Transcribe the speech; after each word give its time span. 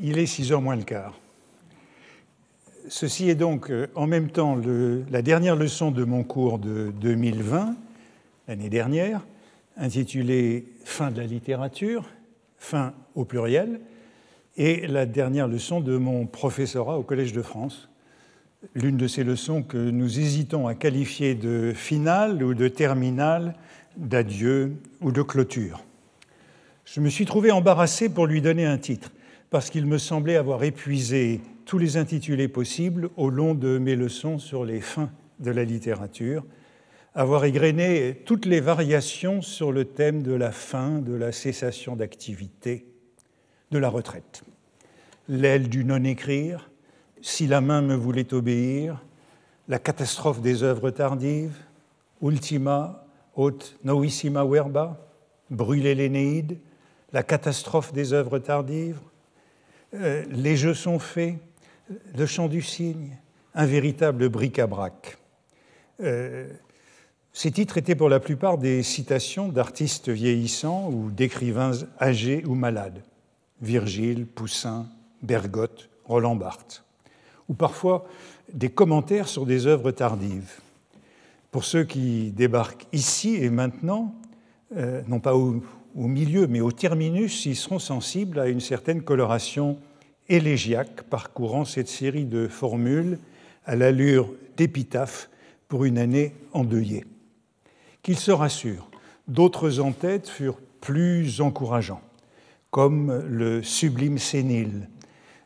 Il 0.00 0.18
est 0.18 0.26
6 0.26 0.52
heures 0.52 0.62
moins 0.62 0.76
le 0.76 0.84
quart. 0.84 1.18
Ceci 2.88 3.28
est 3.28 3.34
donc 3.34 3.70
euh, 3.70 3.88
en 3.94 4.06
même 4.06 4.30
temps 4.30 4.58
la 5.10 5.22
dernière 5.22 5.54
leçon 5.54 5.90
de 5.90 6.04
mon 6.04 6.24
cours 6.24 6.58
de 6.58 6.92
2020, 7.00 7.76
l'année 8.48 8.70
dernière, 8.70 9.20
intitulée 9.76 10.64
Fin 10.84 11.10
de 11.10 11.20
la 11.20 11.26
littérature, 11.26 12.08
fin 12.58 12.92
au 13.14 13.24
pluriel, 13.24 13.80
et 14.56 14.86
la 14.86 15.06
dernière 15.06 15.46
leçon 15.46 15.80
de 15.80 15.96
mon 15.96 16.26
professorat 16.26 16.98
au 16.98 17.02
Collège 17.02 17.32
de 17.32 17.42
France, 17.42 17.88
l'une 18.74 18.96
de 18.96 19.06
ces 19.06 19.24
leçons 19.24 19.62
que 19.62 19.76
nous 19.76 20.18
hésitons 20.18 20.66
à 20.66 20.74
qualifier 20.74 21.34
de 21.34 21.72
finale 21.74 22.42
ou 22.42 22.54
de 22.54 22.68
terminale, 22.68 23.54
d'adieu 23.96 24.72
ou 25.00 25.12
de 25.12 25.22
clôture. 25.22 25.84
Je 26.84 27.00
me 27.00 27.10
suis 27.10 27.26
trouvé 27.26 27.50
embarrassé 27.50 28.08
pour 28.08 28.26
lui 28.26 28.40
donner 28.40 28.66
un 28.66 28.78
titre, 28.78 29.10
parce 29.52 29.68
qu'il 29.68 29.84
me 29.84 29.98
semblait 29.98 30.36
avoir 30.36 30.64
épuisé 30.64 31.42
tous 31.66 31.76
les 31.76 31.98
intitulés 31.98 32.48
possibles 32.48 33.10
au 33.18 33.28
long 33.28 33.54
de 33.54 33.76
mes 33.76 33.96
leçons 33.96 34.38
sur 34.38 34.64
les 34.64 34.80
fins 34.80 35.10
de 35.40 35.50
la 35.50 35.62
littérature, 35.62 36.42
avoir 37.14 37.44
égrené 37.44 38.22
toutes 38.24 38.46
les 38.46 38.60
variations 38.60 39.42
sur 39.42 39.70
le 39.70 39.84
thème 39.84 40.22
de 40.22 40.32
la 40.32 40.52
fin, 40.52 41.00
de 41.00 41.12
la 41.12 41.32
cessation 41.32 41.96
d'activité, 41.96 42.86
de 43.70 43.76
la 43.76 43.90
retraite. 43.90 44.42
L'aile 45.28 45.68
du 45.68 45.84
non-écrire, 45.84 46.70
si 47.20 47.46
la 47.46 47.60
main 47.60 47.82
me 47.82 47.94
voulait 47.94 48.32
obéir, 48.32 49.04
la 49.68 49.78
catastrophe 49.78 50.40
des 50.40 50.62
œuvres 50.62 50.88
tardives, 50.88 51.58
ultima 52.22 53.04
aut 53.36 53.58
novissima 53.84 54.46
verba, 54.46 54.98
brûler 55.50 55.94
l'Énéide, 55.94 56.56
la 57.12 57.22
catastrophe 57.22 57.92
des 57.92 58.14
œuvres 58.14 58.38
tardives, 58.38 58.98
euh, 59.94 60.24
les 60.30 60.56
jeux 60.56 60.74
sont 60.74 60.98
faits, 60.98 61.36
le 62.16 62.26
chant 62.26 62.48
du 62.48 62.62
cygne, 62.62 63.16
un 63.54 63.66
véritable 63.66 64.28
bric-à-brac. 64.28 65.18
Euh, 66.00 66.48
ces 67.32 67.50
titres 67.50 67.78
étaient 67.78 67.94
pour 67.94 68.08
la 68.08 68.20
plupart 68.20 68.58
des 68.58 68.82
citations 68.82 69.48
d'artistes 69.48 70.08
vieillissants 70.08 70.90
ou 70.90 71.10
d'écrivains 71.10 71.72
âgés 72.00 72.44
ou 72.46 72.54
malades. 72.54 73.02
Virgile, 73.60 74.26
Poussin, 74.26 74.86
Bergotte, 75.22 75.88
Roland 76.04 76.36
Barthes. 76.36 76.84
Ou 77.48 77.54
parfois 77.54 78.06
des 78.52 78.70
commentaires 78.70 79.28
sur 79.28 79.46
des 79.46 79.66
œuvres 79.66 79.92
tardives. 79.92 80.60
Pour 81.50 81.64
ceux 81.64 81.84
qui 81.84 82.32
débarquent 82.32 82.86
ici 82.92 83.36
et 83.36 83.50
maintenant, 83.50 84.14
euh, 84.76 85.02
non 85.06 85.20
pas 85.20 85.34
au, 85.94 86.06
milieu, 86.06 86.46
mais 86.46 86.60
au 86.60 86.72
terminus, 86.72 87.46
ils 87.46 87.56
seront 87.56 87.78
sensibles 87.78 88.38
à 88.38 88.48
une 88.48 88.60
certaine 88.60 89.02
coloration 89.02 89.78
élégiaque 90.28 91.02
parcourant 91.02 91.64
cette 91.64 91.88
série 91.88 92.24
de 92.24 92.48
formules 92.48 93.18
à 93.64 93.76
l'allure 93.76 94.32
d'épitaphe 94.56 95.30
pour 95.68 95.84
une 95.84 95.98
année 95.98 96.34
endeuillée. 96.52 97.04
Qu'ils 98.02 98.18
se 98.18 98.30
rassurent, 98.30 98.90
d'autres 99.28 99.80
en 99.80 99.92
tête 99.92 100.28
furent 100.28 100.60
plus 100.80 101.40
encourageants, 101.40 102.02
comme 102.70 103.24
le 103.28 103.62
sublime 103.62 104.18
sénile, 104.18 104.88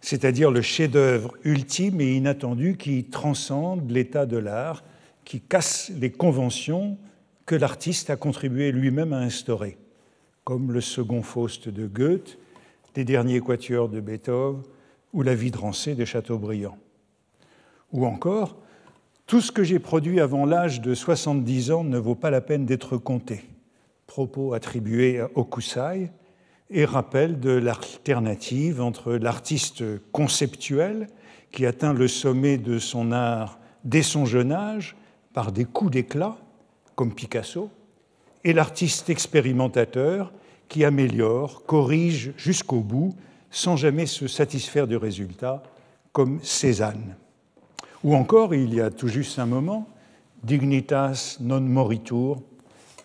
c'est-à-dire 0.01 0.51
le 0.51 0.63
chef-d'œuvre 0.63 1.35
ultime 1.45 2.01
et 2.01 2.15
inattendu 2.15 2.77
qui 2.77 3.05
transcende 3.05 3.91
l'état 3.91 4.25
de 4.27 4.37
l'art, 4.37 4.85
qui 5.25 5.41
casse 5.41 5.91
les 5.99 6.11
conventions 6.11 6.97
que 7.45 7.55
l'artiste 7.55 8.11
a 8.11 8.17
contribué 8.17 8.73
lui-même 8.73 9.13
à 9.13 9.19
instaurer, 9.19 9.77
comme 10.47 10.71
le 10.71 10.81
second 10.81 11.23
Faust 11.23 11.69
de 11.69 11.89
Goethe, 11.89 12.39
les 12.95 13.05
derniers 13.05 13.41
quatuors 13.41 13.89
de 13.89 13.99
Beethoven 13.99 14.63
ou 15.13 15.23
la 15.23 15.35
vie 15.35 15.51
de 15.51 15.95
de 15.95 16.05
Chateaubriand. 16.05 16.79
Ou 17.93 18.07
encore, 18.07 18.57
tout 19.27 19.41
ce 19.41 19.51
que 19.51 19.65
j'ai 19.65 19.81
produit 19.81 20.21
avant 20.21 20.47
l'âge 20.47 20.81
de 20.81 20.95
70 20.95 21.73
ans 21.73 21.83
ne 21.83 21.99
vaut 21.99 22.15
pas 22.15 22.31
la 22.31 22.41
peine 22.41 22.65
d'être 22.65 22.97
compté. 22.97 23.43
Propos 24.07 24.55
attribués 24.55 25.19
à 25.19 25.31
Okusai 25.35 26.13
et 26.71 26.85
rappel 26.85 27.41
de 27.41 27.51
l'alternative 27.51 28.81
entre 28.81 29.15
l'artiste 29.15 29.83
conceptuel 30.13 31.09
qui 31.51 31.67
atteint 31.67 31.93
le 31.93 32.07
sommet 32.07 32.57
de 32.57 32.79
son 32.79 33.11
art 33.11 33.59
dès 33.83 34.03
son 34.03 34.25
jeune 34.27 34.53
âge 34.53 34.95
par 35.33 35.51
des 35.51 35.65
coups 35.65 35.91
d'éclat, 35.91 36.37
comme 36.95 37.13
Picasso, 37.13 37.69
et 38.47 38.53
l'artiste 38.53 39.11
expérimentateur 39.11 40.33
qui 40.69 40.85
améliore, 40.85 41.65
corrige 41.67 42.33
jusqu'au 42.37 42.79
bout, 42.79 43.13
sans 43.51 43.75
jamais 43.75 44.07
se 44.07 44.29
satisfaire 44.29 44.87
du 44.87 44.97
résultat, 44.97 45.65
comme 46.13 46.39
Cézanne. 46.45 47.17
Ou 48.05 48.15
encore, 48.15 48.55
il 48.55 48.73
y 48.73 48.81
a 48.81 48.91
tout 48.91 49.09
juste 49.09 49.41
un 49.41 49.47
moment, 49.47 49.89
Dignitas 50.45 51.39
non 51.41 51.61
moritur, 51.61 52.41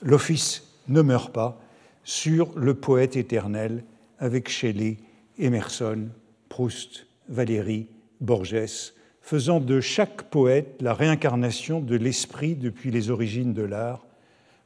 l'office 0.03 0.75
ne 0.87 1.01
meurt 1.01 1.33
pas, 1.33 1.59
sur 2.03 2.51
le 2.55 2.75
poète 2.75 3.15
éternel 3.15 3.83
avec 4.19 4.47
Shelley, 4.47 4.97
Emerson, 5.39 6.09
Proust, 6.49 7.07
Valéry, 7.29 7.87
Borges, 8.19 8.93
faisant 9.23 9.59
de 9.59 9.81
chaque 9.81 10.21
poète 10.29 10.75
la 10.81 10.93
réincarnation 10.93 11.79
de 11.79 11.95
l'esprit 11.95 12.53
depuis 12.53 12.91
les 12.91 13.09
origines 13.09 13.53
de 13.53 13.63
l'art, 13.63 14.05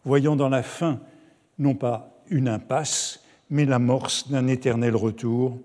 voyant 0.06 0.36
dans 0.36 0.50
la 0.50 0.64
fin 0.64 1.02
non 1.60 1.76
pas 1.76 2.22
une 2.30 2.48
impasse, 2.48 3.22
mais 3.50 3.66
l'amorce 3.66 4.30
d'un 4.30 4.48
éternel 4.48 4.96
retour. 4.96 5.60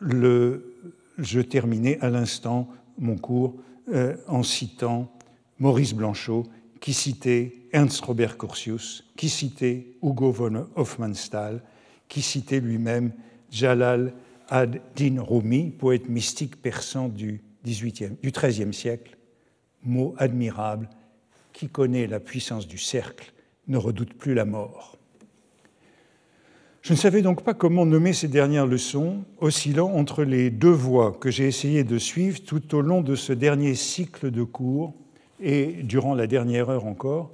Je 0.00 1.40
terminais 1.40 1.98
à 2.00 2.10
l'instant 2.10 2.68
mon 2.98 3.16
cours 3.16 3.54
euh, 3.92 4.16
en 4.28 4.42
citant 4.42 5.10
Maurice 5.58 5.94
Blanchot, 5.94 6.46
qui 6.80 6.92
citait 6.94 7.52
Ernst 7.72 8.00
Robert 8.02 8.38
Curtius, 8.38 9.04
qui 9.16 9.28
citait 9.28 9.94
Hugo 10.02 10.30
von 10.32 10.66
Hofmannsthal, 10.76 11.62
qui 12.08 12.22
citait 12.22 12.60
lui-même 12.60 13.12
Jalal 13.50 14.14
ad-Din 14.48 15.20
Rumi, 15.20 15.70
poète 15.70 16.08
mystique 16.08 16.60
persan 16.60 17.08
du, 17.08 17.42
18e, 17.66 18.16
du 18.22 18.30
XIIIe 18.30 18.72
siècle. 18.72 19.16
Mot 19.82 20.14
admirable, 20.18 20.88
qui 21.60 21.68
connaît 21.68 22.06
la 22.06 22.20
puissance 22.20 22.66
du 22.66 22.78
cercle 22.78 23.34
ne 23.68 23.76
redoute 23.76 24.14
plus 24.14 24.32
la 24.32 24.46
mort. 24.46 24.96
Je 26.80 26.94
ne 26.94 26.96
savais 26.96 27.20
donc 27.20 27.44
pas 27.44 27.52
comment 27.52 27.84
nommer 27.84 28.14
ces 28.14 28.28
dernières 28.28 28.66
leçons, 28.66 29.24
oscillant 29.40 29.90
entre 29.90 30.24
les 30.24 30.48
deux 30.48 30.70
voies 30.70 31.12
que 31.20 31.30
j'ai 31.30 31.46
essayé 31.46 31.84
de 31.84 31.98
suivre 31.98 32.42
tout 32.42 32.74
au 32.74 32.80
long 32.80 33.02
de 33.02 33.14
ce 33.14 33.34
dernier 33.34 33.74
cycle 33.74 34.30
de 34.30 34.42
cours 34.42 34.94
et 35.38 35.82
durant 35.82 36.14
la 36.14 36.26
dernière 36.26 36.70
heure 36.70 36.86
encore. 36.86 37.30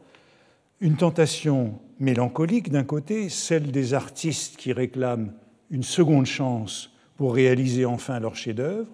Une 0.81 0.97
tentation 0.97 1.79
mélancolique 2.01 2.73
d'un 2.73 2.83
côté, 2.83 3.29
celle 3.29 3.71
des 3.71 3.95
artistes 3.95 4.57
qui 4.57 4.73
réclament 4.73 5.35
une 5.71 5.85
seconde 5.85 6.27
chance 6.27 6.93
pour 7.17 7.33
réaliser 7.33 7.85
enfin 7.85 8.19
leur 8.19 8.35
chef-d'œuvre, 8.35 8.89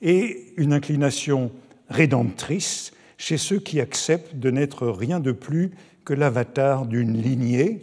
et 0.00 0.54
une 0.56 0.72
inclination 0.72 1.50
rédemptrice 1.88 2.92
chez 3.20 3.36
ceux 3.36 3.58
qui 3.58 3.80
acceptent 3.80 4.34
de 4.34 4.50
n'être 4.50 4.88
rien 4.88 5.20
de 5.20 5.30
plus 5.30 5.72
que 6.06 6.14
l'avatar 6.14 6.86
d'une 6.86 7.20
lignée 7.20 7.82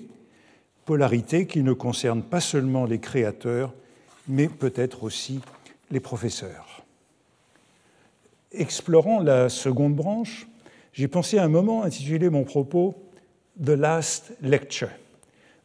polarité 0.86 1.46
qui 1.46 1.62
ne 1.62 1.74
concerne 1.74 2.24
pas 2.24 2.40
seulement 2.40 2.86
les 2.86 2.98
créateurs, 2.98 3.72
mais 4.28 4.48
peut-être 4.48 5.04
aussi 5.04 5.42
les 5.92 6.00
professeurs. 6.00 6.84
Explorant 8.52 9.20
la 9.20 9.48
seconde 9.50 9.96
branche, 9.96 10.48
j'ai 10.92 11.08
pensé 11.08 11.38
à 11.38 11.44
un 11.44 11.50
moment 11.50 11.84
intituler 11.84 12.32
mon 12.32 12.44
propos 12.44 12.96
The 13.64 13.70
Last 13.70 14.34
Lecture, 14.42 14.90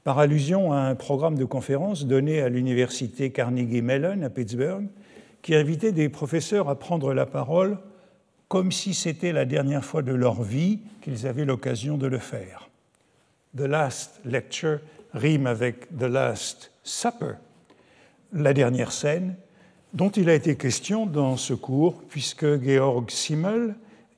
par 0.05 0.19
allusion 0.19 0.75
à 0.75 0.81
un 0.81 0.95
programme 0.95 1.39
de 1.39 1.47
conférence 1.47 2.05
donné 2.05 2.43
à 2.43 2.51
l'université 2.51 3.31
Carnegie 3.31 3.81
Mellon 3.81 4.21
à 4.21 4.29
Pittsburgh, 4.29 4.87
qui 5.41 5.55
invitait 5.55 5.93
des 5.93 6.11
professeurs 6.11 6.69
à 6.69 6.79
prendre 6.79 7.15
la 7.15 7.25
parole 7.25 7.79
comme 8.53 8.71
si 8.71 8.93
c'était 8.93 9.33
la 9.33 9.47
dernière 9.47 9.83
fois 9.83 10.03
de 10.03 10.13
leur 10.13 10.43
vie 10.43 10.81
qu'ils 11.01 11.27
avaient 11.27 11.47
l'occasion 11.47 11.97
de 11.97 12.07
le 12.07 12.19
faire. 12.19 12.69
The 13.57 13.63
Last 13.63 14.21
Lecture 14.27 14.79
rime 15.15 15.47
avec 15.47 15.89
The 15.97 16.03
Last 16.03 16.71
Supper, 16.85 17.37
la 18.35 18.53
dernière 18.53 18.93
scène, 18.93 19.37
dont 19.95 20.11
il 20.11 20.29
a 20.29 20.35
été 20.35 20.57
question 20.57 21.07
dans 21.07 21.39
ce 21.39 21.55
cours, 21.55 22.03
puisque 22.11 22.63
Georg 22.63 23.11
Simmel 23.11 23.75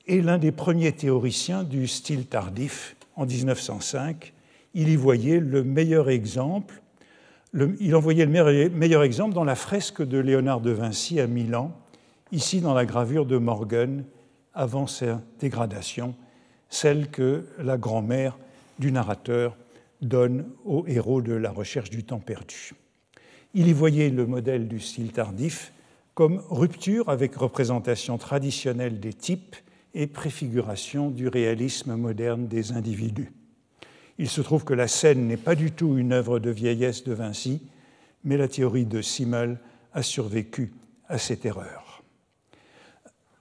est 0.09 0.21
l'un 0.21 0.39
des 0.39 0.51
premiers 0.51 0.91
théoriciens 0.91 1.63
du 1.63 1.87
style 1.87 2.27
tardif 2.27 2.97
en 3.15 3.27
1905. 3.27 4.33
Il 4.75 4.89
y 4.89 4.97
voyait 4.97 5.39
le 5.39 5.63
meilleur 5.63 6.11
exemple, 6.11 6.83
il 7.79 7.95
en 7.95 8.01
voyait 8.01 8.27
le 8.27 8.69
meilleur 8.71 9.05
exemple 9.05 9.33
dans 9.33 9.45
la 9.45 9.55
fresque 9.55 10.05
de 10.05 10.19
Léonard 10.19 10.61
de 10.61 10.73
Vinci 10.73 11.21
à 11.21 11.29
Milan, 11.29 11.71
ici 12.33 12.61
dans 12.61 12.75
la 12.75 12.85
gravure 12.85 13.27
de 13.27 13.39
Morgan, 13.39 14.03
avant 14.55 14.87
sa 14.87 15.21
dégradation, 15.41 16.15
celle 16.71 17.09
que 17.09 17.47
la 17.59 17.77
grand-mère 17.77 18.39
du 18.79 18.93
narrateur 18.93 19.57
donne 20.01 20.47
au 20.65 20.87
héros 20.87 21.23
de 21.23 21.33
la 21.33 21.51
recherche 21.51 21.91
du 21.91 22.05
temps 22.05 22.19
perdu. 22.19 22.73
Il 23.55 23.69
y 23.69 23.73
voyait 23.73 24.11
le 24.11 24.27
modèle 24.27 24.69
du 24.69 24.81
style 24.81 25.13
tardif 25.13 25.73
comme 26.15 26.43
rupture 26.51 27.09
avec 27.09 27.35
représentation 27.35 28.19
traditionnelle 28.19 29.01
des 29.01 29.13
types 29.13 29.57
et 29.95 30.07
préfiguration 30.07 31.11
du 31.11 31.29
réalisme 31.29 31.95
moderne 31.97 32.47
des 32.47 32.73
individus. 32.73 33.33
Il 34.19 34.29
se 34.29 34.41
trouve 34.41 34.65
que 34.65 34.75
la 34.75 34.89
scène 34.89 35.27
n'est 35.27 35.37
pas 35.37 35.55
du 35.55 35.73
tout 35.73 35.99
une 35.99 36.13
œuvre 36.13 36.39
de 36.39 36.51
vieillesse 36.51 37.05
de 37.05 37.13
Vinci, 37.13 37.63
mais 38.23 38.37
la 38.37 38.49
théorie 38.49 38.87
de 38.87 39.03
Simmel 39.03 39.59
a 39.93 40.03
survécu 40.03 40.73
à 41.09 41.19
cette 41.19 41.45
erreur. 41.45 41.84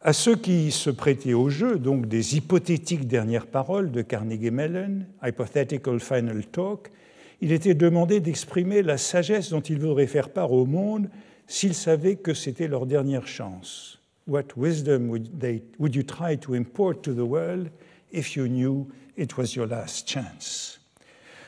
À 0.06 0.12
ceux 0.12 0.36
qui 0.36 0.72
se 0.72 0.90
prêtaient 0.90 1.34
au 1.34 1.48
jeu, 1.48 1.80
donc 1.80 2.08
des 2.08 2.36
hypothétiques 2.36 3.08
dernières 3.08 3.48
paroles 3.48 3.90
de 3.90 4.02
Carnegie 4.02 4.52
Mellon, 4.52 5.06
Hypothetical 5.24 6.02
Final 6.02 6.46
Talk, 6.46 6.92
il 7.40 7.54
était 7.54 7.74
demandé 7.74 8.20
d'exprimer 8.20 8.82
la 8.82 8.98
sagesse 8.98 9.52
dont 9.52 9.62
ils 9.62 9.80
voudraient 9.80 10.08
faire 10.08 10.28
part 10.28 10.52
au 10.52 10.66
monde 10.66 11.08
s'ils 11.48 11.74
savaient 11.74 12.18
que 12.18 12.34
c'était 12.34 12.68
leur 12.68 12.86
dernière 12.86 13.28
chance. 13.28 13.98
What 14.28 14.58
wisdom 14.58 15.08
would, 15.08 15.40
they, 15.40 15.64
would 15.80 15.96
you 15.96 16.04
try 16.04 16.38
to 16.38 16.54
import 16.54 17.02
to 17.04 17.14
the 17.14 17.26
world 17.26 17.70
if 18.12 18.36
you 18.36 18.48
knew 18.48 18.88
it 19.18 19.38
was 19.38 19.56
your 19.56 19.68
last 19.68 20.10
chance? 20.10 20.82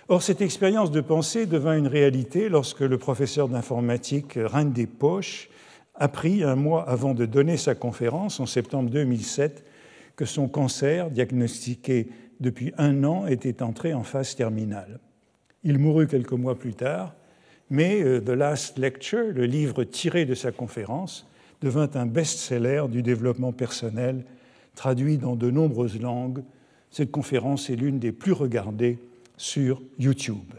Or, 0.07 0.23
cette 0.23 0.39
expérience 0.39 0.91
de 0.91 1.01
pensée 1.01 1.45
devint 1.45 1.77
une 1.77 1.87
réalité 1.87 2.47
lorsque 2.47 2.81
le 2.81 2.97
professeur 2.97 3.49
d'informatique 3.49 4.39
Randy 4.41 4.85
Poche 4.85 5.49
apprit 5.97 6.43
un 6.43 6.55
mois 6.55 6.87
avant 6.89 7.13
de 7.13 7.25
donner 7.25 7.57
sa 7.57 7.75
conférence, 7.75 8.39
en 8.39 8.45
septembre 8.45 8.89
2007, 8.89 9.65
que 10.15 10.25
son 10.25 10.47
cancer, 10.47 11.11
diagnostiqué 11.11 12.09
depuis 12.39 12.73
un 12.77 13.03
an, 13.03 13.27
était 13.27 13.61
entré 13.61 13.93
en 13.93 14.03
phase 14.03 14.35
terminale. 14.35 14.99
Il 15.63 15.79
mourut 15.79 16.07
quelques 16.07 16.33
mois 16.33 16.57
plus 16.57 16.73
tard, 16.73 17.15
mais 17.69 18.01
euh, 18.03 18.21
The 18.21 18.29
Last 18.29 18.77
Lecture, 18.77 19.31
le 19.33 19.45
livre 19.45 19.83
tiré 19.83 20.25
de 20.25 20.35
sa 20.35 20.51
conférence, 20.51 21.27
devint 21.61 21.89
un 21.95 22.05
best-seller 22.05 22.85
du 22.89 23.01
développement 23.01 23.51
personnel, 23.51 24.23
traduit 24.75 25.17
dans 25.17 25.35
de 25.35 25.49
nombreuses 25.49 25.99
langues. 25.99 26.43
Cette 26.91 27.11
conférence 27.11 27.69
est 27.69 27.75
l'une 27.75 27.99
des 27.99 28.11
plus 28.11 28.33
regardées 28.33 28.99
sur 29.37 29.81
YouTube. 29.97 30.53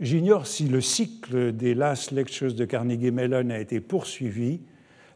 J'ignore 0.00 0.46
si 0.46 0.66
le 0.66 0.80
cycle 0.80 1.52
des 1.52 1.74
Last 1.74 2.10
Lectures 2.10 2.54
de 2.54 2.64
Carnegie 2.64 3.10
Mellon 3.10 3.50
a 3.50 3.58
été 3.58 3.80
poursuivi. 3.80 4.60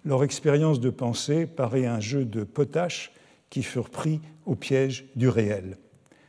Leur 0.05 0.23
expérience 0.23 0.79
de 0.79 0.91
pensée 0.91 1.47
paraît 1.47 1.87
un 1.87 2.01
jeu 2.01 2.27
de 2.27 2.45
potache 2.45 3.11
qui 3.49 3.63
furent 3.63 3.89
pris 3.89 4.21
au 4.45 4.55
piège 4.55 5.07
du 5.17 5.31
réel. 5.31 5.79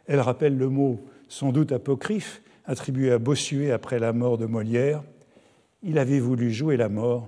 Elle 0.07 0.21
rappelle 0.21 0.57
le 0.57 0.69
mot 0.69 1.05
sans 1.27 1.51
doute 1.51 1.73
apocryphe 1.73 2.41
attribué 2.63 3.11
à 3.11 3.19
Bossuet 3.19 3.71
après 3.71 3.99
la 3.99 4.13
mort 4.13 4.37
de 4.37 4.45
Molière. 4.45 5.03
Il 5.83 5.99
avait 5.99 6.21
voulu 6.21 6.49
jouer 6.53 6.77
la 6.77 6.87
mort 6.87 7.27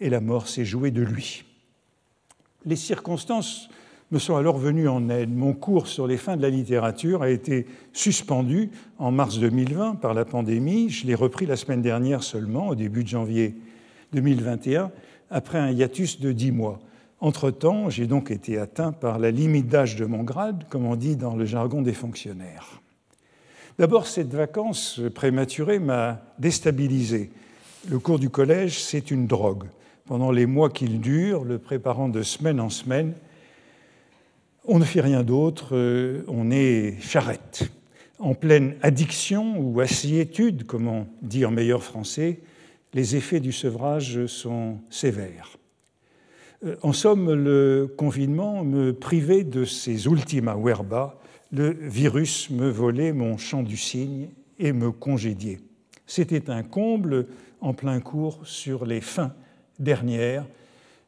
et 0.00 0.10
la 0.10 0.20
mort 0.20 0.48
s'est 0.48 0.64
jouée 0.64 0.90
de 0.90 1.02
lui. 1.02 1.44
Les 2.64 2.74
circonstances 2.74 3.68
me 4.10 4.18
sont 4.18 4.36
alors 4.36 4.58
venues 4.58 4.88
en 4.88 5.08
aide. 5.08 5.34
Mon 5.34 5.52
cours 5.52 5.86
sur 5.86 6.06
les 6.06 6.16
fins 6.16 6.36
de 6.36 6.42
la 6.42 6.50
littérature 6.50 7.22
a 7.22 7.30
été 7.30 7.66
suspendu 7.92 8.70
en 8.98 9.10
mars 9.10 9.38
2020 9.38 9.96
par 9.96 10.14
la 10.14 10.24
pandémie. 10.24 10.90
Je 10.90 11.06
l'ai 11.06 11.14
repris 11.14 11.46
la 11.46 11.56
semaine 11.56 11.82
dernière 11.82 12.22
seulement, 12.22 12.68
au 12.68 12.74
début 12.74 13.02
de 13.02 13.08
janvier 13.08 13.54
2021, 14.12 14.90
après 15.30 15.58
un 15.58 15.70
hiatus 15.70 16.20
de 16.20 16.32
dix 16.32 16.52
mois. 16.52 16.80
Entre-temps, 17.20 17.88
j'ai 17.88 18.06
donc 18.06 18.30
été 18.30 18.58
atteint 18.58 18.92
par 18.92 19.18
la 19.18 19.30
limite 19.30 19.68
d'âge 19.68 19.96
de 19.96 20.04
mon 20.04 20.22
grade, 20.22 20.64
comme 20.68 20.84
on 20.84 20.96
dit 20.96 21.16
dans 21.16 21.34
le 21.34 21.46
jargon 21.46 21.80
des 21.80 21.94
fonctionnaires. 21.94 22.82
D'abord, 23.78 24.06
cette 24.06 24.32
vacance 24.32 25.00
prématurée 25.14 25.78
m'a 25.78 26.20
déstabilisé. 26.38 27.30
Le 27.88 27.98
cours 27.98 28.18
du 28.18 28.30
collège, 28.30 28.80
c'est 28.80 29.10
une 29.10 29.26
drogue. 29.26 29.64
Pendant 30.06 30.30
les 30.30 30.46
mois 30.46 30.70
qu'il 30.70 31.00
dure, 31.00 31.44
le 31.44 31.58
préparant 31.58 32.08
de 32.08 32.22
semaine 32.22 32.60
en 32.60 32.68
semaine, 32.68 33.14
on 34.64 34.78
ne 34.78 34.84
fait 34.84 35.00
rien 35.00 35.22
d'autre, 35.22 35.76
euh, 35.76 36.22
on 36.28 36.50
est 36.50 36.96
charrette. 37.00 37.70
En 38.18 38.34
pleine 38.34 38.76
addiction 38.82 39.58
ou 39.58 39.80
assiétude, 39.80 40.64
comme 40.64 40.88
on 40.88 41.06
dit 41.22 41.44
en 41.44 41.50
meilleur 41.50 41.82
français, 41.82 42.40
les 42.94 43.16
effets 43.16 43.40
du 43.40 43.52
sevrage 43.52 44.26
sont 44.26 44.78
sévères. 44.88 45.58
Euh, 46.64 46.76
en 46.82 46.92
somme, 46.92 47.32
le 47.32 47.92
confinement 47.96 48.64
me 48.64 48.92
privait 48.92 49.44
de 49.44 49.64
ces 49.64 50.06
ultima 50.06 50.56
verba, 50.56 51.18
le 51.52 51.70
virus 51.70 52.50
me 52.50 52.68
volait 52.68 53.12
mon 53.12 53.36
chant 53.36 53.62
du 53.62 53.76
cygne 53.76 54.28
et 54.58 54.72
me 54.72 54.90
congédiait. 54.90 55.60
C'était 56.06 56.50
un 56.50 56.62
comble 56.62 57.26
en 57.60 57.74
plein 57.74 58.00
cours 58.00 58.40
sur 58.44 58.86
les 58.86 59.00
fins 59.00 59.34
dernières 59.78 60.46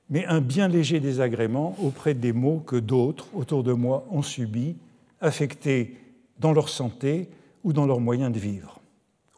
mais 0.09 0.25
un 0.27 0.41
bien 0.41 0.69
léger 0.69 1.01
désagrément 1.01 1.77
auprès 1.83 2.15
des 2.15 2.33
maux 2.33 2.61
que 2.61 2.77
d'autres 2.77 3.27
autour 3.35 3.63
de 3.63 3.73
moi 3.73 4.07
ont 4.11 4.23
subis, 4.23 4.77
affectés 5.21 5.97
dans 6.39 6.53
leur 6.53 6.69
santé 6.69 7.29
ou 7.65 7.73
dans 7.73 7.87
leurs 7.87 8.01
moyens 8.01 8.33
de 8.33 8.39
vivre. 8.39 8.81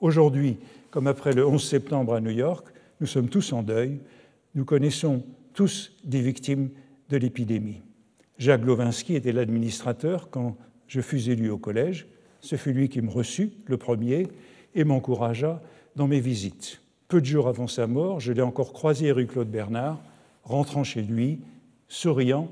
Aujourd'hui, 0.01 0.59
comme 0.91 1.07
après 1.07 1.33
le 1.33 1.47
11 1.47 1.63
septembre 1.63 2.15
à 2.15 2.21
New 2.21 2.31
York, 2.31 2.67
nous 3.01 3.07
sommes 3.07 3.29
tous 3.29 3.53
en 3.53 3.63
deuil, 3.63 4.01
nous 4.55 4.65
connaissons 4.65 5.23
tous 5.55 5.93
des 6.05 6.21
victimes 6.21 6.71
de 7.09 7.17
l'épidémie. 7.17 7.81
Jacques 8.39 8.65
Lovinsky 8.65 9.15
était 9.15 9.33
l'administrateur 9.33 10.31
quand 10.31 10.57
je 10.87 11.01
fus 11.01 11.29
élu 11.29 11.51
au 11.51 11.59
collège. 11.59 12.07
Ce 12.41 12.57
fut 12.57 12.73
lui 12.73 12.89
qui 12.89 13.03
me 13.03 13.11
reçut, 13.11 13.51
le 13.67 13.77
premier, 13.77 14.29
et 14.75 14.85
m'encouragea 14.85 15.61
dans 15.97 16.07
mes 16.07 16.21
visites. 16.21 16.81
Peu 17.09 17.21
de 17.21 17.27
jours 17.27 17.49
avant 17.49 17.67
sa 17.67 17.87
mort, 17.87 18.21
je 18.21 18.33
l'ai 18.33 18.43
encore 18.43 18.73
croisé 18.73 19.11
rue 19.11 19.27
Claude 19.27 19.51
Bernard 19.51 19.99
rentrant 20.49 20.85
chez 20.85 21.03
lui, 21.03 21.41
souriant, 21.89 22.49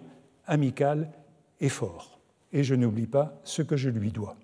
amical 0.46 1.10
et 1.60 1.68
fort. 1.68 2.20
Et 2.52 2.62
je 2.62 2.74
n'oublie 2.74 3.06
pas 3.06 3.40
ce 3.44 3.62
que 3.62 3.76
je 3.76 3.88
lui 3.88 4.10
dois. 4.10 4.36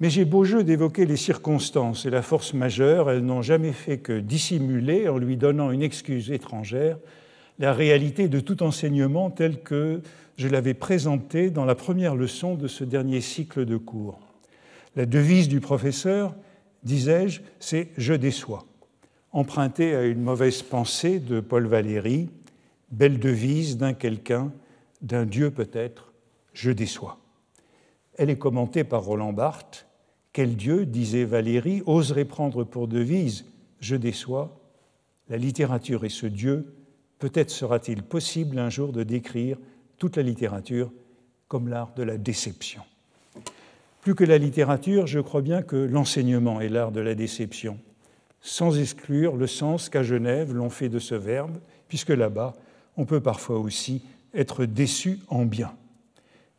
Mais 0.00 0.10
j'ai 0.10 0.24
beau 0.24 0.44
jeu 0.44 0.62
d'évoquer 0.62 1.06
les 1.06 1.16
circonstances 1.16 2.06
et 2.06 2.10
la 2.10 2.22
force 2.22 2.54
majeure, 2.54 3.10
elles 3.10 3.24
n'ont 3.24 3.42
jamais 3.42 3.72
fait 3.72 3.98
que 3.98 4.20
dissimuler, 4.20 5.08
en 5.08 5.18
lui 5.18 5.36
donnant 5.36 5.72
une 5.72 5.82
excuse 5.82 6.30
étrangère, 6.30 6.98
la 7.58 7.72
réalité 7.72 8.28
de 8.28 8.38
tout 8.38 8.62
enseignement 8.62 9.30
tel 9.30 9.60
que 9.60 10.00
je 10.36 10.46
l'avais 10.46 10.74
présenté 10.74 11.50
dans 11.50 11.64
la 11.64 11.74
première 11.74 12.14
leçon 12.14 12.54
de 12.54 12.68
ce 12.68 12.84
dernier 12.84 13.20
cycle 13.20 13.64
de 13.64 13.76
cours. 13.76 14.20
La 14.94 15.04
devise 15.04 15.48
du 15.48 15.58
professeur, 15.58 16.36
disais-je, 16.84 17.40
c'est 17.58 17.88
Je 17.96 18.14
déçois 18.14 18.67
emprunté 19.38 19.94
à 19.94 20.04
une 20.04 20.20
mauvaise 20.20 20.62
pensée 20.62 21.20
de 21.20 21.38
Paul 21.38 21.66
Valéry, 21.66 22.28
belle 22.90 23.20
devise 23.20 23.76
d'un 23.76 23.94
quelqu'un, 23.94 24.52
d'un 25.00 25.26
Dieu 25.26 25.52
peut-être, 25.52 26.12
je 26.54 26.72
déçois. 26.72 27.18
Elle 28.16 28.30
est 28.30 28.38
commentée 28.38 28.82
par 28.82 29.04
Roland 29.04 29.32
Barthes. 29.32 29.86
Quel 30.32 30.56
Dieu, 30.56 30.86
disait 30.86 31.24
Valéry, 31.24 31.84
oserait 31.86 32.24
prendre 32.24 32.64
pour 32.64 32.88
devise 32.88 33.44
je 33.78 33.94
déçois? 33.94 34.58
La 35.28 35.36
littérature 35.36 36.04
est 36.04 36.08
ce 36.08 36.26
Dieu. 36.26 36.74
Peut-être 37.20 37.50
sera-t-il 37.50 38.02
possible 38.02 38.58
un 38.58 38.70
jour 38.70 38.92
de 38.92 39.04
décrire 39.04 39.56
toute 39.98 40.16
la 40.16 40.24
littérature 40.24 40.90
comme 41.46 41.68
l'art 41.68 41.92
de 41.94 42.02
la 42.02 42.18
déception. 42.18 42.82
Plus 44.00 44.16
que 44.16 44.24
la 44.24 44.38
littérature, 44.38 45.06
je 45.06 45.20
crois 45.20 45.42
bien 45.42 45.62
que 45.62 45.76
l'enseignement 45.76 46.60
est 46.60 46.68
l'art 46.68 46.90
de 46.90 47.00
la 47.00 47.14
déception 47.14 47.78
sans 48.40 48.78
exclure 48.78 49.36
le 49.36 49.46
sens 49.46 49.88
qu'à 49.88 50.02
Genève 50.02 50.54
l'on 50.54 50.70
fait 50.70 50.88
de 50.88 50.98
ce 50.98 51.14
verbe, 51.14 51.58
puisque 51.88 52.10
là-bas, 52.10 52.54
on 52.96 53.04
peut 53.04 53.20
parfois 53.20 53.58
aussi 53.58 54.02
être 54.34 54.64
déçu 54.64 55.20
en 55.28 55.44
bien. 55.44 55.72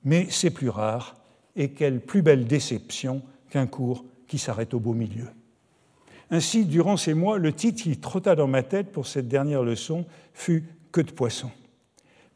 Mais 0.04 0.28
c'est 0.30 0.50
plus 0.50 0.70
rare, 0.70 1.16
et 1.56 1.72
quelle 1.72 2.00
plus 2.00 2.22
belle 2.22 2.46
déception 2.46 3.22
qu'un 3.50 3.68
cours 3.68 4.06
qui 4.28 4.38
s'arrête 4.38 4.74
au 4.74 4.80
beau 4.80 4.94
milieu. 4.94 5.28
Ainsi, 6.32 6.66
durant 6.66 6.96
ces 6.96 7.14
mois, 7.14 7.38
le 7.38 7.52
titre 7.54 7.84
qui 7.84 7.98
trotta 7.98 8.36
dans 8.36 8.48
ma 8.48 8.64
tête 8.64 8.92
pour 8.92 9.08
cette 9.08 9.28
dernière 9.28 9.64
leçon 9.64 10.06
fut 10.34 10.66
Que 10.92 11.02
de 11.02 11.12
poisson. 11.12 11.52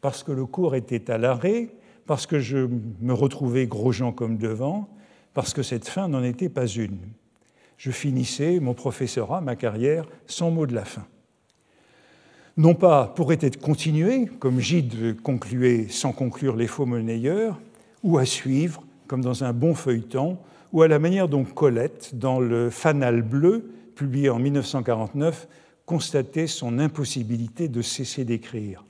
Parce 0.01 0.23
que 0.23 0.31
le 0.31 0.45
cours 0.45 0.75
était 0.75 1.09
à 1.09 1.17
l'arrêt, 1.17 1.69
parce 2.05 2.25
que 2.25 2.39
je 2.39 2.67
me 2.99 3.13
retrouvais 3.13 3.67
gros 3.67 3.91
gens 3.91 4.11
comme 4.11 4.37
devant, 4.37 4.89
parce 5.33 5.53
que 5.53 5.63
cette 5.63 5.87
fin 5.87 6.07
n'en 6.07 6.23
était 6.23 6.49
pas 6.49 6.67
une 6.67 6.97
je 7.83 7.91
finissais 7.91 8.61
mon 8.61 8.73
professorat, 8.73 9.41
ma 9.41 9.57
carrière, 9.57 10.05
sans 10.25 10.51
mot 10.51 10.65
de 10.65 10.73
la 10.73 10.85
fin. 10.85 11.05
Non 12.55 12.75
pas 12.75 13.07
pourrait 13.07 13.39
être 13.41 13.59
continué, 13.59 14.27
comme 14.39 14.61
Gide 14.61 15.19
concluait 15.21 15.87
sans 15.89 16.13
conclure 16.13 16.55
les 16.55 16.67
faux 16.67 16.85
monnayeurs, 16.85 17.59
ou 18.01 18.17
à 18.19 18.23
suivre, 18.23 18.85
comme 19.05 19.21
dans 19.21 19.43
un 19.43 19.51
bon 19.51 19.75
feuilleton, 19.75 20.37
ou 20.71 20.81
à 20.81 20.87
la 20.87 20.97
manière 20.97 21.27
dont 21.27 21.43
Colette, 21.43 22.11
dans 22.13 22.39
le 22.39 22.69
Fanal 22.69 23.21
bleu, 23.21 23.73
publié 23.97 24.29
en 24.29 24.39
1949, 24.39 25.49
constatait 25.85 26.47
son 26.47 26.79
impossibilité 26.79 27.67
de 27.67 27.81
cesser 27.81 28.23
d'écrire. 28.23 28.85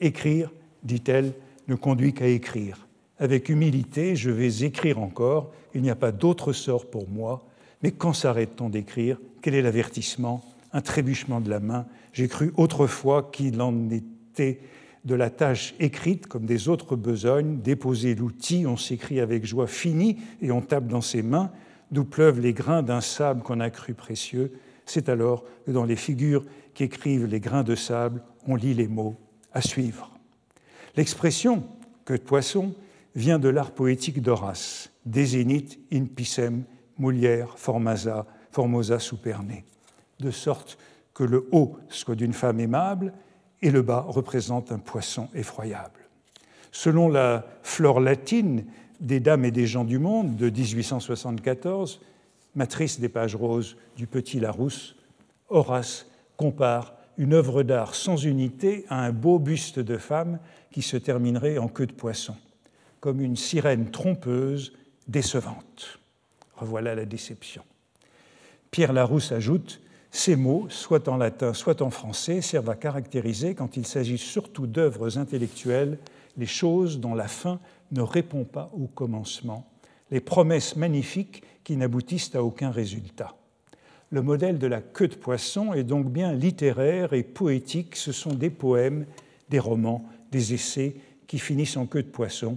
Écrire, 0.00 0.50
dit-elle, 0.82 1.34
ne 1.68 1.76
conduit 1.76 2.12
qu'à 2.12 2.26
écrire. 2.26 2.88
Avec 3.20 3.48
humilité, 3.48 4.16
je 4.16 4.30
vais 4.30 4.64
écrire 4.64 4.98
encore, 4.98 5.52
il 5.72 5.82
n'y 5.82 5.90
a 5.90 5.94
pas 5.94 6.10
d'autre 6.10 6.52
sort 6.52 6.86
pour 6.86 7.08
moi 7.08 7.44
mais 7.84 7.90
quand 7.90 8.14
s'arrête-t-on 8.14 8.70
d'écrire 8.70 9.20
Quel 9.42 9.54
est 9.54 9.60
l'avertissement 9.60 10.42
un 10.72 10.80
trébuchement 10.80 11.42
de 11.42 11.50
la 11.50 11.60
main. 11.60 11.84
J'ai 12.14 12.28
cru 12.28 12.50
autrefois 12.56 13.28
qu'il 13.30 13.60
en 13.60 13.90
était 13.90 14.58
de 15.04 15.14
la 15.14 15.28
tâche 15.28 15.74
écrite 15.78 16.26
comme 16.26 16.46
des 16.46 16.70
autres 16.70 16.96
besognes, 16.96 17.60
déposer 17.60 18.14
l'outil, 18.14 18.64
on 18.66 18.78
s'écrit 18.78 19.20
avec 19.20 19.44
joie 19.44 19.66
fini 19.66 20.16
et 20.40 20.50
on 20.50 20.62
tape 20.62 20.88
dans 20.88 21.02
ses 21.02 21.22
mains, 21.22 21.52
d'où 21.90 22.04
pleuvent 22.04 22.40
les 22.40 22.54
grains 22.54 22.82
d'un 22.82 23.02
sable 23.02 23.42
qu'on 23.42 23.60
a 23.60 23.68
cru 23.68 23.92
précieux. 23.92 24.54
C'est 24.86 25.10
alors 25.10 25.44
que 25.66 25.70
dans 25.70 25.84
les 25.84 25.94
figures 25.94 26.46
qui 26.72 26.84
écrivent 26.84 27.26
les 27.26 27.38
grains 27.38 27.64
de 27.64 27.74
sable, 27.74 28.22
on 28.46 28.56
lit 28.56 28.72
les 28.72 28.88
mots 28.88 29.16
à 29.52 29.60
suivre. 29.60 30.10
L'expression 30.96 31.62
que 32.06 32.14
de 32.14 32.22
poisson 32.22 32.74
vient 33.14 33.38
de 33.38 33.50
l'art 33.50 33.72
poétique 33.72 34.22
d'Horace, 34.22 34.90
Desinit 35.04 35.78
in 35.92 36.06
pisem 36.06 36.64
mulier 36.98 37.44
formasa, 37.56 38.26
formosa 38.50 38.98
superne, 38.98 39.62
de 40.20 40.30
sorte 40.30 40.78
que 41.12 41.24
le 41.24 41.48
haut 41.52 41.76
soit 41.88 42.14
d'une 42.14 42.32
femme 42.32 42.60
aimable 42.60 43.12
et 43.62 43.70
le 43.70 43.82
bas 43.82 44.04
représente 44.06 44.72
un 44.72 44.78
poisson 44.78 45.28
effroyable. 45.34 46.00
Selon 46.72 47.08
la 47.08 47.46
flore 47.62 48.00
latine 48.00 48.64
des 49.00 49.20
Dames 49.20 49.44
et 49.44 49.50
des 49.50 49.66
gens 49.66 49.84
du 49.84 49.98
monde 49.98 50.36
de 50.36 50.50
1874, 50.50 52.00
matrice 52.54 53.00
des 53.00 53.08
pages 53.08 53.36
roses 53.36 53.76
du 53.96 54.06
Petit 54.06 54.40
Larousse, 54.40 54.96
Horace 55.48 56.06
compare 56.36 56.94
une 57.16 57.32
œuvre 57.32 57.62
d'art 57.62 57.94
sans 57.94 58.24
unité 58.24 58.84
à 58.88 59.04
un 59.04 59.12
beau 59.12 59.38
buste 59.38 59.78
de 59.78 59.96
femme 59.96 60.38
qui 60.72 60.82
se 60.82 60.96
terminerait 60.96 61.58
en 61.58 61.68
queue 61.68 61.86
de 61.86 61.92
poisson, 61.92 62.36
comme 63.00 63.20
une 63.20 63.36
sirène 63.36 63.90
trompeuse 63.90 64.72
décevante. 65.06 66.00
Revoilà 66.64 66.94
la 66.94 67.04
déception. 67.04 67.62
Pierre 68.70 68.94
Larousse 68.94 69.32
ajoute 69.32 69.82
Ces 70.10 70.34
mots, 70.34 70.64
soit 70.70 71.08
en 71.08 71.18
latin, 71.18 71.52
soit 71.52 71.82
en 71.82 71.90
français, 71.90 72.40
servent 72.40 72.70
à 72.70 72.74
caractériser, 72.74 73.54
quand 73.54 73.76
il 73.76 73.86
s'agit 73.86 74.16
surtout 74.16 74.66
d'œuvres 74.66 75.18
intellectuelles, 75.18 75.98
les 76.38 76.46
choses 76.46 77.00
dont 77.00 77.14
la 77.14 77.28
fin 77.28 77.60
ne 77.92 78.00
répond 78.00 78.44
pas 78.44 78.70
au 78.72 78.86
commencement, 78.86 79.68
les 80.10 80.20
promesses 80.20 80.74
magnifiques 80.74 81.42
qui 81.64 81.76
n'aboutissent 81.76 82.34
à 82.34 82.42
aucun 82.42 82.70
résultat. 82.70 83.36
Le 84.08 84.22
modèle 84.22 84.58
de 84.58 84.66
la 84.66 84.80
queue 84.80 85.08
de 85.08 85.16
poisson 85.16 85.74
est 85.74 85.84
donc 85.84 86.10
bien 86.10 86.32
littéraire 86.32 87.12
et 87.12 87.24
poétique. 87.24 87.94
Ce 87.94 88.10
sont 88.10 88.32
des 88.32 88.48
poèmes, 88.48 89.04
des 89.50 89.58
romans, 89.58 90.08
des 90.32 90.54
essais 90.54 90.96
qui 91.26 91.38
finissent 91.38 91.76
en 91.76 91.84
queue 91.84 92.04
de 92.04 92.08
poisson, 92.08 92.56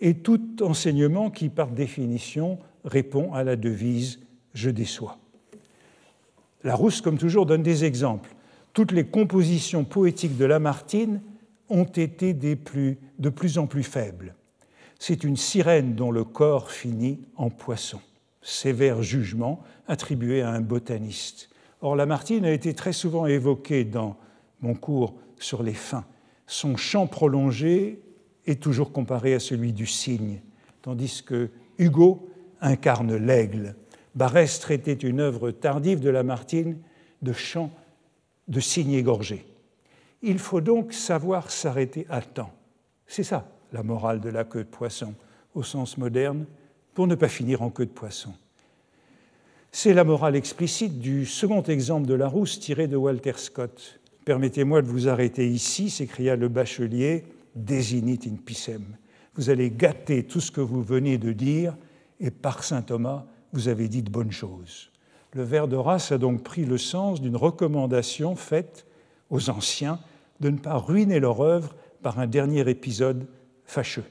et 0.00 0.14
tout 0.14 0.62
enseignement 0.62 1.30
qui, 1.30 1.50
par 1.50 1.68
définition, 1.68 2.58
répond 2.84 3.32
à 3.32 3.44
la 3.44 3.56
devise 3.56 4.20
Je 4.54 4.70
déçois. 4.70 5.18
Larousse, 6.64 7.00
comme 7.00 7.18
toujours, 7.18 7.46
donne 7.46 7.62
des 7.62 7.84
exemples. 7.84 8.34
Toutes 8.72 8.92
les 8.92 9.04
compositions 9.04 9.84
poétiques 9.84 10.36
de 10.36 10.44
Lamartine 10.44 11.20
ont 11.68 11.84
été 11.84 12.34
des 12.34 12.56
plus, 12.56 12.98
de 13.18 13.28
plus 13.28 13.58
en 13.58 13.66
plus 13.66 13.82
faibles. 13.82 14.34
C'est 14.98 15.24
une 15.24 15.36
sirène 15.36 15.94
dont 15.94 16.10
le 16.10 16.24
corps 16.24 16.70
finit 16.70 17.20
en 17.36 17.50
poisson. 17.50 18.00
Sévère 18.40 19.02
jugement 19.02 19.62
attribué 19.88 20.42
à 20.42 20.50
un 20.50 20.60
botaniste. 20.60 21.48
Or, 21.80 21.96
Lamartine 21.96 22.44
a 22.44 22.52
été 22.52 22.74
très 22.74 22.92
souvent 22.92 23.26
évoqué 23.26 23.84
dans 23.84 24.16
mon 24.60 24.74
cours 24.74 25.14
sur 25.38 25.62
les 25.62 25.74
fins. 25.74 26.04
Son 26.46 26.76
chant 26.76 27.06
prolongé 27.06 28.00
est 28.46 28.62
toujours 28.62 28.92
comparé 28.92 29.34
à 29.34 29.40
celui 29.40 29.72
du 29.72 29.86
cygne, 29.86 30.40
tandis 30.82 31.22
que 31.24 31.50
Hugo 31.78 32.28
incarne 32.62 33.14
l'aigle. 33.16 33.74
Barès 34.14 34.58
traitait 34.60 34.92
une 34.92 35.20
œuvre 35.20 35.50
tardive 35.50 36.00
de 36.00 36.10
Lamartine 36.10 36.78
de 37.20 37.32
chant 37.32 37.70
de 38.48 38.60
cygne 38.60 38.92
égorgé. 38.92 39.44
Il 40.22 40.38
faut 40.38 40.60
donc 40.60 40.92
savoir 40.92 41.50
s'arrêter 41.50 42.06
à 42.08 42.22
temps. 42.22 42.52
C'est 43.06 43.24
ça 43.24 43.48
la 43.72 43.82
morale 43.82 44.20
de 44.20 44.28
la 44.28 44.44
queue 44.44 44.64
de 44.64 44.68
poisson 44.68 45.14
au 45.54 45.62
sens 45.62 45.98
moderne, 45.98 46.46
pour 46.94 47.06
ne 47.06 47.14
pas 47.14 47.28
finir 47.28 47.62
en 47.62 47.70
queue 47.70 47.86
de 47.86 47.90
poisson. 47.90 48.32
C'est 49.70 49.94
la 49.94 50.04
morale 50.04 50.36
explicite 50.36 50.98
du 50.98 51.24
second 51.24 51.62
exemple 51.62 52.06
de 52.06 52.14
Larousse 52.14 52.60
tiré 52.60 52.86
de 52.86 52.96
Walter 52.96 53.32
Scott. 53.36 54.00
Permettez-moi 54.24 54.82
de 54.82 54.86
vous 54.86 55.08
arrêter 55.08 55.48
ici, 55.48 55.88
s'écria 55.88 56.36
le 56.36 56.48
bachelier, 56.48 57.24
désinit 57.54 58.20
in 58.26 58.36
pisem. 58.36 58.84
Vous 59.34 59.48
allez 59.48 59.70
gâter 59.70 60.24
tout 60.24 60.40
ce 60.40 60.50
que 60.50 60.60
vous 60.60 60.82
venez 60.82 61.16
de 61.16 61.32
dire, 61.32 61.74
et 62.22 62.30
par 62.30 62.64
saint 62.64 62.80
Thomas, 62.80 63.26
vous 63.52 63.68
avez 63.68 63.88
dit 63.88 64.02
de 64.02 64.10
bonnes 64.10 64.32
choses. 64.32 64.90
Le 65.34 65.42
vers 65.42 65.68
d'Horace 65.68 66.12
a 66.12 66.18
donc 66.18 66.42
pris 66.42 66.64
le 66.64 66.78
sens 66.78 67.20
d'une 67.20 67.36
recommandation 67.36 68.36
faite 68.36 68.86
aux 69.28 69.50
anciens 69.50 69.98
de 70.40 70.48
ne 70.48 70.58
pas 70.58 70.76
ruiner 70.76 71.20
leur 71.20 71.40
œuvre 71.40 71.74
par 72.00 72.18
un 72.18 72.26
dernier 72.26 72.68
épisode 72.70 73.26
fâcheux. 73.66 74.04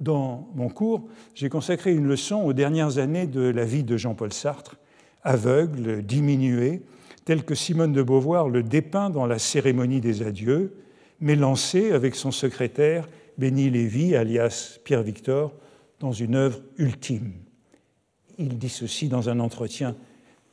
Dans 0.00 0.48
mon 0.54 0.68
cours, 0.68 1.08
j'ai 1.34 1.48
consacré 1.48 1.94
une 1.94 2.06
leçon 2.06 2.42
aux 2.42 2.52
dernières 2.52 2.98
années 2.98 3.26
de 3.26 3.40
la 3.40 3.64
vie 3.64 3.84
de 3.84 3.96
Jean-Paul 3.96 4.32
Sartre, 4.32 4.76
aveugle, 5.22 6.02
diminué, 6.02 6.82
tel 7.24 7.44
que 7.44 7.54
Simone 7.54 7.92
de 7.92 8.02
Beauvoir 8.02 8.48
le 8.48 8.62
dépeint 8.62 9.10
dans 9.10 9.26
la 9.26 9.38
cérémonie 9.38 10.00
des 10.00 10.22
adieux, 10.22 10.76
mais 11.20 11.34
lancé 11.34 11.92
avec 11.92 12.14
son 12.14 12.30
secrétaire 12.30 13.08
Béni 13.36 13.68
Lévy, 13.68 14.14
alias 14.14 14.78
Pierre 14.84 15.02
Victor, 15.02 15.52
dans 16.00 16.12
une 16.12 16.34
œuvre 16.34 16.60
ultime. 16.78 17.32
Il 18.38 18.58
dit 18.58 18.68
ceci 18.68 19.08
dans 19.08 19.28
un 19.28 19.40
entretien 19.40 19.96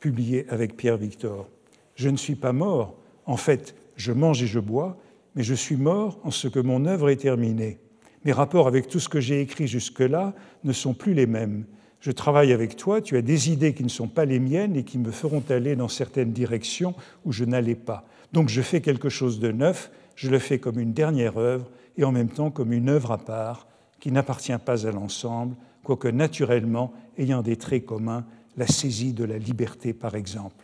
publié 0.00 0.46
avec 0.48 0.76
Pierre 0.76 0.96
Victor. 0.96 1.48
Je 1.96 2.08
ne 2.08 2.16
suis 2.16 2.34
pas 2.34 2.52
mort, 2.52 2.96
en 3.26 3.36
fait, 3.36 3.74
je 3.96 4.12
mange 4.12 4.42
et 4.42 4.46
je 4.46 4.58
bois, 4.58 4.98
mais 5.34 5.42
je 5.42 5.54
suis 5.54 5.76
mort 5.76 6.18
en 6.24 6.30
ce 6.30 6.48
que 6.48 6.60
mon 6.60 6.86
œuvre 6.86 7.10
est 7.10 7.16
terminée. 7.16 7.78
Mes 8.24 8.32
rapports 8.32 8.68
avec 8.68 8.88
tout 8.88 9.00
ce 9.00 9.08
que 9.08 9.20
j'ai 9.20 9.40
écrit 9.40 9.68
jusque-là 9.68 10.34
ne 10.64 10.72
sont 10.72 10.94
plus 10.94 11.14
les 11.14 11.26
mêmes. 11.26 11.66
Je 12.00 12.10
travaille 12.10 12.52
avec 12.52 12.76
toi, 12.76 13.00
tu 13.00 13.16
as 13.16 13.22
des 13.22 13.50
idées 13.50 13.74
qui 13.74 13.84
ne 13.84 13.88
sont 13.88 14.08
pas 14.08 14.24
les 14.24 14.38
miennes 14.38 14.76
et 14.76 14.84
qui 14.84 14.98
me 14.98 15.10
feront 15.10 15.42
aller 15.48 15.76
dans 15.76 15.88
certaines 15.88 16.32
directions 16.32 16.94
où 17.24 17.32
je 17.32 17.44
n'allais 17.44 17.74
pas. 17.74 18.06
Donc 18.32 18.48
je 18.48 18.62
fais 18.62 18.80
quelque 18.80 19.08
chose 19.08 19.40
de 19.40 19.52
neuf, 19.52 19.90
je 20.16 20.30
le 20.30 20.38
fais 20.38 20.58
comme 20.58 20.78
une 20.78 20.92
dernière 20.92 21.38
œuvre 21.38 21.70
et 21.96 22.04
en 22.04 22.12
même 22.12 22.28
temps 22.28 22.50
comme 22.50 22.72
une 22.72 22.88
œuvre 22.88 23.12
à 23.12 23.18
part 23.18 23.66
qui 24.04 24.12
n'appartient 24.12 24.58
pas 24.62 24.86
à 24.86 24.90
l'ensemble, 24.90 25.56
quoique 25.82 26.08
naturellement 26.08 26.92
ayant 27.16 27.40
des 27.40 27.56
traits 27.56 27.86
communs, 27.86 28.26
la 28.58 28.66
saisie 28.66 29.14
de 29.14 29.24
la 29.24 29.38
liberté 29.38 29.94
par 29.94 30.14
exemple. 30.14 30.62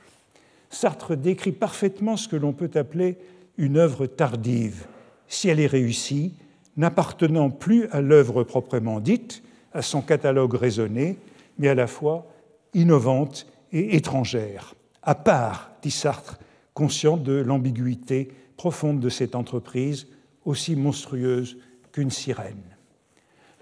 Sartre 0.69 1.17
décrit 1.17 1.53
parfaitement 1.53 2.19
ce 2.19 2.29
que 2.29 2.37
l'on 2.37 2.53
peut 2.53 2.71
appeler 2.75 3.17
une 3.57 3.79
œuvre 3.79 4.05
tardive. 4.05 4.85
Si 5.27 5.49
elle 5.49 5.59
est 5.59 5.67
réussie, 5.67 6.35
n'appartenant 6.77 7.49
plus 7.49 7.87
à 7.93 8.03
l'œuvre 8.03 8.43
proprement 8.43 9.01
dite, 9.01 9.43
à 9.73 9.81
son 9.81 10.03
catalogue 10.03 10.53
raisonné, 10.53 11.17
mais 11.59 11.69
à 11.69 11.75
la 11.75 11.87
fois 11.87 12.27
innovante 12.75 13.47
et 13.73 13.97
étrangère, 13.97 14.75
à 15.03 15.15
part, 15.15 15.71
dit 15.81 15.91
Sartre, 15.91 16.39
conscient 16.75 17.17
de 17.17 17.33
l'ambiguïté 17.33 18.33
profonde 18.59 19.01
de 19.01 19.09
cette 19.09 19.35
entreprise, 19.35 20.09
aussi 20.45 20.77
monstrueuse 20.77 21.57
qu'une 21.91 22.11
sirène. 22.11 22.70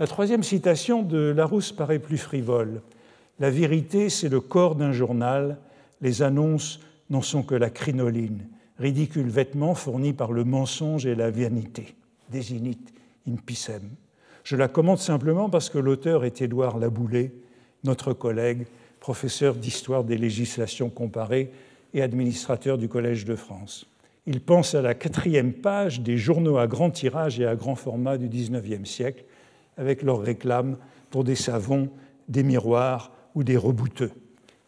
La 0.01 0.07
troisième 0.07 0.45
citation 0.45 1.03
de 1.03 1.33
Larousse 1.37 1.73
paraît 1.73 1.99
plus 1.99 2.19
frivole. 2.19 2.83
La 3.41 3.51
vérité, 3.51 4.11
c'est 4.11 4.29
le 4.29 4.41
corps 4.41 4.77
d'un 4.77 4.93
journal, 4.93 5.59
les 6.01 6.23
annonces 6.23 6.79
n'en 7.11 7.21
sont 7.21 7.43
que 7.43 7.57
la 7.57 7.69
crinoline, 7.69 8.47
ridicule 8.79 9.29
vêtement 9.29 9.75
fourni 9.75 10.13
par 10.13 10.31
le 10.31 10.45
mensonge 10.45 11.05
et 11.05 11.17
la 11.17 11.33
vanité. 11.33 11.97
Désinite 12.31 12.95
in 13.27 13.35
pisem. 13.45 13.91
Je 14.45 14.55
la 14.55 14.69
commande 14.69 14.99
simplement 14.99 15.51
parce 15.51 15.69
que 15.69 15.79
l'auteur 15.79 16.25
est 16.25 16.43
Édouard 16.43 16.79
Laboulé, 16.79 17.33
notre 17.83 18.13
collègue, 18.13 18.67
professeur 19.01 19.57
d'histoire 19.57 20.05
des 20.05 20.17
législations 20.17 20.91
comparées 20.91 21.51
et 21.93 22.03
administrateur 22.03 22.79
du 22.79 22.89
Collège 22.89 23.25
de 23.25 23.35
France. 23.35 23.85
Il 24.27 24.43
pense 24.43 24.77
à 24.77 24.83
la 24.83 24.95
quatrième 24.95 25.55
page 25.55 26.03
des 26.03 26.19
journaux 26.19 26.59
à 26.59 26.69
grand 26.69 26.91
tirage 26.91 27.41
et 27.41 27.47
à 27.47 27.57
grand 27.57 27.75
format 27.75 28.17
du 28.17 28.29
XIXe 28.29 28.89
siècle, 28.89 29.25
avec 29.79 30.03
leurs 30.03 30.21
réclames 30.21 30.77
pour 31.11 31.25
des 31.25 31.37
savons, 31.37 31.89
des 32.29 32.43
miroirs 32.43 33.13
ou 33.35 33.45
des 33.45 33.57
rebouteux. 33.57 34.11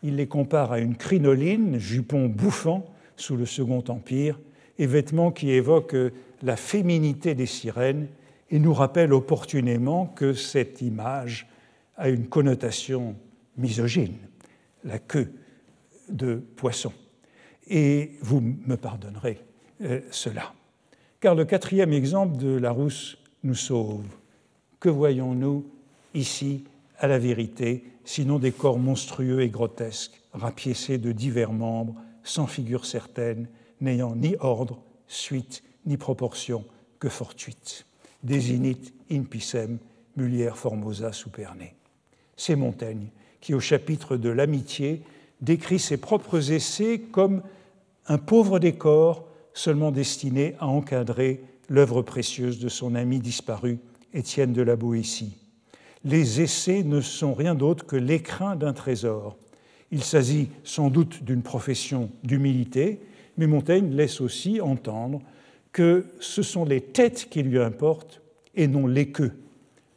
Il 0.03 0.17
les 0.17 0.27
compare 0.27 0.73
à 0.73 0.79
une 0.79 0.97
crinoline, 0.97 1.79
jupon 1.79 2.27
bouffant 2.27 2.87
sous 3.17 3.37
le 3.37 3.45
Second 3.45 3.85
Empire, 3.89 4.41
et 4.79 4.87
vêtements 4.87 5.31
qui 5.31 5.51
évoquent 5.51 6.13
la 6.43 6.57
féminité 6.57 7.35
des 7.35 7.47
sirènes 7.47 8.09
et 8.51 8.59
nous 8.59 8.73
rappelle 8.73 9.13
opportunément 9.13 10.07
que 10.07 10.33
cette 10.33 10.81
image 10.81 11.47
a 11.97 12.09
une 12.09 12.29
connotation 12.29 13.15
misogyne, 13.59 14.17
la 14.85 14.99
queue 14.99 15.33
de 16.09 16.43
poisson. 16.57 16.93
Et 17.69 18.13
vous 18.23 18.41
me 18.41 18.77
pardonnerez 18.77 19.39
euh, 19.83 20.01
cela. 20.11 20.55
Car 21.21 21.35
le 21.35 21.45
quatrième 21.45 21.93
exemple 21.93 22.39
de 22.39 22.57
Larousse 22.57 23.19
nous 23.45 23.55
sauve. 23.55 24.07
Que 24.81 24.89
voyons-nous 24.89 25.67
ici 26.15 26.65
à 26.99 27.07
la 27.07 27.19
vérité, 27.19 27.85
sinon 28.05 28.39
des 28.39 28.53
corps 28.53 28.79
monstrueux 28.79 29.43
et 29.43 29.49
grotesques, 29.49 30.21
rapiécés 30.33 30.99
de 30.99 31.13
divers 31.13 31.53
membres, 31.53 31.95
sans 32.25 32.47
figure 32.47 32.87
certaine, 32.87 33.47
n'ayant 33.81 34.17
ni 34.17 34.37
ordre, 34.41 34.81
suite, 35.07 35.63
ni 35.87 35.97
proportion 35.97 36.65
que 36.99 37.09
fortuite. 37.09 37.87
Desinit 38.23 38.93
in 39.11 39.23
pisem, 39.23 39.79
mulier 40.17 40.51
formosa 40.55 41.13
superne. 41.13 41.69
C'est 42.37 42.57
Montaigne 42.57 43.09
qui, 43.41 43.55
au 43.55 43.61
chapitre 43.61 44.17
de 44.17 44.29
l'amitié, 44.29 45.03
décrit 45.41 45.79
ses 45.79 45.97
propres 45.97 46.53
essais 46.53 47.01
comme 47.01 47.43
un 48.07 48.19
pauvre 48.19 48.59
décor 48.59 49.27
seulement 49.55 49.91
destiné 49.91 50.55
à 50.59 50.67
encadrer 50.67 51.43
l'œuvre 51.69 52.03
précieuse 52.03 52.59
de 52.59 52.69
son 52.69 52.95
ami 52.95 53.21
disparu, 53.21 53.79
Étienne 54.15 54.53
de 54.53 54.63
la 54.63 54.77
Boétie. 54.77 55.37
Les 56.05 56.41
essais 56.41 56.83
ne 56.83 57.01
sont 57.01 57.35
rien 57.35 57.55
d'autre 57.55 57.87
que 57.87 57.97
l'écrin 57.97 58.57
d'un 58.57 58.73
trésor. 58.73 59.37
Il 59.91 60.03
s'agit 60.03 60.49
sans 60.65 60.89
doute 60.89 61.25
d'une 61.25 61.43
profession 61.43 62.11
d'humilité, 62.23 63.01
mais 63.37 63.47
Montaigne 63.47 63.95
laisse 63.95 64.21
aussi 64.21 64.61
entendre 64.61 65.21
que 65.73 66.07
ce 66.21 66.43
sont 66.43 66.65
les 66.65 66.81
têtes 66.81 67.29
qui 67.31 67.43
lui 67.43 67.59
importent 67.59 68.23
et 68.55 68.67
non 68.67 68.87
les 68.87 69.11
queues. 69.11 69.33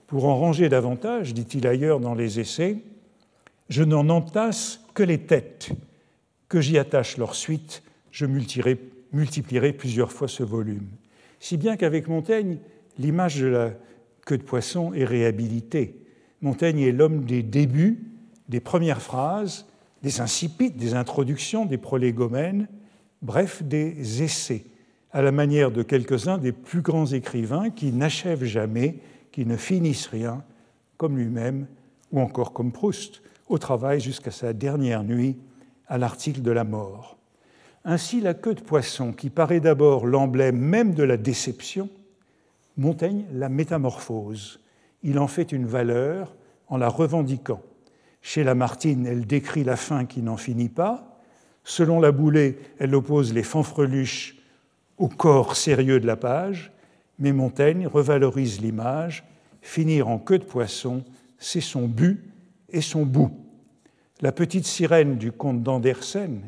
Pour 0.07 0.25
en 0.25 0.37
ranger 0.37 0.69
davantage, 0.69 1.33
dit-il 1.33 1.65
ailleurs 1.65 1.99
dans 1.99 2.13
les 2.13 2.39
essais, 2.39 2.77
je 3.69 3.83
n'en 3.83 4.09
entasse 4.09 4.81
que 4.93 5.03
les 5.03 5.19
têtes, 5.19 5.71
que 6.49 6.61
j'y 6.61 6.77
attache 6.77 7.17
leur 7.17 7.33
suite, 7.33 7.81
je 8.11 8.25
multiplierai 8.25 9.73
plusieurs 9.73 10.11
fois 10.11 10.27
ce 10.27 10.43
volume. 10.43 10.87
Si 11.39 11.57
bien 11.57 11.77
qu'avec 11.77 12.07
Montaigne, 12.07 12.59
l'image 12.99 13.39
de 13.39 13.47
la 13.47 13.71
queue 14.25 14.37
de 14.37 14.43
poisson 14.43 14.93
est 14.93 15.05
réhabilitée. 15.05 15.99
Montaigne 16.41 16.79
est 16.79 16.91
l'homme 16.91 17.25
des 17.25 17.43
débuts, 17.43 18.03
des 18.49 18.59
premières 18.59 19.01
phrases, 19.01 19.65
des 20.01 20.19
incipites, 20.19 20.77
des 20.77 20.93
introductions, 20.93 21.65
des 21.65 21.77
prolégomènes, 21.77 22.67
bref, 23.21 23.63
des 23.63 24.21
essais, 24.23 24.65
à 25.11 25.21
la 25.21 25.31
manière 25.31 25.71
de 25.71 25.83
quelques-uns 25.83 26.37
des 26.37 26.51
plus 26.51 26.81
grands 26.81 27.05
écrivains 27.05 27.69
qui 27.69 27.91
n'achèvent 27.91 28.43
jamais, 28.43 28.99
qui 29.31 29.45
ne 29.45 29.55
finissent 29.55 30.07
rien, 30.07 30.43
comme 30.97 31.17
lui-même 31.17 31.67
ou 32.11 32.19
encore 32.19 32.53
comme 32.53 32.71
Proust, 32.71 33.21
au 33.47 33.57
travail 33.57 33.99
jusqu'à 33.99 34.31
sa 34.31 34.53
dernière 34.53 35.03
nuit 35.03 35.37
à 35.87 35.97
l'article 35.97 36.41
de 36.41 36.51
la 36.51 36.63
mort. 36.63 37.17
Ainsi, 37.85 38.21
la 38.21 38.33
queue 38.33 38.55
de 38.55 38.61
poisson, 38.61 39.11
qui 39.11 39.29
paraît 39.29 39.59
d'abord 39.59 40.05
l'emblème 40.05 40.57
même 40.57 40.93
de 40.93 41.03
la 41.03 41.17
déception, 41.17 41.89
Montaigne 42.77 43.25
la 43.31 43.49
métamorphose. 43.49 44.59
Il 45.03 45.19
en 45.19 45.27
fait 45.27 45.51
une 45.51 45.65
valeur 45.65 46.35
en 46.67 46.77
la 46.77 46.89
revendiquant. 46.89 47.61
Chez 48.21 48.43
Lamartine, 48.43 49.05
elle 49.05 49.27
décrit 49.27 49.63
la 49.63 49.75
fin 49.75 50.05
qui 50.05 50.21
n'en 50.21 50.37
finit 50.37 50.69
pas. 50.69 51.19
Selon 51.63 51.99
la 51.99 52.11
Boulée, 52.11 52.57
elle 52.79 52.95
oppose 52.95 53.33
les 53.33 53.43
fanfreluches 53.43 54.37
au 54.97 55.07
corps 55.07 55.55
sérieux 55.55 55.99
de 55.99 56.07
la 56.07 56.15
page. 56.15 56.71
Mais 57.19 57.31
Montaigne 57.31 57.87
revalorise 57.87 58.61
l'image. 58.61 59.23
Finir 59.61 60.07
en 60.07 60.17
queue 60.17 60.39
de 60.39 60.43
poisson, 60.43 61.03
c'est 61.37 61.61
son 61.61 61.87
but 61.87 62.23
et 62.69 62.81
son 62.81 63.05
bout. 63.05 63.31
La 64.21 64.31
petite 64.31 64.65
sirène 64.65 65.17
du 65.17 65.31
comte 65.31 65.63
d'Andersen 65.63 66.41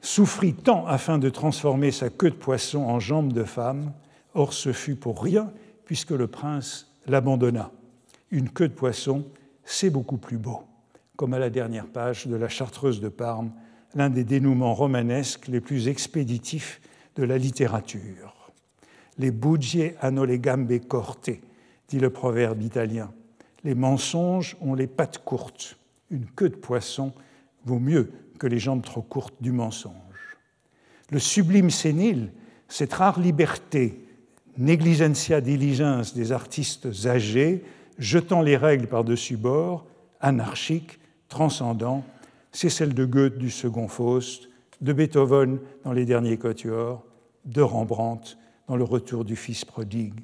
souffrit 0.00 0.54
tant 0.54 0.86
afin 0.86 1.18
de 1.18 1.28
transformer 1.28 1.90
sa 1.90 2.08
queue 2.08 2.30
de 2.30 2.34
poisson 2.34 2.80
en 2.80 3.00
jambe 3.00 3.32
de 3.32 3.44
femme, 3.44 3.92
or 4.38 4.52
ce 4.52 4.72
fut 4.72 4.94
pour 4.94 5.22
rien 5.22 5.52
puisque 5.84 6.12
le 6.12 6.28
prince 6.28 6.92
l'abandonna. 7.06 7.72
Une 8.30 8.50
queue 8.50 8.68
de 8.68 8.74
poisson, 8.74 9.26
c'est 9.64 9.90
beaucoup 9.90 10.16
plus 10.16 10.38
beau, 10.38 10.60
comme 11.16 11.34
à 11.34 11.38
la 11.38 11.50
dernière 11.50 11.86
page 11.86 12.26
de 12.26 12.36
la 12.36 12.48
Chartreuse 12.48 13.00
de 13.00 13.08
Parme, 13.08 13.52
l'un 13.94 14.10
des 14.10 14.24
dénouements 14.24 14.74
romanesques 14.74 15.48
les 15.48 15.60
plus 15.60 15.88
expéditifs 15.88 16.80
de 17.16 17.24
la 17.24 17.36
littérature. 17.36 18.52
Les 19.18 19.32
bugie 19.32 19.92
hanno 20.00 20.24
le 20.24 20.36
gambe 20.36 20.78
corte, 20.86 21.30
dit 21.88 21.98
le 21.98 22.10
proverbe 22.10 22.62
italien. 22.62 23.10
Les 23.64 23.74
mensonges 23.74 24.56
ont 24.60 24.74
les 24.74 24.86
pattes 24.86 25.24
courtes. 25.24 25.78
Une 26.10 26.26
queue 26.26 26.50
de 26.50 26.56
poisson 26.56 27.12
vaut 27.64 27.80
mieux 27.80 28.12
que 28.38 28.46
les 28.46 28.60
jambes 28.60 28.82
trop 28.82 29.02
courtes 29.02 29.34
du 29.40 29.50
mensonge. 29.50 29.94
Le 31.10 31.18
sublime 31.18 31.70
sénile, 31.70 32.30
cette 32.68 32.92
rare 32.92 33.18
liberté, 33.18 34.07
negligentia 34.58 35.40
diligence 35.40 36.14
des 36.14 36.32
artistes 36.32 36.88
âgés, 37.06 37.64
jetant 37.98 38.42
les 38.42 38.56
règles 38.56 38.88
par-dessus 38.88 39.36
bord, 39.36 39.86
anarchique, 40.20 40.98
transcendant, 41.28 42.04
c'est 42.52 42.68
celle 42.68 42.92
de 42.92 43.04
Goethe 43.04 43.38
du 43.38 43.50
second 43.50 43.88
Faust, 43.88 44.48
de 44.80 44.92
Beethoven 44.92 45.60
dans 45.84 45.92
les 45.92 46.04
derniers 46.04 46.38
quatuors, 46.38 47.04
de 47.44 47.62
Rembrandt 47.62 48.36
dans 48.66 48.76
le 48.76 48.84
retour 48.84 49.24
du 49.24 49.36
fils 49.36 49.64
prodigue. 49.64 50.20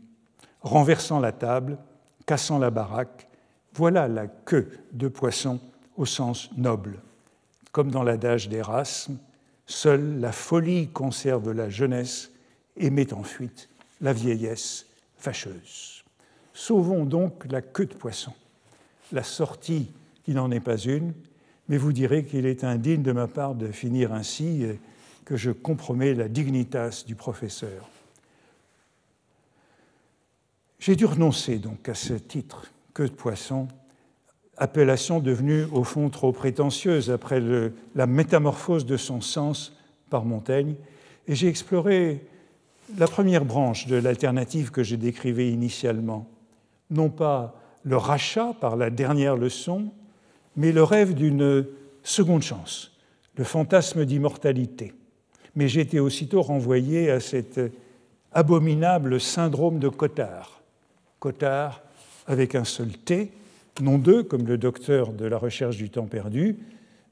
Renversant 0.61 1.21
la 1.21 1.33
table, 1.33 1.79
cassant 2.27 2.59
la 2.59 2.71
baraque, 2.71 3.29
voilà 3.75 4.09
la 4.09 4.27
queue 4.27 4.71
de 4.93 5.09
poisson 5.09 5.61
au 5.97 6.07
sens 6.07 6.51
noble. 6.57 7.01
Comme 7.73 7.91
dans 7.91 8.03
l'adage 8.03 8.49
d'Erasme, 8.49 9.19
seule 9.67 10.21
la 10.21 10.33
folie 10.33 10.89
conserve 10.89 11.53
la 11.53 11.69
jeunesse 11.69 12.31
et 12.77 12.91
met 12.91 13.13
en 13.13 13.23
fuite 13.23 13.69
la 14.01 14.13
vieillesse 14.13 14.87
fâcheuse. 15.17 16.05
Sauvons 16.53 17.05
donc 17.05 17.45
la 17.51 17.63
queue 17.63 17.87
de 17.87 17.95
poisson, 17.95 18.33
la 19.13 19.23
sortie 19.23 19.91
qui 20.25 20.33
n'en 20.33 20.51
est 20.51 20.61
pas 20.61 20.77
une, 20.77 21.13
mais 21.69 21.79
vous 21.79 21.93
direz 21.93 22.25
qu'il 22.25 22.47
est 22.47 22.65
indigne 22.65 23.03
de 23.03 23.13
ma 23.13 23.27
part 23.27 23.55
de 23.55 23.73
finir 23.73 24.13
ainsi 24.13 24.63
et 24.63 24.81
que 25.25 25.37
je 25.37 25.51
compromets 25.51 26.15
la 26.15 26.29
dignitas 26.29 27.05
du 27.07 27.15
professeur. 27.15 27.89
J'ai 30.79 30.97
dû 30.97 31.07
renoncer 31.07 31.59
donc 31.59 31.89
à 31.89 31.95
ce 31.95 32.13
titre, 32.13 32.71
queue 32.93 33.09
de 33.09 33.15
poisson, 33.15 33.69
appellation 34.59 35.19
devenue 35.19 35.65
au 35.73 35.83
fond 35.83 36.11
trop 36.11 36.33
prétentieuse 36.33 37.11
après 37.11 37.43
la 37.95 38.07
métamorphose 38.07 38.85
de 38.85 38.97
son 38.97 39.21
sens 39.21 39.73
par 40.11 40.25
Montaigne, 40.25 40.75
et 41.27 41.35
j'ai 41.35 41.49
exploré 41.49 42.27
la 42.99 43.07
première 43.07 43.45
branche 43.45 43.87
de 43.87 43.97
l'alternative 43.97 44.71
que 44.71 44.83
j'ai 44.83 44.97
décrivais 44.97 45.51
initialement, 45.51 46.29
non 46.91 47.11
pas 47.11 47.55
le 47.83 47.97
rachat 47.97 48.55
par 48.61 48.77
la 48.77 48.91
dernière 48.91 49.37
leçon, 49.37 49.93
mais 50.57 50.73
le 50.73 50.83
rêve 50.83 51.15
d'une 51.15 51.67
seconde 52.03 52.43
chance, 52.43 52.93
le 53.37 53.45
fantasme 53.45 54.05
d'immortalité. 54.05 54.93
Mais 55.57 55.69
j'ai 55.69 55.81
été 55.81 56.01
aussitôt 56.01 56.43
renvoyé 56.43 57.11
à 57.11 57.21
cet 57.21 57.61
abominable 58.33 59.21
syndrome 59.21 59.79
de 59.79 59.89
Cotard. 59.89 60.63
Cotard 61.21 61.83
avec 62.27 62.55
un 62.55 62.65
seul 62.65 62.89
T, 62.89 63.33
non 63.81 63.99
deux, 63.99 64.23
comme 64.23 64.47
le 64.47 64.59
docteur 64.59 65.13
de 65.13 65.27
la 65.27 65.39
recherche 65.39 65.77
du 65.77 65.91
temps 65.91 66.07
perdu, 66.07 66.59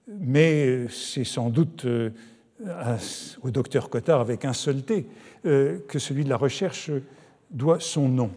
mais 0.09 0.89
c'est 0.89 1.25
sans 1.25 1.51
doute 1.51 1.85
euh, 1.85 2.11
au 3.43 3.51
docteur 3.51 3.91
Cotard 3.91 4.21
avec 4.21 4.45
un 4.45 4.53
seul 4.53 4.83
T 4.83 5.07
que 5.43 5.99
celui 5.99 6.25
de 6.25 6.29
la 6.29 6.37
recherche 6.37 6.91
doit 7.51 7.81
son 7.81 8.09
nom. 8.09 8.31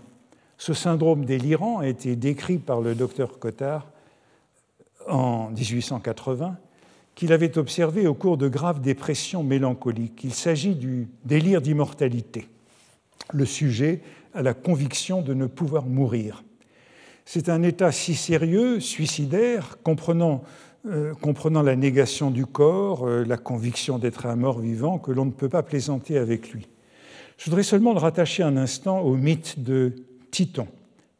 Ce 0.57 0.73
syndrome 0.73 1.25
délirant 1.25 1.79
a 1.79 1.87
été 1.87 2.15
décrit 2.15 2.57
par 2.57 2.81
le 2.81 2.95
docteur 2.95 3.39
Cotard 3.39 3.87
en 5.07 5.49
1880, 5.49 6.57
qu'il 7.13 7.31
avait 7.31 7.57
observé 7.57 8.07
au 8.07 8.13
cours 8.13 8.37
de 8.37 8.47
graves 8.47 8.81
dépressions 8.81 9.43
mélancoliques. 9.43 10.23
Il 10.23 10.33
s'agit 10.33 10.75
du 10.75 11.07
délire 11.23 11.61
d'immortalité. 11.61 12.47
Le 13.31 13.45
sujet 13.45 14.01
a 14.33 14.41
la 14.41 14.53
conviction 14.53 15.21
de 15.21 15.33
ne 15.33 15.45
pouvoir 15.45 15.85
mourir. 15.85 16.43
C'est 17.25 17.49
un 17.49 17.63
état 17.63 17.91
si 17.91 18.15
sérieux, 18.15 18.79
suicidaire, 18.79 19.77
comprenant, 19.83 20.43
euh, 20.85 21.13
la 21.63 21.75
négation 21.75 22.29
du 22.29 22.45
corps, 22.45 23.07
euh, 23.07 23.23
la 23.25 23.37
conviction 23.37 23.97
d'être 23.97 24.25
un 24.27 24.35
mort 24.35 24.59
vivant, 24.59 24.99
que 24.99 25.11
l'on 25.11 25.25
ne 25.25 25.31
peut 25.31 25.49
pas 25.49 25.63
plaisanter 25.63 26.17
avec 26.17 26.51
lui. 26.51 26.67
Je 27.37 27.45
voudrais 27.45 27.63
seulement 27.63 27.93
le 27.93 27.99
rattacher 27.99 28.43
un 28.43 28.57
instant 28.57 29.01
au 29.01 29.15
mythe 29.15 29.61
de 29.61 29.93
Titon, 30.31 30.67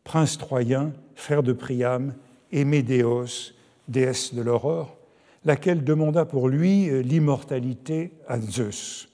prince 0.04 0.38
troyen, 0.38 0.94
frère 1.16 1.44
de 1.44 1.54
Priam, 1.54 2.14
et 2.52 2.66
Médéos, 2.66 3.54
déesse 3.88 4.34
de 4.34 4.42
l'aurore, 4.42 4.98
laquelle 5.44 5.84
demanda 5.84 6.26
pour 6.26 6.50
lui 6.50 6.90
euh, 6.90 7.02
l'immortalité 7.02 8.14
à 8.28 8.40
Zeus. 8.40 9.10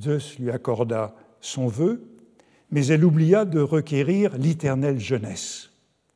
Zeus 0.00 0.38
lui 0.38 0.50
accorda 0.50 1.14
son 1.40 1.68
vœu, 1.68 2.02
mais 2.70 2.86
elle 2.86 3.04
oublia 3.04 3.44
de 3.44 3.60
requérir 3.60 4.36
l'éternelle 4.36 4.98
jeunesse 4.98 5.70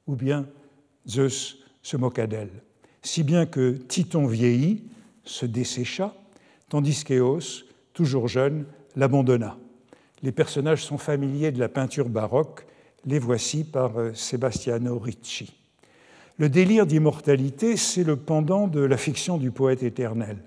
ou 0.06 0.16
bien 0.16 0.46
Zeus 1.08 1.58
se 1.82 1.96
moqua 1.96 2.26
d'elle, 2.26 2.62
si 3.02 3.22
bien 3.22 3.46
que 3.46 3.72
Titon 3.72 4.26
vieillit, 4.26 4.84
se 5.24 5.46
dessécha, 5.46 6.14
tandis 6.68 7.04
qu'Éos, 7.04 7.64
toujours 7.92 8.28
jeune, 8.28 8.66
l'abandonna. 8.96 9.56
Les 10.24 10.32
personnages 10.32 10.82
sont 10.82 10.96
familiers 10.96 11.52
de 11.52 11.60
la 11.60 11.68
peinture 11.68 12.08
baroque, 12.08 12.66
les 13.04 13.18
voici 13.18 13.62
par 13.62 13.98
euh, 13.98 14.14
Sebastiano 14.14 14.98
Ricci. 14.98 15.54
Le 16.38 16.48
délire 16.48 16.86
d'immortalité, 16.86 17.76
c'est 17.76 18.04
le 18.04 18.16
pendant 18.16 18.66
de 18.66 18.80
la 18.80 18.96
fiction 18.96 19.36
du 19.36 19.50
poète 19.50 19.82
éternel. 19.82 20.38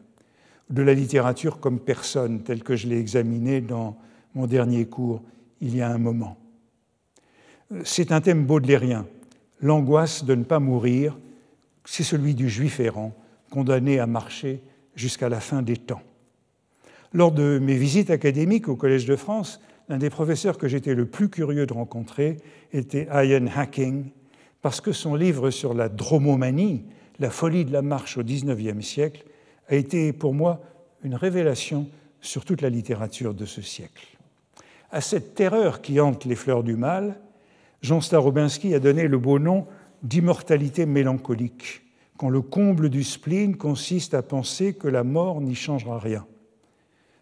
de 0.72 0.82
la 0.82 0.96
littérature 0.96 1.60
comme 1.60 1.80
personne, 1.80 2.42
telle 2.42 2.64
que 2.64 2.76
je 2.76 2.88
l'ai 2.88 2.98
examinée 2.98 3.62
dans 3.62 3.96
mon 4.34 4.48
dernier 4.48 4.86
cours 4.88 5.22
il 5.62 5.76
y 5.76 5.82
a 5.84 5.90
un 5.90 6.00
moment. 6.00 6.38
C'est 7.84 8.12
un 8.12 8.20
thème 8.20 8.46
baudelairien. 8.46 9.06
L'angoisse 9.62 10.26
de 10.26 10.34
ne 10.34 10.44
pas 10.44 10.60
mourir, 10.60 11.16
c'est 11.86 12.04
celui 12.04 12.34
du 12.34 12.50
juif 12.50 12.80
errant, 12.80 13.16
condamné 13.52 14.00
à 14.00 14.08
marcher 14.08 14.64
jusqu'à 14.96 15.30
la 15.30 15.40
fin 15.40 15.62
des 15.62 15.78
temps. 15.78 16.02
Lors 17.14 17.32
de 17.32 17.60
mes 17.60 17.78
visites 17.78 18.10
académiques 18.10 18.68
au 18.68 18.76
Collège 18.76 19.06
de 19.06 19.16
France, 19.16 19.62
l'un 19.90 19.98
des 19.98 20.10
professeurs 20.10 20.58
que 20.58 20.68
j'étais 20.68 20.96
le 20.96 21.06
plus 21.06 21.30
curieux 21.30 21.66
de 21.66 21.74
rencontrer 21.74 22.38
était 22.74 23.08
Ian 23.12 23.48
Hacking, 23.56 24.12
parce 24.62 24.82
que 24.82 24.92
son 24.92 25.16
livre 25.16 25.50
sur 25.50 25.74
la 25.74 25.90
dromomanie, 25.90 26.86
la 27.20 27.30
folie 27.30 27.66
de 27.66 27.72
la 27.72 27.82
marche 27.82 28.18
au 28.18 28.24
XIXe 28.24 28.86
siècle, 28.86 29.24
a 29.70 29.76
été 29.76 30.14
pour 30.14 30.34
moi 30.34 30.62
une 31.04 31.16
révélation 31.16 31.88
sur 32.22 32.46
toute 32.46 32.62
la 32.62 32.70
littérature 32.70 33.34
de 33.34 33.46
ce 33.46 33.62
siècle. 33.62 34.18
À 34.92 35.02
cette 35.02 35.36
terreur 35.36 35.82
qui 35.82 36.00
hante 36.00 36.26
les 36.26 36.36
fleurs 36.36 36.64
du 36.64 36.76
mal, 36.76 37.20
Jean 37.82 38.02
Starobinski 38.02 38.74
a 38.74 38.80
donné 38.80 39.08
le 39.08 39.18
beau 39.18 39.40
nom 39.40 39.68
d'immortalité 40.04 40.86
mélancolique, 40.86 41.84
quand 42.18 42.30
le 42.30 42.42
comble 42.42 42.90
du 42.90 43.04
spleen 43.04 43.58
consiste 43.58 44.14
à 44.14 44.24
penser 44.24 44.74
que 44.74 44.88
la 44.88 45.04
mort 45.04 45.42
n'y 45.42 45.56
changera 45.56 46.00
rien. 46.00 46.26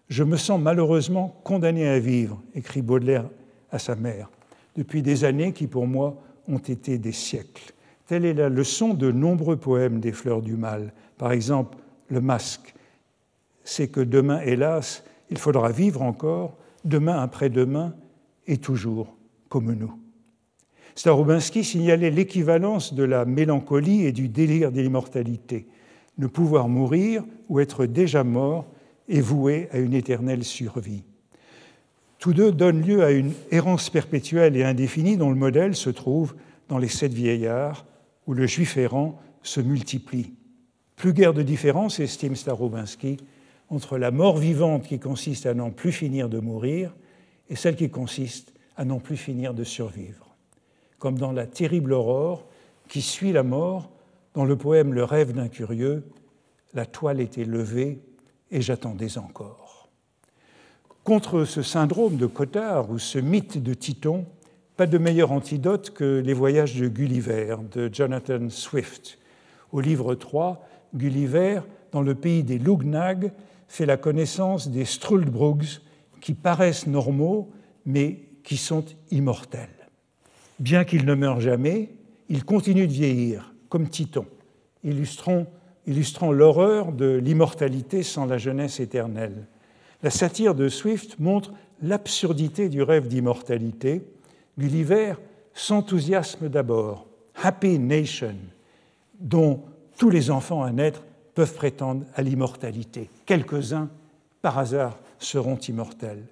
Je 0.07 0.23
me 0.23 0.37
sens 0.37 0.59
malheureusement 0.61 1.39
condamné 1.43 1.87
à 1.87 1.99
vivre, 1.99 2.41
écrit 2.53 2.81
Baudelaire 2.81 3.29
à 3.71 3.79
sa 3.79 3.95
mère, 3.95 4.29
depuis 4.75 5.01
des 5.01 5.23
années 5.23 5.53
qui 5.53 5.67
pour 5.67 5.87
moi 5.87 6.21
ont 6.47 6.59
été 6.59 6.97
des 6.97 7.11
siècles. 7.11 7.73
Telle 8.07 8.25
est 8.25 8.33
la 8.33 8.49
leçon 8.49 8.93
de 8.93 9.11
nombreux 9.11 9.57
poèmes 9.57 9.99
des 9.99 10.11
fleurs 10.11 10.41
du 10.41 10.55
mal. 10.55 10.93
Par 11.17 11.31
exemple, 11.31 11.77
Le 12.07 12.21
masque, 12.21 12.75
c'est 13.63 13.87
que 13.87 13.99
demain, 13.99 14.39
hélas, 14.41 15.03
il 15.31 15.39
faudra 15.39 15.71
vivre 15.71 16.03
encore, 16.03 16.55
demain 16.83 17.19
après-demain, 17.19 17.95
et 18.45 18.57
toujours 18.57 19.15
comme 19.49 19.73
nous. 19.73 19.97
Starobinski 20.93 21.63
signalait 21.63 22.11
l'équivalence 22.11 22.93
de 22.93 23.03
la 23.03 23.25
mélancolie 23.25 24.05
et 24.05 24.11
du 24.11 24.29
délire 24.29 24.71
de 24.71 24.81
l'immortalité. 24.81 25.67
Ne 26.19 26.27
pouvoir 26.27 26.69
mourir 26.69 27.23
ou 27.49 27.59
être 27.59 27.87
déjà 27.87 28.23
mort 28.23 28.67
est 29.09 29.21
voué 29.21 29.67
à 29.71 29.77
une 29.77 29.93
éternelle 29.93 30.43
survie. 30.43 31.03
Tous 32.19 32.33
deux 32.33 32.51
donnent 32.51 32.81
lieu 32.81 33.03
à 33.03 33.11
une 33.11 33.33
errance 33.51 33.89
perpétuelle 33.89 34.57
et 34.57 34.63
indéfinie 34.63 35.17
dont 35.17 35.29
le 35.29 35.35
modèle 35.35 35.75
se 35.75 35.89
trouve 35.89 36.35
dans 36.69 36.77
les 36.77 36.87
sept 36.87 37.13
vieillards, 37.13 37.85
où 38.25 38.33
le 38.33 38.47
juif 38.47 38.77
errant 38.77 39.19
se 39.43 39.61
multiplie. 39.61 40.33
Plus 40.95 41.13
guère 41.13 41.33
de 41.33 41.43
différence, 41.43 41.99
estime 41.99 42.35
Starobinski, 42.35 43.17
entre 43.69 43.97
la 43.97 44.11
mort 44.11 44.37
vivante 44.37 44.87
qui 44.87 44.99
consiste 44.99 45.45
à 45.45 45.53
n'en 45.53 45.71
plus 45.71 45.91
finir 45.91 46.29
de 46.29 46.39
mourir 46.39 46.95
et 47.49 47.55
celle 47.55 47.75
qui 47.75 47.89
consiste 47.89 48.53
à 48.77 48.85
n'en 48.85 48.99
plus 48.99 49.17
finir 49.17 49.53
de 49.53 49.63
survivre. 49.63 50.35
Comme 50.97 51.17
dans 51.17 51.31
la 51.31 51.45
terrible 51.45 51.93
aurore 51.93 52.45
qui 52.87 53.01
suit 53.01 53.31
la 53.31 53.43
mort, 53.43 53.91
dans 54.33 54.45
le 54.45 54.55
poème 54.55 54.93
Le 54.93 55.03
rêve 55.03 55.33
d'un 55.33 55.47
curieux, 55.47 56.03
la 56.73 56.85
toile 56.85 57.21
était 57.21 57.45
levée 57.45 57.99
et 58.55 58.61
j'attendais 58.61 59.17
encore. 59.17 59.89
Contre 61.03 61.43
ce 61.43 61.61
syndrome 61.61 62.15
de 62.15 62.25
Cotard 62.25 62.89
ou 62.89 62.99
ce 62.99 63.19
mythe 63.19 63.61
de 63.61 63.73
Titon, 63.73 64.25
pas 64.77 64.87
de 64.87 64.97
meilleur 64.97 65.33
antidote 65.33 65.89
que 65.89 66.23
les 66.25 66.33
voyages 66.33 66.75
de 66.75 66.87
Gulliver 66.87 67.57
de 67.69 67.89
Jonathan 67.91 68.49
Swift. 68.49 69.19
Au 69.73 69.81
livre 69.81 70.15
3, 70.15 70.65
Gulliver, 70.95 71.59
dans 71.91 72.01
le 72.01 72.15
pays 72.15 72.43
des 72.43 72.57
Lugnag, 72.57 73.33
fait 73.67 73.85
la 73.85 73.97
connaissance 73.97 74.69
des 74.69 74.85
Struldbrugs 74.85 75.81
qui 76.21 76.33
paraissent 76.33 76.87
normaux 76.87 77.51
mais 77.85 78.21
qui 78.45 78.55
sont 78.55 78.85
immortels. 79.11 79.89
Bien 80.59 80.85
qu'ils 80.85 81.05
ne 81.05 81.13
meurent 81.13 81.41
jamais, 81.41 81.93
ils 82.29 82.45
continuent 82.45 82.87
de 82.87 82.93
vieillir, 82.93 83.53
comme 83.67 83.89
Titon, 83.89 84.25
illustrant, 84.85 85.45
illustrant 85.88 86.32
l'horreur 86.32 86.91
de 86.91 87.15
l'immortalité 87.15 88.04
sans 88.04 88.26
la 88.26 88.38
jeunesse 88.38 88.80
éternelle. 88.80 89.45
La 90.04 90.10
satire 90.10 90.56
de 90.56 90.69
Swift 90.69 91.19
montre 91.19 91.54
l'absurdité 91.82 92.69
du 92.69 92.82
rêve 92.82 93.08
d'immortalité 93.08 94.04
Gulliver 94.58 95.15
s'enthousiasme 95.54 96.50
d'abord. 96.50 97.08
Happy 97.41 97.78
Nation, 97.80 98.36
dont 99.19 99.62
tous 99.98 100.10
les 100.10 100.32
enfants 100.32 100.63
à 100.63 100.71
naître 100.71 101.04
peuvent 101.34 101.54
prétendre 101.54 102.06
à 102.15 102.21
l'immortalité. 102.21 103.10
Quelques-uns, 103.26 103.89
par 104.41 104.58
hasard, 104.58 104.98
seront 105.19 105.58
immortels. 105.58 106.24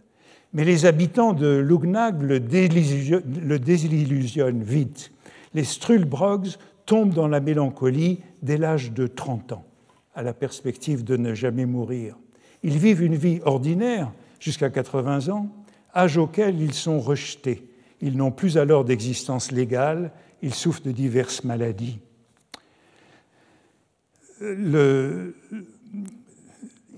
Mais 0.53 0.63
les 0.63 0.85
habitants 0.85 1.33
de 1.33 1.57
Lugnag 1.57 2.21
le 2.21 2.39
désillusionnent 3.59 4.63
vite. 4.63 5.11
Les 5.53 5.63
Strulbrogs 5.63 6.57
tombent 6.85 7.13
dans 7.13 7.27
la 7.27 7.39
mélancolie 7.39 8.19
dès 8.41 8.57
l'âge 8.57 8.91
de 8.91 9.07
30 9.07 9.53
ans, 9.53 9.65
à 10.15 10.23
la 10.23 10.33
perspective 10.33 11.03
de 11.03 11.17
ne 11.17 11.33
jamais 11.33 11.65
mourir. 11.65 12.17
Ils 12.63 12.77
vivent 12.77 13.03
une 13.03 13.15
vie 13.15 13.39
ordinaire 13.45 14.11
jusqu'à 14.39 14.69
80 14.69 15.29
ans, 15.29 15.49
âge 15.95 16.17
auquel 16.17 16.61
ils 16.61 16.73
sont 16.73 16.99
rejetés 16.99 17.67
ils 18.03 18.17
n'ont 18.17 18.31
plus 18.31 18.57
alors 18.57 18.83
d'existence 18.83 19.49
légale, 19.53 20.11
ils 20.41 20.53
souffrent 20.53 20.81
de 20.83 20.91
diverses 20.91 21.45
maladies. 21.45 21.99
ils, 24.41 25.23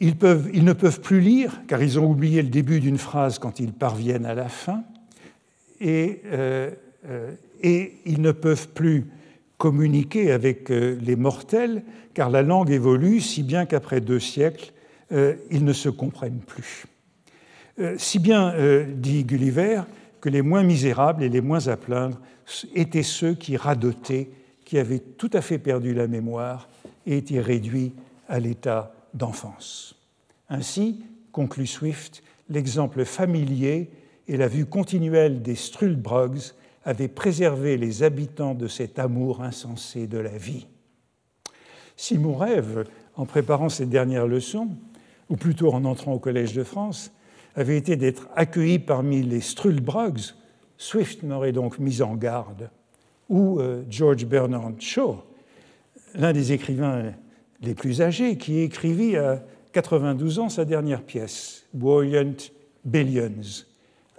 ne 0.01 0.73
peuvent 0.73 0.99
plus 1.01 1.21
lire, 1.21 1.61
car 1.67 1.83
ils 1.83 1.99
ont 1.99 2.09
oublié 2.09 2.41
le 2.41 2.49
début 2.49 2.79
d'une 2.79 2.97
phrase 2.97 3.37
quand 3.37 3.59
ils 3.59 3.71
parviennent 3.71 4.25
à 4.25 4.33
la 4.33 4.49
fin, 4.49 4.83
et, 5.79 6.21
euh, 6.25 6.71
euh, 7.07 7.35
ils 7.63 8.21
ne 8.21 8.31
peuvent 8.31 8.69
plus 8.69 9.05
communiquer 9.57 10.31
avec 10.31 10.71
euh, 10.71 10.97
les 11.01 11.15
mortels, 11.15 11.83
car 12.13 12.29
la 12.29 12.41
langue 12.41 12.71
évolue, 12.71 13.21
si 13.21 13.43
bien 13.43 13.65
qu'après 13.65 14.01
deux 14.01 14.19
siècles, 14.19 14.71
ils 15.51 15.63
ne 15.63 15.71
se 15.71 15.87
comprennent 15.87 16.39
plus. 16.39 16.87
si 17.97 18.17
bien, 18.17 18.55
dit 18.87 19.23
Gulliver, 19.23 19.83
que 20.19 20.29
les 20.29 20.41
moins 20.41 20.63
misérables 20.63 21.21
et 21.21 21.29
les 21.29 21.41
moins 21.41 21.67
à 21.67 21.77
plaindre 21.77 22.19
étaient 22.73 23.03
ceux 23.03 23.35
qui 23.35 23.55
radotaient, 23.55 24.29
qui 24.65 24.79
avaient 24.79 24.99
tout 24.99 25.29
à 25.33 25.41
fait 25.41 25.59
perdu 25.59 25.93
la 25.93 26.07
mémoire 26.07 26.67
et 27.05 27.17
étaient 27.17 27.39
réduits 27.39 27.93
à 28.27 28.39
l'état 28.39 28.91
d'enfance. 29.13 29.95
Ainsi, 30.49 31.03
conclut 31.31 31.67
Swift, 31.67 32.23
l'exemple 32.49 33.05
familier 33.05 33.91
et 34.27 34.37
la 34.37 34.47
vue 34.47 34.65
continuelle 34.65 35.41
des 35.41 35.55
Strulbrogs 35.55 36.53
avaient 36.85 37.07
préservé 37.07 37.77
les 37.77 38.03
habitants 38.03 38.53
de 38.53 38.67
cet 38.67 38.99
amour 38.99 39.41
insensé 39.41 40.07
de 40.07 40.19
la 40.19 40.37
vie. 40.37 40.67
Si 41.97 42.17
mon 42.17 42.35
rêve, 42.35 42.85
en 43.15 43.25
préparant 43.25 43.69
cette 43.69 43.89
dernière 43.89 44.27
leçon, 44.27 44.69
ou 45.29 45.35
plutôt 45.35 45.73
en 45.73 45.83
entrant 45.85 46.13
au 46.13 46.19
Collège 46.19 46.53
de 46.53 46.63
France, 46.63 47.11
avait 47.55 47.77
été 47.77 47.95
d'être 47.95 48.29
accueilli 48.35 48.79
parmi 48.79 49.23
les 49.23 49.41
Strulbrogs, 49.41 50.35
Swift 50.77 51.23
m'aurait 51.23 51.53
donc 51.53 51.79
mis 51.79 52.01
en 52.01 52.15
garde, 52.15 52.69
ou 53.29 53.59
euh, 53.59 53.83
George 53.89 54.25
Bernard 54.25 54.73
Shaw, 54.79 55.23
l'un 56.13 56.33
des 56.33 56.51
écrivains 56.51 57.13
les 57.61 57.73
plus 57.73 58.01
âgés, 58.01 58.37
qui 58.37 58.59
écrivit 58.59 59.15
à 59.17 59.43
92 59.71 60.39
ans 60.39 60.49
sa 60.49 60.65
dernière 60.65 61.01
pièce, 61.01 61.65
Buoyant 61.73 62.35
Billions, 62.83 63.65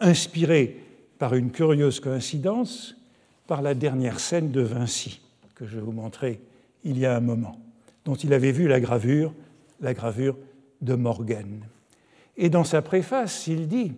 inspiré 0.00 0.80
par 1.18 1.34
une 1.34 1.50
curieuse 1.50 2.00
coïncidence 2.00 2.96
par 3.46 3.62
la 3.62 3.74
dernière 3.74 4.20
scène 4.20 4.50
de 4.50 4.60
Vinci, 4.60 5.20
que 5.54 5.66
je 5.66 5.78
vous 5.78 5.92
montrais 5.92 6.40
il 6.84 6.98
y 6.98 7.06
a 7.06 7.16
un 7.16 7.20
moment, 7.20 7.58
dont 8.04 8.14
il 8.14 8.32
avait 8.32 8.52
vu 8.52 8.68
la 8.68 8.80
gravure, 8.80 9.32
la 9.80 9.94
gravure 9.94 10.36
de 10.80 10.94
Morgan. 10.94 11.60
Et 12.36 12.50
dans 12.50 12.64
sa 12.64 12.82
préface, 12.82 13.46
il 13.46 13.66
dit 13.66 13.92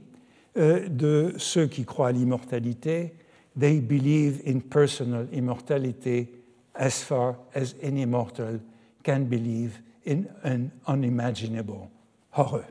euh, 0.56 0.88
de 0.88 1.34
ceux 1.38 1.66
qui 1.66 1.84
croient 1.84 2.08
à 2.08 2.12
l'immortalité, 2.12 3.14
they 3.58 3.80
believe 3.80 4.40
in 4.46 4.60
personal 4.60 5.26
immortality 5.32 6.28
as 6.74 7.02
far 7.02 7.36
as 7.54 7.74
any 7.82 8.06
mortal 8.06 8.60
can 9.02 9.20
believe 9.20 9.80
in 10.06 10.24
an 10.44 10.70
unimaginable 10.86 11.88
horror. 12.36 12.64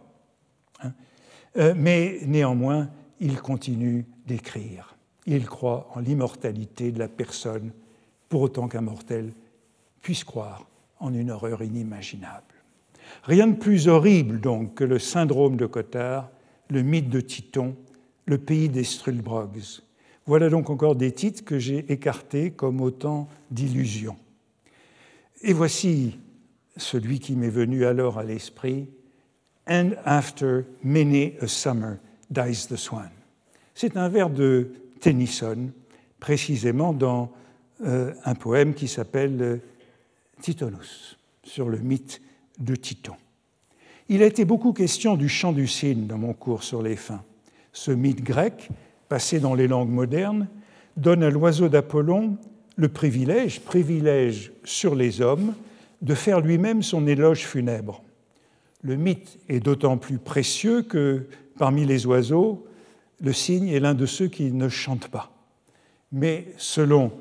Hein. 0.82 0.94
Euh, 1.58 1.74
mais 1.76 2.20
néanmoins, 2.26 2.90
il 3.20 3.40
continue 3.40 4.06
d'écrire. 4.26 4.96
Il 5.26 5.46
croit 5.46 5.90
en 5.94 6.00
l'immortalité 6.00 6.92
de 6.92 7.00
la 7.00 7.08
personne, 7.08 7.72
pour 8.30 8.42
autant 8.42 8.68
qu'un 8.68 8.82
mortel 8.82 9.34
puisse 10.02 10.24
croire 10.24 10.68
en 11.00 11.14
une 11.14 11.32
horreur 11.32 11.62
inimaginable. 11.64 12.44
Rien 13.24 13.48
de 13.48 13.56
plus 13.56 13.88
horrible 13.88 14.40
donc 14.40 14.76
que 14.76 14.84
le 14.84 15.00
syndrome 15.00 15.58
de 15.58 15.66
Cotard, 15.66 16.30
le 16.70 16.82
mythe 16.82 17.10
de 17.10 17.22
Titon, 17.22 17.76
le 18.26 18.38
pays 18.38 18.70
des 18.70 18.84
Strulbrogs. 18.84 19.82
Voilà 20.26 20.50
donc 20.50 20.70
encore 20.70 20.96
des 20.96 21.14
titres 21.14 21.46
que 21.46 21.58
j'ai 21.58 21.92
écartés 21.92 22.52
comme 22.52 22.82
autant 22.82 23.30
d'illusions. 23.50 24.18
Et 25.42 25.54
voici 25.54 26.20
celui 26.76 27.20
qui 27.20 27.36
m'est 27.36 27.50
venu 27.50 27.86
alors 27.86 28.18
à 28.18 28.24
l'esprit, 28.24 28.90
And 29.70 29.92
after 30.06 30.66
many 30.82 31.34
a 31.42 31.48
summer 31.48 31.98
dies 32.30 32.68
the 32.68 32.76
swan. 32.76 33.10
C'est 33.74 33.98
un 33.98 34.10
vers 34.10 34.30
de 34.30 34.72
Tennyson, 35.00 35.70
précisément 36.20 36.94
dans 36.94 37.32
euh, 37.86 38.14
un 38.26 38.36
poème 38.36 38.74
qui 38.74 38.88
s'appelle 38.88 39.38
euh, 39.42 39.58
Titonus, 40.42 41.18
sur 41.44 41.70
le 41.70 41.78
mythe 41.78 42.22
de 42.60 42.76
Titon. 42.76 43.16
Il 44.10 44.24
a 44.24 44.26
été 44.26 44.46
beaucoup 44.46 44.74
question 44.74 45.16
du 45.16 45.30
chant 45.30 45.52
du 45.52 45.68
cygne 45.68 46.08
dans 46.08 46.18
mon 46.18 46.34
cours 46.34 46.64
sur 46.64 46.82
les 46.82 46.96
fins. 46.96 47.24
Ce 47.74 47.92
mythe 47.92 48.24
grec, 48.24 48.70
passé 49.10 49.40
dans 49.40 49.54
les 49.54 49.68
langues 49.68 49.90
modernes, 49.90 50.48
donne 50.96 51.24
à 51.24 51.30
l'oiseau 51.30 51.70
d'Apollon 51.70 52.38
le 52.78 52.90
privilège, 52.90 53.62
privilège 53.62 54.52
sur 54.64 54.96
les 54.96 55.22
hommes, 55.22 55.54
de 56.02 56.16
faire 56.16 56.42
lui-même 56.42 56.84
son 56.84 57.06
éloge 57.08 57.46
funèbre. 57.46 58.04
Le 58.82 58.96
mythe 58.96 59.40
est 59.50 59.60
d'autant 59.60 59.98
plus 59.98 60.20
précieux 60.20 60.84
que 60.84 61.28
parmi 61.58 61.86
les 61.86 62.06
oiseaux, 62.06 62.66
le 63.22 63.34
cygne 63.34 63.70
est 63.70 63.80
l'un 63.80 63.94
de 63.94 64.06
ceux 64.06 64.28
qui 64.28 64.52
ne 64.52 64.70
chantent 64.70 65.08
pas. 65.08 65.32
Mais 66.12 66.48
selon 66.58 67.12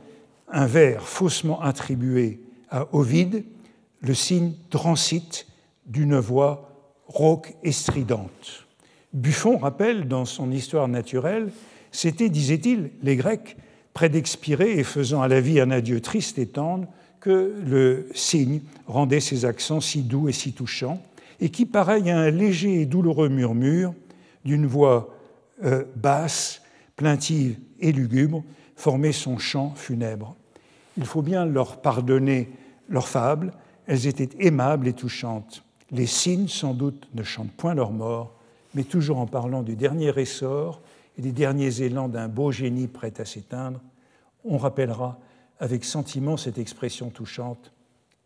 un 0.48 0.66
vers 0.66 1.02
faussement 1.02 1.60
attribué 1.60 2.40
à 2.70 2.94
Ovide, 2.94 3.44
le 4.00 4.14
cygne 4.14 4.52
transite 4.70 5.46
d'une 5.86 6.18
voix 6.18 6.70
rauque 7.06 7.54
et 7.62 7.72
stridente. 7.72 8.66
Buffon 9.12 9.58
rappelle 9.58 10.08
dans 10.08 10.24
son 10.24 10.50
Histoire 10.50 10.88
naturelle, 10.88 11.50
c'était, 11.90 12.28
disait-il, 12.28 12.90
les 13.02 13.16
Grecs, 13.16 13.56
près 13.94 14.08
d'expirer 14.08 14.78
et 14.78 14.84
faisant 14.84 15.22
à 15.22 15.28
la 15.28 15.40
vie 15.40 15.60
un 15.60 15.70
adieu 15.70 16.00
triste 16.00 16.38
et 16.38 16.46
tendre, 16.46 16.86
que 17.20 17.54
le 17.66 18.08
cygne 18.14 18.60
rendait 18.86 19.20
ses 19.20 19.46
accents 19.46 19.80
si 19.80 20.02
doux 20.02 20.28
et 20.28 20.32
si 20.32 20.52
touchants, 20.52 21.02
et 21.40 21.48
qui, 21.48 21.64
pareil 21.66 22.10
à 22.10 22.18
un 22.18 22.30
léger 22.30 22.80
et 22.80 22.86
douloureux 22.86 23.28
murmure 23.28 23.94
d'une 24.46 24.66
voix 24.66 25.14
euh, 25.62 25.84
basse, 25.96 26.62
plaintive 26.96 27.58
et 27.80 27.92
lugubre, 27.92 28.42
formait 28.76 29.12
son 29.12 29.36
chant 29.36 29.74
funèbre. 29.74 30.34
Il 30.96 31.04
faut 31.04 31.20
bien 31.20 31.44
leur 31.44 31.82
pardonner 31.82 32.48
leurs 32.88 33.08
fables, 33.08 33.52
elles 33.86 34.06
étaient 34.06 34.30
aimables 34.38 34.88
et 34.88 34.94
touchantes. 34.94 35.62
Les 35.90 36.06
cygnes, 36.06 36.48
sans 36.48 36.72
doute, 36.72 37.08
ne 37.14 37.22
chantent 37.22 37.52
point 37.52 37.74
leur 37.74 37.92
mort, 37.92 38.32
mais 38.74 38.84
toujours 38.84 39.18
en 39.18 39.26
parlant 39.26 39.62
du 39.62 39.76
dernier 39.76 40.18
essor 40.18 40.80
et 41.18 41.22
des 41.22 41.32
derniers 41.32 41.82
élans 41.82 42.08
d'un 42.08 42.28
beau 42.28 42.52
génie 42.52 42.86
prêt 42.86 43.12
à 43.18 43.24
s'éteindre, 43.24 43.80
on 44.44 44.56
rappellera 44.56 45.18
avec 45.58 45.84
sentiment 45.84 46.36
cette 46.36 46.58
expression 46.58 47.10
touchante 47.10 47.72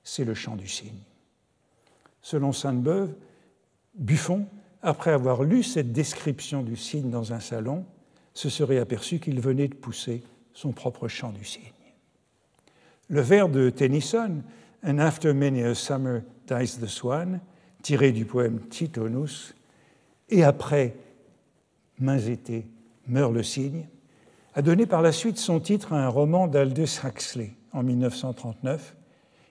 c'est 0.05 0.25
le 0.25 0.35
chant 0.35 0.57
du 0.57 0.67
cygne. 0.67 1.03
Selon 2.23 2.53
Sainte-Beuve, 2.53 3.15
Buffon, 3.95 4.47
après 4.83 5.11
avoir 5.11 5.43
lu 5.43 5.63
cette 5.63 5.93
description 5.93 6.63
du 6.63 6.77
cygne 6.77 7.11
dans 7.11 7.33
un 7.33 7.41
salon, 7.41 7.85
se 8.35 8.49
serait 8.49 8.79
aperçu 8.79 9.19
qu'il 9.19 9.41
venait 9.41 9.69
de 9.69 9.75
pousser 9.75 10.23
son 10.55 10.73
propre 10.73 11.09
chant 11.09 11.33
du 11.33 11.45
cygne. 11.45 11.63
Le 13.09 13.21
vers 13.21 13.49
de 13.49 13.71
Tennyson, 13.71 14.43
And 14.83 14.99
after 14.99 15.35
many 15.35 15.63
a 15.63 15.75
summer 15.75 16.23
dies 16.47 16.79
the 16.81 16.87
swan, 16.87 17.41
tiré 17.83 18.13
du 18.13 18.25
poème 18.25 18.61
Titonus, 18.71 19.55
et 20.31 20.43
après 20.43 20.97
mains 21.99 22.19
été 22.19 22.67
meurt 23.07 23.33
le 23.33 23.43
cygne, 23.43 23.89
a 24.55 24.63
donné 24.63 24.87
par 24.87 25.03
la 25.03 25.13
suite 25.13 25.37
son 25.37 25.61
titre 25.61 25.93
à 25.93 26.03
un 26.03 26.09
roman 26.09 26.49
d'Aldous 26.49 27.01
Huxley 27.05 27.53
en 27.73 27.83
1939, 27.83 28.97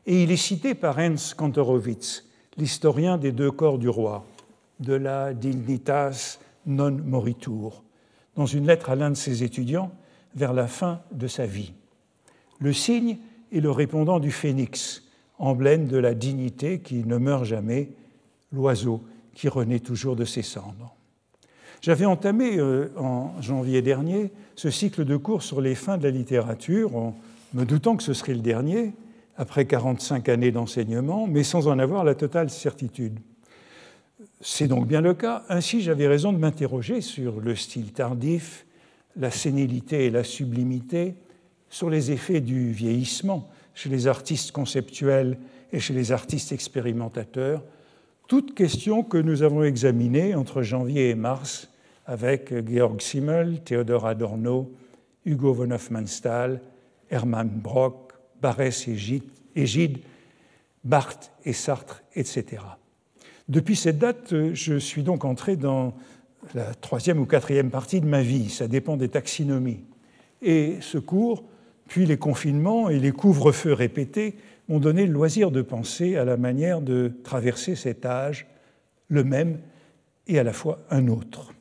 et 0.08 0.24
il 0.24 0.32
est 0.32 0.38
cité 0.38 0.74
par 0.74 1.00
Ernst 1.00 1.36
Kantorowicz, 1.36 2.26
l'historien 2.58 3.18
des 3.18 3.32
deux 3.32 3.52
corps 3.52 3.78
du 3.78 3.88
roi, 3.88 4.26
de 4.80 4.94
la 4.94 5.34
dignitas 5.34 6.40
non 6.66 6.92
moritur, 6.92 7.84
dans 8.36 8.46
une 8.46 8.68
lettre 8.68 8.90
à 8.90 8.96
l'un 8.96 9.10
de 9.10 9.16
ses 9.16 9.44
étudiants 9.44 9.92
vers 10.36 10.54
la 10.54 10.68
fin 10.68 11.02
de 11.12 11.28
sa 11.28 11.46
vie. 11.46 11.74
Le 12.60 12.74
cygne 12.74 13.18
est 13.52 13.60
le 13.60 13.72
répondant 13.72 14.20
du 14.20 14.32
phénix, 14.32 15.04
emblème 15.38 15.88
de 15.88 15.98
la 15.98 16.14
dignité 16.14 16.80
qui 16.80 17.04
ne 17.06 17.18
meurt 17.18 17.46
jamais, 17.46 17.90
l'oiseau 18.52 19.02
qui 19.34 19.48
renaît 19.48 19.80
toujours 19.80 20.16
de 20.16 20.26
ses 20.26 20.42
cendres. 20.42 20.96
J'avais 21.82 22.06
entamé 22.06 22.58
euh, 22.58 22.90
en 22.98 23.42
janvier 23.42 23.82
dernier 23.82 24.32
ce 24.56 24.70
cycle 24.70 25.06
de 25.06 25.16
cours 25.16 25.44
sur 25.44 25.62
les 25.62 25.76
fins 25.76 25.98
de 25.98 26.04
la 26.04 26.12
littérature, 26.12 26.96
en 26.96 27.16
me 27.54 27.64
doutant 27.64 27.96
que 27.96 28.04
ce 28.04 28.14
serait 28.14 28.34
le 28.34 28.42
dernier, 28.42 28.94
après 29.38 29.66
45 29.66 30.28
années 30.28 30.52
d'enseignement, 30.52 31.26
mais 31.26 31.44
sans 31.44 31.70
en 31.70 31.80
avoir 31.80 32.04
la 32.04 32.16
totale 32.16 32.50
certitude. 32.50 33.20
C'est 34.42 34.68
donc 34.68 34.88
bien 34.88 35.02
le 35.02 35.14
cas. 35.14 35.44
Ainsi, 35.50 35.82
j'avais 35.82 36.08
raison 36.08 36.32
de 36.32 36.38
m'interroger 36.38 37.02
sur 37.02 37.42
le 37.42 37.56
style 37.56 37.92
tardif, 37.92 38.66
la 39.16 39.32
sénilité 39.32 40.06
et 40.06 40.10
la 40.10 40.24
sublimité, 40.24 41.16
sur 41.70 41.90
les 41.90 42.12
effets 42.12 42.42
du 42.42 42.72
vieillissement 42.72 43.50
chez 43.74 43.90
les 43.90 44.08
artistes 44.08 44.52
conceptuels 44.52 45.38
et 45.72 45.80
chez 45.80 45.94
les 45.94 46.12
artistes 46.12 46.52
expérimentateurs, 46.52 47.64
toutes 48.28 48.54
questions 48.54 49.04
que 49.04 49.18
nous 49.18 49.44
avons 49.44 49.64
examinées 49.64 50.36
entre 50.36 50.62
janvier 50.62 51.10
et 51.10 51.16
mars 51.16 51.70
avec 52.06 52.54
Georg 52.68 53.02
Simmel, 53.02 53.62
Theodor 53.64 54.06
Adorno, 54.06 54.72
Hugo 55.26 55.54
von 55.54 55.72
Hofmannsthal, 55.72 56.62
Hermann 57.10 57.50
Brock, 57.50 58.14
Barès 58.42 58.88
et 58.88 58.98
Gide, 58.98 60.00
Barthes 60.84 61.32
et 61.46 61.54
Sartre, 61.54 62.04
etc. 62.16 62.62
Depuis 63.50 63.76
cette 63.76 63.98
date, 63.98 64.54
je 64.54 64.78
suis 64.78 65.04
donc 65.04 65.26
entré 65.26 65.56
dans 65.56 65.94
la 66.54 66.74
troisième 66.76 67.20
ou 67.20 67.26
quatrième 67.26 67.72
partie 67.72 68.00
de 68.00 68.06
ma 68.06 68.22
vie, 68.22 68.50
ça 68.50 68.68
dépend 68.68 68.96
des 68.96 69.10
taxinomies. 69.10 69.82
Et 70.42 70.78
ce 70.82 70.98
cours 70.98 71.44
puis 71.90 72.06
les 72.06 72.18
confinements 72.18 72.90
et 72.90 73.00
les 73.00 73.12
couvre-feux 73.12 73.74
répétés 73.74 74.36
m'ont 74.70 74.80
donné 74.80 75.06
le 75.08 75.12
loisir 75.12 75.50
de 75.50 75.64
penser 75.64 76.16
à 76.16 76.24
la 76.24 76.38
manière 76.38 76.82
de 76.82 77.12
traverser 77.24 77.76
cet 77.76 78.06
âge, 78.06 78.46
le 79.08 79.24
même 79.24 79.60
et 80.28 80.38
à 80.38 80.44
la 80.44 80.54
fois 80.54 80.80
un 80.92 81.08
autre. 81.08 81.52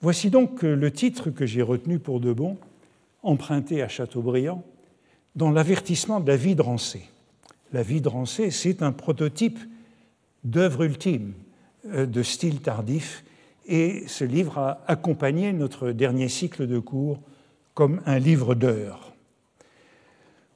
Voici 0.00 0.30
donc 0.30 0.62
le 0.62 0.90
titre 0.92 1.30
que 1.30 1.44
j'ai 1.44 1.62
retenu 1.62 1.98
pour 1.98 2.20
de 2.20 2.32
bon, 2.32 2.56
emprunté 3.24 3.82
à 3.82 3.88
Chateaubriand, 3.88 4.62
dans 5.34 5.50
l'avertissement 5.50 6.20
de 6.20 6.28
la 6.28 6.36
vie 6.36 6.54
de 6.54 6.62
Rancé. 6.62 7.02
La 7.72 7.82
vie 7.82 8.00
de 8.00 8.08
Rancé, 8.08 8.52
c'est 8.52 8.82
un 8.82 8.92
prototype 8.92 9.58
d'œuvre 10.44 10.84
ultime 10.84 11.32
euh, 11.86 12.06
de 12.06 12.22
style 12.22 12.60
tardif, 12.60 13.24
et 13.66 14.04
ce 14.06 14.24
livre 14.24 14.58
a 14.58 14.82
accompagné 14.86 15.52
notre 15.52 15.92
dernier 15.92 16.28
cycle 16.28 16.66
de 16.66 16.78
cours 16.78 17.20
comme 17.74 18.00
un 18.06 18.18
livre 18.18 18.54
d'heures. 18.54 19.12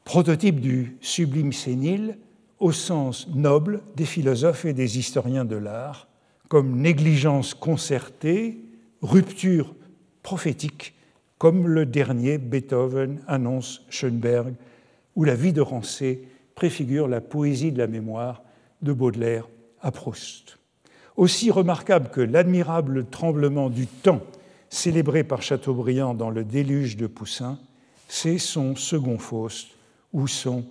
Prototype 0.05 0.61
du 0.61 0.97
sublime 1.01 1.53
sénile 1.53 2.19
au 2.59 2.73
sens 2.73 3.29
noble 3.35 3.83
des 3.97 4.07
philosophes 4.07 4.65
et 4.65 4.73
des 4.73 4.99
historiens 4.99 5.45
de 5.45 5.57
l'art, 5.57 6.09
comme 6.49 6.81
négligence 6.81 7.55
concertée, 7.55 8.59
rupture 9.03 9.75
prophétique, 10.23 10.95
comme 11.39 11.67
le 11.67 11.87
dernier 11.87 12.39
Beethoven 12.39 13.21
annonce 13.27 13.85
Schoenberg, 13.91 14.55
où 15.17 15.25
la 15.25 15.35
vie 15.35 15.53
de 15.53 15.61
Rancé 15.61 16.27
préfigure 16.55 17.09
la 17.09 17.21
poésie 17.21 17.73
de 17.73 17.79
la 17.79 17.87
mémoire 17.87 18.43
de 18.81 18.93
Baudelaire 18.93 19.49
à 19.83 19.91
Proust. 19.91 20.59
Aussi 21.17 21.51
remarquable 21.51 22.11
que 22.11 22.21
l'admirable 22.21 23.07
tremblement 23.11 23.69
du 23.69 23.87
temps 23.87 24.23
célébré 24.71 25.25
par 25.25 25.43
Chateaubriand 25.43 26.15
dans 26.15 26.31
le 26.31 26.45
déluge 26.45 26.97
de 26.97 27.07
Poussin, 27.07 27.59
c'est 28.09 28.39
son 28.39 28.75
second 28.75 29.19
Faust, 29.19 29.69
ou 30.13 30.27
son 30.27 30.65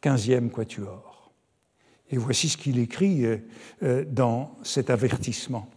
quinzième 0.00 0.50
quatuor. 0.50 1.30
Et 2.10 2.16
voici 2.16 2.48
ce 2.48 2.56
qu'il 2.56 2.78
écrit 2.78 3.24
euh, 3.24 3.38
euh, 3.82 4.04
dans 4.04 4.56
cet 4.62 4.90
avertissement. 4.90 5.68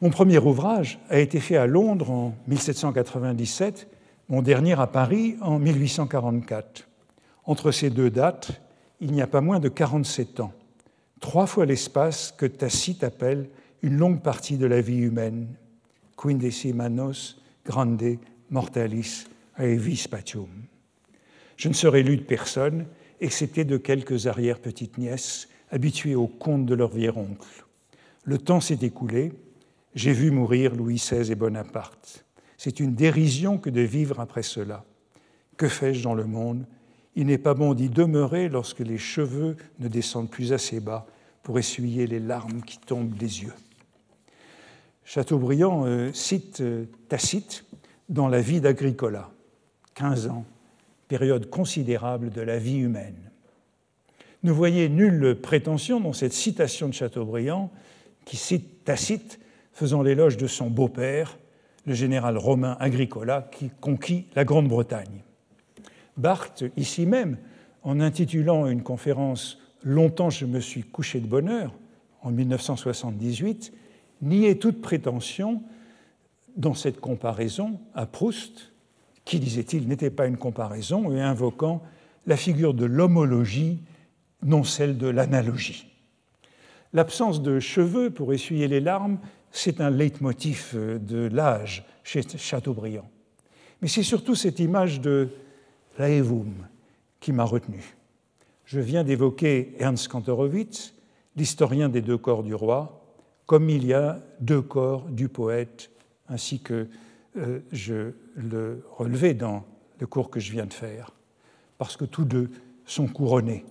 Mon 0.00 0.10
premier 0.10 0.38
ouvrage 0.38 0.98
a 1.10 1.18
été 1.18 1.40
fait 1.40 1.56
à 1.56 1.66
Londres 1.66 2.10
en 2.10 2.34
1797, 2.48 3.86
mon 4.28 4.42
dernier 4.42 4.78
à 4.78 4.86
Paris 4.86 5.36
en 5.42 5.58
1844. 5.58 6.88
Entre 7.44 7.70
ces 7.70 7.90
deux 7.90 8.10
dates, 8.10 8.50
il 9.00 9.12
n'y 9.12 9.22
a 9.22 9.26
pas 9.26 9.40
moins 9.40 9.60
de 9.60 9.68
47 9.68 10.40
ans, 10.40 10.52
trois 11.20 11.46
fois 11.46 11.66
l'espace 11.66 12.34
que 12.36 12.46
Tacite 12.46 13.04
appelle 13.04 13.48
une 13.82 13.96
longue 13.96 14.22
partie 14.22 14.56
de 14.56 14.66
la 14.66 14.80
vie 14.80 14.98
humaine, 14.98 15.46
quindecimanos 16.16 17.40
grande 17.64 18.18
mortalis 18.50 19.26
aevis 19.56 20.08
patium. 20.08 20.48
Je 21.56 21.68
ne 21.68 21.74
serai 21.74 22.02
lu 22.02 22.16
de 22.16 22.22
personne, 22.22 22.86
excepté 23.20 23.64
de 23.64 23.76
quelques 23.76 24.26
arrière-petites-nièces 24.26 25.48
habituées 25.70 26.14
aux 26.14 26.26
contes 26.26 26.66
de 26.66 26.74
leur 26.74 26.90
vieil 26.90 27.10
oncle. 27.10 27.66
Le 28.24 28.38
temps 28.38 28.60
s'est 28.60 28.78
écoulé, 28.82 29.32
j'ai 29.94 30.12
vu 30.12 30.30
mourir 30.30 30.74
Louis 30.74 30.96
XVI 30.96 31.30
et 31.30 31.34
Bonaparte. 31.34 32.24
C'est 32.56 32.80
une 32.80 32.94
dérision 32.94 33.58
que 33.58 33.70
de 33.70 33.80
vivre 33.80 34.20
après 34.20 34.42
cela. 34.42 34.84
Que 35.56 35.68
fais-je 35.68 36.02
dans 36.02 36.14
le 36.14 36.24
monde 36.24 36.66
Il 37.16 37.26
n'est 37.26 37.38
pas 37.38 37.54
bon 37.54 37.74
d'y 37.74 37.88
demeurer 37.88 38.48
lorsque 38.48 38.80
les 38.80 38.98
cheveux 38.98 39.56
ne 39.78 39.88
descendent 39.88 40.30
plus 40.30 40.52
assez 40.52 40.80
bas 40.80 41.06
pour 41.42 41.58
essuyer 41.58 42.06
les 42.06 42.20
larmes 42.20 42.62
qui 42.62 42.78
tombent 42.78 43.16
des 43.16 43.42
yeux. 43.42 43.54
Chateaubriand 45.04 45.86
euh, 45.86 46.12
cite 46.12 46.60
euh, 46.60 46.84
Tacite 47.08 47.64
dans 48.08 48.28
La 48.28 48.40
vie 48.40 48.60
d'Agricola, 48.60 49.30
15 49.94 50.28
ans, 50.28 50.44
période 51.08 51.50
considérable 51.50 52.30
de 52.30 52.40
la 52.40 52.58
vie 52.58 52.78
humaine. 52.78 53.30
Ne 54.42 54.52
voyez 54.52 54.88
nulle 54.88 55.38
prétention 55.40 56.00
dans 56.00 56.12
cette 56.12 56.32
citation 56.32 56.88
de 56.88 56.94
Chateaubriand 56.94 57.70
qui 58.24 58.36
cite 58.36 58.84
Tacite 58.84 59.40
faisant 59.72 60.02
l'éloge 60.02 60.36
de 60.36 60.46
son 60.46 60.70
beau-père, 60.70 61.38
le 61.86 61.94
général 61.94 62.38
romain 62.38 62.76
Agricola, 62.78 63.48
qui 63.50 63.70
conquit 63.80 64.26
la 64.36 64.44
Grande-Bretagne. 64.44 65.24
Barthes, 66.20 66.64
ici 66.76 67.06
même, 67.06 67.38
en 67.82 68.00
intitulant 68.00 68.66
une 68.66 68.82
conférence 68.82 69.58
Longtemps 69.82 70.28
je 70.28 70.44
me 70.44 70.60
suis 70.60 70.82
couché 70.82 71.20
de 71.20 71.26
bonheur, 71.26 71.72
en 72.22 72.30
1978, 72.30 73.72
niait 74.20 74.56
toute 74.56 74.82
prétention 74.82 75.62
dans 76.56 76.74
cette 76.74 77.00
comparaison 77.00 77.80
à 77.94 78.04
Proust, 78.04 78.72
qui, 79.24 79.40
disait-il, 79.40 79.88
n'était 79.88 80.10
pas 80.10 80.26
une 80.26 80.36
comparaison, 80.36 81.10
et 81.12 81.22
invoquant 81.22 81.82
la 82.26 82.36
figure 82.36 82.74
de 82.74 82.84
l'homologie, 82.84 83.80
non 84.42 84.64
celle 84.64 84.98
de 84.98 85.06
l'analogie. 85.06 85.86
L'absence 86.92 87.40
de 87.40 87.58
cheveux 87.58 88.10
pour 88.10 88.34
essuyer 88.34 88.68
les 88.68 88.80
larmes, 88.80 89.18
c'est 89.52 89.80
un 89.80 89.90
leitmotiv 89.90 90.76
de 90.76 91.28
l'âge 91.32 91.86
chez 92.04 92.22
Chateaubriand. 92.36 93.08
Mais 93.80 93.88
c'est 93.88 94.02
surtout 94.02 94.34
cette 94.34 94.58
image 94.58 95.00
de 95.00 95.30
l'Aevum 95.98 96.52
qui 97.20 97.32
m'a 97.32 97.44
retenu. 97.44 97.96
Je 98.64 98.80
viens 98.80 99.04
d'évoquer 99.04 99.74
Ernst 99.78 100.08
Kantorowicz, 100.08 100.94
l'historien 101.36 101.88
des 101.88 102.02
deux 102.02 102.18
corps 102.18 102.42
du 102.42 102.54
roi, 102.54 103.04
comme 103.46 103.68
il 103.68 103.84
y 103.84 103.92
a 103.92 104.22
deux 104.40 104.62
corps 104.62 105.06
du 105.08 105.28
poète, 105.28 105.90
ainsi 106.28 106.60
que 106.60 106.86
euh, 107.36 107.60
je 107.72 108.12
le 108.36 108.84
relevais 108.96 109.34
dans 109.34 109.64
le 109.98 110.06
cours 110.06 110.30
que 110.30 110.40
je 110.40 110.52
viens 110.52 110.66
de 110.66 110.72
faire, 110.72 111.10
parce 111.78 111.96
que 111.96 112.04
tous 112.04 112.24
deux 112.24 112.50
sont 112.86 113.08
couronnés, 113.08 113.64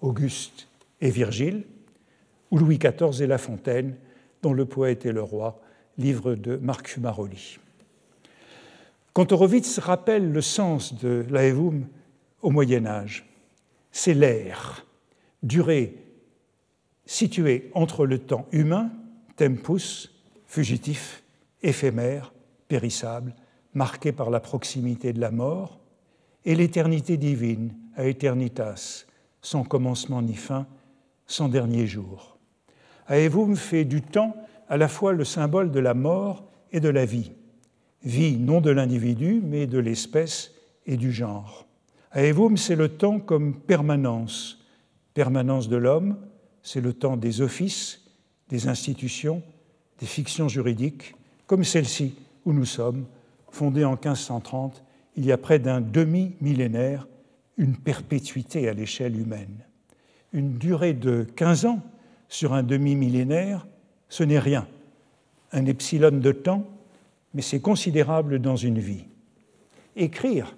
Auguste 0.00 0.68
et 1.00 1.10
Virgile, 1.10 1.64
ou 2.50 2.58
Louis 2.58 2.78
XIV 2.78 3.22
et 3.22 3.26
La 3.26 3.38
Fontaine, 3.38 3.96
dont 4.42 4.52
le 4.52 4.66
poète 4.66 5.06
et 5.06 5.12
le 5.12 5.22
roi, 5.22 5.60
livre 5.96 6.34
de 6.34 6.56
Marc 6.56 6.88
Fumaroli. 6.88 7.58
Kantorowicz 9.12 9.78
rappelle 9.78 10.32
le 10.32 10.40
sens 10.40 10.94
de 10.94 11.26
l'Aevum 11.28 11.86
au 12.40 12.50
Moyen 12.50 12.86
Âge 12.86 13.28
c'est 13.92 14.14
l'air, 14.14 14.86
durée 15.42 15.94
située 17.04 17.70
entre 17.74 18.06
le 18.06 18.18
temps 18.18 18.46
humain, 18.52 18.90
tempus, 19.36 20.10
fugitif, 20.46 21.22
éphémère, 21.62 22.32
périssable, 22.68 23.34
marqué 23.74 24.12
par 24.12 24.30
la 24.30 24.40
proximité 24.40 25.12
de 25.12 25.20
la 25.20 25.30
mort, 25.30 25.78
et 26.44 26.54
l'éternité 26.54 27.16
divine, 27.16 27.74
à 27.96 28.06
eternitas, 28.06 29.04
sans 29.42 29.62
commencement 29.62 30.22
ni 30.22 30.34
fin, 30.34 30.66
sans 31.26 31.48
dernier 31.48 31.86
jour. 31.86 32.38
Aevum 33.08 33.56
fait 33.56 33.84
du 33.84 34.00
temps 34.00 34.34
à 34.68 34.76
la 34.76 34.88
fois 34.88 35.12
le 35.12 35.24
symbole 35.24 35.70
de 35.70 35.80
la 35.80 35.94
mort 35.94 36.44
et 36.72 36.80
de 36.80 36.88
la 36.88 37.04
vie, 37.04 37.32
vie 38.04 38.36
non 38.36 38.60
de 38.60 38.70
l'individu, 38.70 39.40
mais 39.42 39.66
de 39.66 39.78
l'espèce 39.78 40.52
et 40.86 40.96
du 40.96 41.12
genre. 41.12 41.66
Aevum, 42.12 42.56
c'est 42.56 42.76
le 42.76 42.88
temps 42.88 43.20
comme 43.20 43.54
permanence, 43.54 44.58
permanence 45.14 45.68
de 45.68 45.76
l'homme, 45.76 46.16
c'est 46.62 46.80
le 46.80 46.92
temps 46.92 47.16
des 47.16 47.40
offices, 47.40 48.02
des 48.48 48.68
institutions, 48.68 49.42
des 49.98 50.06
fictions 50.06 50.48
juridiques, 50.48 51.14
comme 51.46 51.64
celle-ci 51.64 52.14
où 52.44 52.52
nous 52.52 52.64
sommes, 52.64 53.06
fondée 53.50 53.84
en 53.84 53.92
1530, 53.92 54.82
il 55.16 55.24
y 55.24 55.32
a 55.32 55.38
près 55.38 55.58
d'un 55.58 55.80
demi-millénaire, 55.80 57.06
une 57.56 57.76
perpétuité 57.76 58.68
à 58.68 58.72
l'échelle 58.72 59.18
humaine. 59.18 59.64
Une 60.32 60.56
durée 60.56 60.94
de 60.94 61.26
15 61.36 61.66
ans 61.66 61.80
sur 62.28 62.54
un 62.54 62.62
demi-millénaire, 62.62 63.66
ce 64.08 64.24
n'est 64.24 64.38
rien. 64.38 64.66
Un 65.52 65.66
epsilon 65.66 66.12
de 66.12 66.32
temps, 66.32 66.66
mais 67.34 67.42
c'est 67.42 67.60
considérable 67.60 68.38
dans 68.38 68.56
une 68.56 68.78
vie. 68.78 69.04
Écrire, 69.96 70.56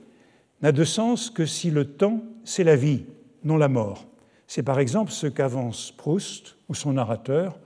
n'a 0.62 0.72
de 0.72 0.84
sens 0.84 1.30
que 1.30 1.46
si 1.46 1.70
le 1.70 1.84
temps, 1.84 2.22
c'est 2.44 2.64
la 2.64 2.76
vie, 2.76 3.04
non 3.44 3.56
la 3.56 3.68
mort. 3.68 4.06
C'est 4.46 4.62
par 4.62 4.78
exemple 4.78 5.10
ce 5.10 5.26
qu'avance 5.26 5.92
Proust 5.96 6.56
ou 6.68 6.74
son 6.74 6.94
narrateur 6.94 7.58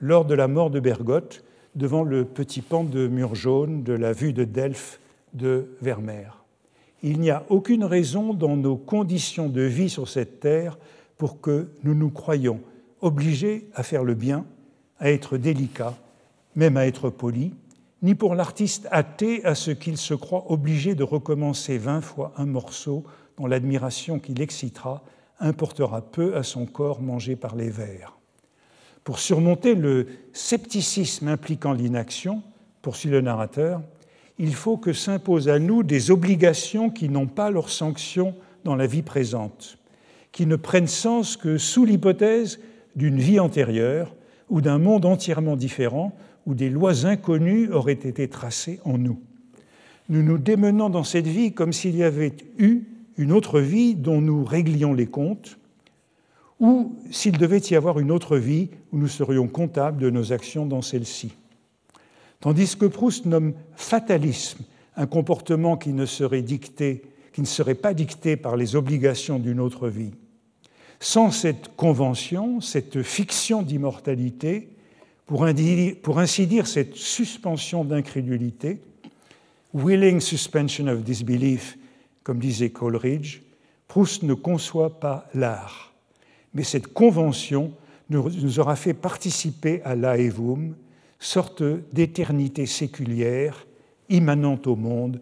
lors 0.00 0.24
de 0.24 0.34
la 0.34 0.48
mort 0.48 0.70
de 0.70 0.80
Bergotte 0.80 1.44
devant 1.74 2.02
le 2.02 2.24
petit 2.24 2.60
pan 2.60 2.84
de 2.84 3.06
mur 3.06 3.34
jaune 3.34 3.82
de 3.82 3.92
la 3.92 4.12
vue 4.12 4.32
de 4.32 4.44
Delphes 4.44 5.00
de 5.32 5.76
Vermeer. 5.80 6.44
Il 7.02 7.20
n'y 7.20 7.30
a 7.30 7.44
aucune 7.48 7.84
raison 7.84 8.34
dans 8.34 8.56
nos 8.56 8.76
conditions 8.76 9.48
de 9.48 9.62
vie 9.62 9.88
sur 9.90 10.08
cette 10.08 10.40
terre 10.40 10.78
pour 11.16 11.40
que 11.40 11.68
nous 11.84 11.94
nous 11.94 12.10
croyions 12.10 12.60
obligés 13.00 13.68
à 13.74 13.82
faire 13.82 14.04
le 14.04 14.14
bien, 14.14 14.44
à 14.98 15.10
être 15.10 15.36
délicats, 15.36 15.96
même 16.54 16.76
à 16.76 16.86
être 16.86 17.10
polis, 17.10 17.52
ni 18.02 18.14
pour 18.14 18.34
l'artiste 18.34 18.88
athée 18.90 19.44
à 19.44 19.54
ce 19.54 19.70
qu'il 19.70 19.96
se 19.96 20.14
croit 20.14 20.50
obligé 20.50 20.94
de 20.94 21.04
recommencer 21.04 21.78
vingt 21.78 22.00
fois 22.00 22.32
un 22.36 22.46
morceau 22.46 23.04
dont 23.38 23.46
l'admiration 23.46 24.18
qu'il 24.18 24.40
excitera 24.42 25.02
importera 25.38 26.02
peu 26.02 26.36
à 26.36 26.42
son 26.42 26.66
corps 26.66 27.00
mangé 27.00 27.36
par 27.36 27.56
les 27.56 27.70
vers. 27.70 28.18
Pour 29.04 29.18
surmonter 29.18 29.74
le 29.74 30.06
scepticisme 30.32 31.28
impliquant 31.28 31.72
l'inaction, 31.72 32.42
poursuit 32.82 33.10
le 33.10 33.20
narrateur, 33.20 33.82
il 34.38 34.54
faut 34.54 34.76
que 34.76 34.92
s'imposent 34.92 35.48
à 35.48 35.58
nous 35.58 35.82
des 35.82 36.10
obligations 36.10 36.90
qui 36.90 37.08
n'ont 37.08 37.26
pas 37.26 37.50
leur 37.50 37.68
sanction 37.68 38.34
dans 38.64 38.76
la 38.76 38.86
vie 38.86 39.02
présente, 39.02 39.78
qui 40.30 40.46
ne 40.46 40.56
prennent 40.56 40.86
sens 40.86 41.36
que 41.36 41.58
sous 41.58 41.84
l'hypothèse 41.84 42.60
d'une 42.96 43.18
vie 43.18 43.40
antérieure 43.40 44.14
ou 44.48 44.60
d'un 44.60 44.78
monde 44.78 45.04
entièrement 45.04 45.56
différent 45.56 46.12
où 46.46 46.54
des 46.54 46.70
lois 46.70 47.06
inconnues 47.06 47.70
auraient 47.70 47.92
été 47.92 48.28
tracées 48.28 48.80
en 48.84 48.98
nous. 48.98 49.20
Nous 50.08 50.22
nous 50.22 50.38
démenons 50.38 50.90
dans 50.90 51.04
cette 51.04 51.26
vie 51.26 51.52
comme 51.52 51.72
s'il 51.72 51.96
y 51.96 52.02
avait 52.02 52.34
eu 52.58 52.82
une 53.16 53.32
autre 53.32 53.60
vie 53.60 53.94
dont 53.94 54.20
nous 54.20 54.44
réglions 54.44 54.94
les 54.94 55.06
comptes, 55.06 55.58
ou 56.60 56.96
s'il 57.10 57.38
devait 57.38 57.58
y 57.58 57.74
avoir 57.74 57.98
une 57.98 58.10
autre 58.10 58.36
vie 58.36 58.70
où 58.92 58.98
nous 58.98 59.08
serions 59.08 59.48
comptables 59.48 60.00
de 60.00 60.10
nos 60.10 60.32
actions 60.32 60.66
dans 60.66 60.82
celle-ci. 60.82 61.32
Tandis 62.40 62.76
que 62.76 62.86
Proust 62.86 63.26
nomme 63.26 63.54
fatalisme 63.74 64.64
un 64.96 65.06
comportement 65.06 65.76
qui 65.76 65.92
ne 65.92 66.06
serait 66.06 66.42
dicté, 66.42 67.02
qui 67.32 67.40
ne 67.40 67.46
serait 67.46 67.74
pas 67.74 67.94
dicté 67.94 68.36
par 68.36 68.56
les 68.56 68.76
obligations 68.76 69.38
d'une 69.38 69.60
autre 69.60 69.88
vie. 69.88 70.12
Sans 71.00 71.30
cette 71.30 71.74
convention, 71.76 72.60
cette 72.60 73.02
fiction 73.02 73.62
d'immortalité, 73.62 74.68
pour 76.02 76.18
ainsi 76.18 76.46
dire, 76.46 76.66
cette 76.66 76.94
suspension 76.94 77.84
d'incrédulité, 77.84 78.80
willing 79.72 80.20
suspension 80.20 80.88
of 80.88 81.02
disbelief, 81.02 81.78
comme 82.22 82.38
disait 82.38 82.70
Coleridge, 82.70 83.40
Proust 83.88 84.22
ne 84.24 84.34
conçoit 84.34 85.00
pas 85.00 85.28
l'art. 85.34 85.94
Mais 86.52 86.64
cette 86.64 86.88
convention 86.88 87.72
nous 88.10 88.60
aura 88.60 88.76
fait 88.76 88.94
participer 88.94 89.80
à 89.84 89.94
l'aevum, 89.94 90.74
sorte 91.18 91.62
d'éternité 91.92 92.66
séculière, 92.66 93.66
immanente 94.10 94.66
au 94.66 94.76
monde, 94.76 95.20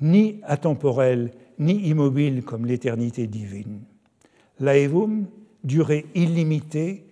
ni 0.00 0.40
atemporelle, 0.44 1.32
ni 1.58 1.88
immobile 1.88 2.44
comme 2.44 2.66
l'éternité 2.66 3.26
divine. 3.26 3.80
L'aevum, 4.60 5.26
durée 5.64 6.06
illimitée, 6.14 7.04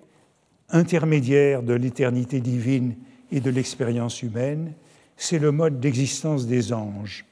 intermédiaire 0.73 1.63
de 1.63 1.75
l'éternité 1.75 2.41
divine 2.41 2.97
et 3.31 3.41
de 3.41 3.51
l'expérience 3.51 4.23
humaine, 4.23 4.75
c'est 5.17 5.39
le 5.39 5.53
mode 5.53 5.81
d'existence 5.81 6.47
des 6.47 6.73
anges, 6.73 7.27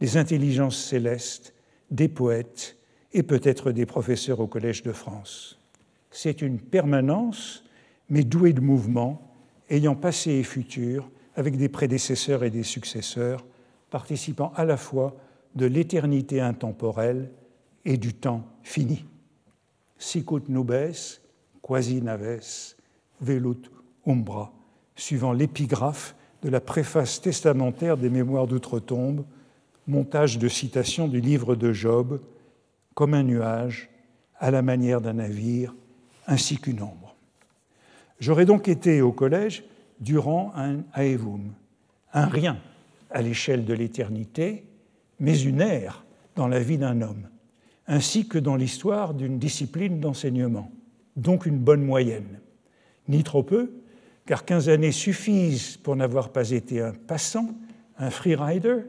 des 0.00 0.16
intelligences 0.16 0.82
célestes, 0.82 1.54
des 1.90 2.08
poètes 2.08 2.76
et 3.12 3.22
peut-être 3.22 3.72
des 3.72 3.86
professeurs 3.86 4.40
au 4.40 4.46
Collège 4.46 4.82
de 4.82 4.92
France. 4.92 5.58
C'est 6.10 6.42
une 6.42 6.58
permanence, 6.58 7.64
mais 8.10 8.24
douée 8.24 8.52
de 8.52 8.60
mouvement, 8.60 9.32
ayant 9.70 9.94
passé 9.94 10.32
et 10.32 10.42
futur, 10.42 11.10
avec 11.36 11.56
des 11.56 11.68
prédécesseurs 11.68 12.42
et 12.42 12.50
des 12.50 12.62
successeurs, 12.64 13.44
participant 13.90 14.52
à 14.56 14.64
la 14.64 14.76
fois 14.76 15.16
de 15.54 15.66
l'éternité 15.66 16.40
intemporelle 16.40 17.30
et 17.84 17.96
du 17.96 18.14
temps 18.14 18.44
fini. 18.62 19.04
Sicut 19.98 20.48
nubes, 20.48 20.92
quasi 21.62 22.02
naves, 22.02 22.74
velut 23.20 23.70
umbra, 24.06 24.52
suivant 24.96 25.32
l'épigraphe 25.32 26.14
de 26.42 26.48
la 26.48 26.60
préface 26.60 27.20
testamentaire 27.20 27.96
des 27.96 28.10
Mémoires 28.10 28.46
d'outre-tombe, 28.46 29.24
montage 29.86 30.38
de 30.38 30.48
citations 30.48 31.08
du 31.08 31.20
livre 31.20 31.56
de 31.56 31.72
Job, 31.72 32.20
comme 32.94 33.14
un 33.14 33.22
nuage, 33.22 33.88
à 34.38 34.50
la 34.50 34.62
manière 34.62 35.00
d'un 35.00 35.14
navire, 35.14 35.74
ainsi 36.26 36.58
qu'une 36.58 36.82
ombre. 36.82 37.16
J'aurais 38.20 38.44
donc 38.44 38.68
été 38.68 39.00
au 39.00 39.12
collège 39.12 39.64
durant 40.00 40.52
un 40.54 40.82
aevum, 40.92 41.52
un 42.12 42.26
rien 42.26 42.58
à 43.10 43.22
l'échelle 43.22 43.64
de 43.64 43.74
l'éternité, 43.74 44.64
mais 45.20 45.40
une 45.40 45.60
ère 45.60 46.04
dans 46.36 46.48
la 46.48 46.60
vie 46.60 46.78
d'un 46.78 47.00
homme, 47.02 47.28
ainsi 47.86 48.28
que 48.28 48.38
dans 48.38 48.56
l'histoire 48.56 49.14
d'une 49.14 49.38
discipline 49.38 50.00
d'enseignement, 50.00 50.70
donc 51.16 51.46
une 51.46 51.58
bonne 51.58 51.84
moyenne. 51.84 52.37
Ni 53.08 53.22
trop 53.22 53.42
peu, 53.42 53.72
car 54.26 54.44
15 54.44 54.68
années 54.68 54.92
suffisent 54.92 55.78
pour 55.78 55.96
n'avoir 55.96 56.30
pas 56.30 56.50
été 56.50 56.80
un 56.80 56.92
passant, 56.92 57.48
un 57.98 58.10
freerider, 58.10 58.80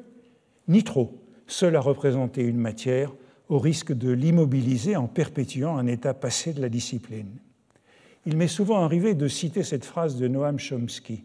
ni 0.67 0.83
trop, 0.83 1.17
seul 1.47 1.75
à 1.75 1.79
représenter 1.79 2.43
une 2.43 2.57
matière 2.57 3.13
au 3.47 3.57
risque 3.57 3.93
de 3.93 4.11
l'immobiliser 4.11 4.95
en 4.95 5.07
perpétuant 5.07 5.77
un 5.77 5.87
état 5.87 6.13
passé 6.13 6.53
de 6.53 6.61
la 6.61 6.69
discipline. 6.69 7.39
Il 8.25 8.37
m'est 8.37 8.47
souvent 8.47 8.83
arrivé 8.83 9.15
de 9.15 9.27
citer 9.27 9.63
cette 9.63 9.85
phrase 9.85 10.17
de 10.17 10.27
Noam 10.27 10.59
Chomsky. 10.59 11.23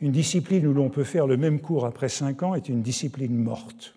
Une 0.00 0.12
discipline 0.12 0.66
où 0.66 0.72
l'on 0.72 0.88
peut 0.88 1.04
faire 1.04 1.26
le 1.26 1.36
même 1.36 1.60
cours 1.60 1.84
après 1.84 2.08
cinq 2.08 2.42
ans 2.42 2.54
est 2.54 2.68
une 2.68 2.82
discipline 2.82 3.36
morte. 3.36 3.94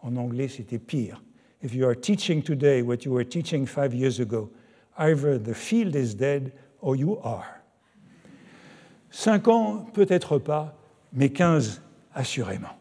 En 0.00 0.16
anglais, 0.16 0.48
c'était 0.48 0.78
pire. 0.78 1.22
If 1.62 1.74
you 1.74 1.86
are 1.86 1.96
teaching 1.96 2.42
today 2.42 2.82
what 2.82 3.04
you 3.04 3.12
were 3.12 3.28
teaching 3.28 3.66
five 3.66 3.92
years 3.92 4.20
ago, 4.20 4.50
either 4.96 5.38
the 5.38 5.54
field 5.54 5.94
is 5.94 6.14
dead 6.14 6.52
or 6.82 6.96
you 6.96 7.18
are. 7.22 7.44
Cinq 9.10 9.48
ans, 9.48 9.86
peut-être 9.92 10.38
pas, 10.38 10.76
mais 11.12 11.30
quinze, 11.30 11.82
assurément. 12.14 12.76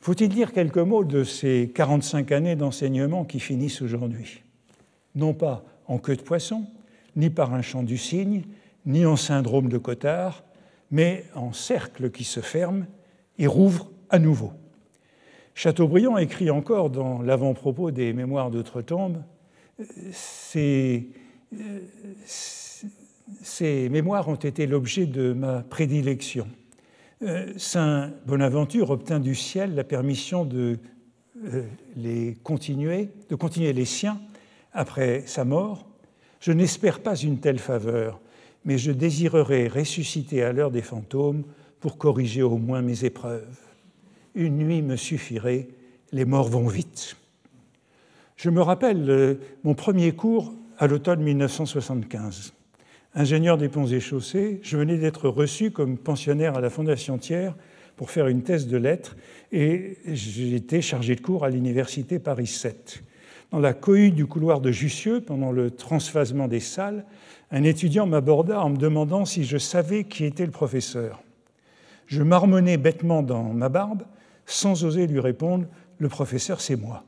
Faut-il 0.00 0.28
dire 0.28 0.52
quelques 0.52 0.78
mots 0.78 1.04
de 1.04 1.24
ces 1.24 1.72
45 1.74 2.32
années 2.32 2.56
d'enseignement 2.56 3.24
qui 3.24 3.40
finissent 3.40 3.82
aujourd'hui? 3.82 4.42
Non 5.14 5.34
pas 5.34 5.64
en 5.86 5.98
queue 5.98 6.16
de 6.16 6.22
poisson, 6.22 6.64
ni 7.16 7.28
par 7.28 7.52
un 7.52 7.62
chant 7.62 7.82
du 7.82 7.98
cygne, 7.98 8.44
ni 8.86 9.04
en 9.04 9.16
syndrome 9.16 9.68
de 9.68 9.76
Cotard, 9.76 10.44
mais 10.90 11.24
en 11.34 11.52
cercle 11.52 12.10
qui 12.10 12.24
se 12.24 12.40
ferme 12.40 12.86
et 13.38 13.46
rouvre 13.46 13.90
à 14.08 14.18
nouveau. 14.18 14.52
Chateaubriand 15.54 16.16
écrit 16.16 16.50
encore 16.50 16.88
dans 16.88 17.20
l'avant-propos 17.20 17.90
des 17.90 18.12
Mémoires 18.12 18.50
d'Outre-Tombe 18.50 19.18
ces, 20.12 21.08
ces 23.42 23.88
mémoires 23.88 24.28
ont 24.28 24.34
été 24.34 24.66
l'objet 24.66 25.06
de 25.06 25.32
ma 25.32 25.62
prédilection. 25.62 26.46
Euh, 27.22 27.52
Saint 27.56 28.12
Bonaventure 28.26 28.90
obtint 28.90 29.20
du 29.20 29.34
ciel 29.34 29.74
la 29.74 29.84
permission 29.84 30.44
de, 30.44 30.78
euh, 31.44 31.64
les 31.96 32.36
continuer, 32.42 33.10
continuer 33.38 33.72
les 33.72 33.84
siens 33.84 34.20
après 34.72 35.24
sa 35.26 35.44
mort. 35.44 35.86
Je 36.40 36.52
n'espère 36.52 37.00
pas 37.00 37.16
une 37.16 37.38
telle 37.38 37.58
faveur, 37.58 38.20
mais 38.64 38.78
je 38.78 38.92
désirerais 38.92 39.68
ressusciter 39.68 40.42
à 40.42 40.52
l'heure 40.52 40.70
des 40.70 40.82
fantômes 40.82 41.44
pour 41.80 41.98
corriger 41.98 42.42
au 42.42 42.56
moins 42.56 42.82
mes 42.82 43.04
épreuves. 43.04 43.58
Une 44.34 44.58
nuit 44.58 44.80
me 44.80 44.96
suffirait, 44.96 45.68
les 46.12 46.24
morts 46.24 46.48
vont 46.48 46.68
vite. 46.68 47.16
Je 48.36 48.48
me 48.48 48.62
rappelle 48.62 49.10
euh, 49.10 49.34
mon 49.64 49.74
premier 49.74 50.12
cours 50.12 50.54
à 50.78 50.86
l'automne 50.86 51.22
1975 51.22 52.54
ingénieur 53.14 53.58
des 53.58 53.68
ponts 53.68 53.86
et 53.86 54.00
chaussées, 54.00 54.60
je 54.62 54.76
venais 54.76 54.96
d'être 54.96 55.28
reçu 55.28 55.70
comme 55.70 55.98
pensionnaire 55.98 56.56
à 56.56 56.60
la 56.60 56.70
Fondation 56.70 57.18
Thiers 57.18 57.50
pour 57.96 58.10
faire 58.10 58.28
une 58.28 58.42
thèse 58.42 58.66
de 58.66 58.76
lettres 58.76 59.16
et 59.52 59.98
j'étais 60.06 60.80
chargé 60.80 61.16
de 61.16 61.20
cours 61.20 61.44
à 61.44 61.50
l'université 61.50 62.18
Paris 62.18 62.46
7. 62.46 63.02
Dans 63.50 63.58
la 63.58 63.74
cohue 63.74 64.12
du 64.12 64.26
couloir 64.26 64.60
de 64.60 64.70
Jussieu, 64.70 65.20
pendant 65.20 65.50
le 65.50 65.72
transphasement 65.72 66.46
des 66.46 66.60
salles, 66.60 67.04
un 67.50 67.64
étudiant 67.64 68.06
m'aborda 68.06 68.60
en 68.60 68.70
me 68.70 68.76
demandant 68.76 69.24
si 69.24 69.44
je 69.44 69.58
savais 69.58 70.04
qui 70.04 70.24
était 70.24 70.46
le 70.46 70.52
professeur. 70.52 71.20
Je 72.06 72.22
marmonnais 72.22 72.76
bêtement 72.76 73.22
dans 73.22 73.42
ma 73.42 73.68
barbe, 73.68 74.04
sans 74.46 74.84
oser 74.84 75.06
lui 75.06 75.20
répondre 75.20 75.66
Le 75.98 76.08
professeur, 76.08 76.60
c'est 76.60 76.76
moi. 76.76 77.04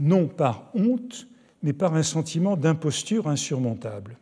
Non 0.00 0.26
par 0.26 0.70
honte, 0.74 1.28
mais 1.62 1.72
par 1.72 1.94
un 1.94 2.02
sentiment 2.02 2.56
d'imposture 2.56 3.28
insurmontable. 3.28 4.18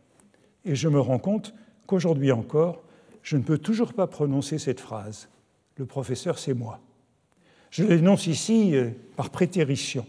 Et 0.65 0.75
je 0.75 0.89
me 0.89 1.01
rends 1.01 1.19
compte 1.19 1.55
qu'aujourd'hui 1.87 2.33
encore, 2.33 2.83
je 3.23 3.37
ne 3.37 3.43
peux 3.43 3.59
toujours 3.59 3.95
pas 3.95 4.07
prononcer 4.07 4.59
cette 4.59 4.81
phrase. 4.81 5.29
Le 5.77 5.87
professeur, 5.87 6.39
c'est 6.39 6.55
moi. 6.55 6.81
Je 7.71 7.85
l'énonce 7.85 8.27
ici 8.27 8.77
euh, 8.77 8.91
par 9.17 9.31
prétérition. 9.31 10.07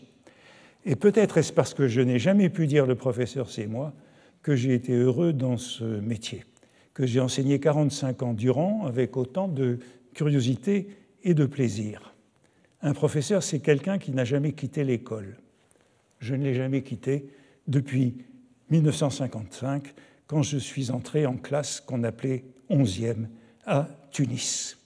Et 0.86 0.96
peut-être 0.96 1.38
est-ce 1.38 1.54
parce 1.54 1.74
que 1.74 1.88
je 1.88 2.02
n'ai 2.02 2.20
jamais 2.20 2.50
pu 2.50 2.68
dire 2.68 2.86
le 2.86 2.96
professeur, 2.96 3.50
c'est 3.50 3.68
moi, 3.68 3.94
que 4.42 4.56
j'ai 4.56 4.74
été 4.74 4.94
heureux 4.94 5.32
dans 5.32 5.58
ce 5.58 5.86
métier, 5.86 6.44
que 6.94 7.06
j'ai 7.06 7.22
enseigné 7.22 7.60
45 7.60 8.24
ans 8.24 8.34
durant 8.34 8.86
avec 8.86 9.16
autant 9.16 9.48
de 9.48 9.80
curiosité 10.14 10.90
et 11.24 11.34
de 11.34 11.46
plaisir. 11.46 12.14
Un 12.82 12.94
professeur, 12.94 13.42
c'est 13.42 13.60
quelqu'un 13.60 13.98
qui 13.98 14.12
n'a 14.12 14.26
jamais 14.26 14.52
quitté 14.52 14.84
l'école. 14.84 15.38
Je 16.20 16.36
ne 16.36 16.44
l'ai 16.44 16.54
jamais 16.54 16.82
quitté 16.82 17.30
depuis 17.68 18.16
1955 18.70 19.94
quand 20.34 20.42
je 20.42 20.58
suis 20.58 20.90
entré 20.90 21.28
en 21.28 21.38
classe 21.38 21.80
qu'on 21.80 22.04
appelait 22.04 22.44
11e 22.72 23.28
à 23.68 23.88
Tunis. 24.10 24.80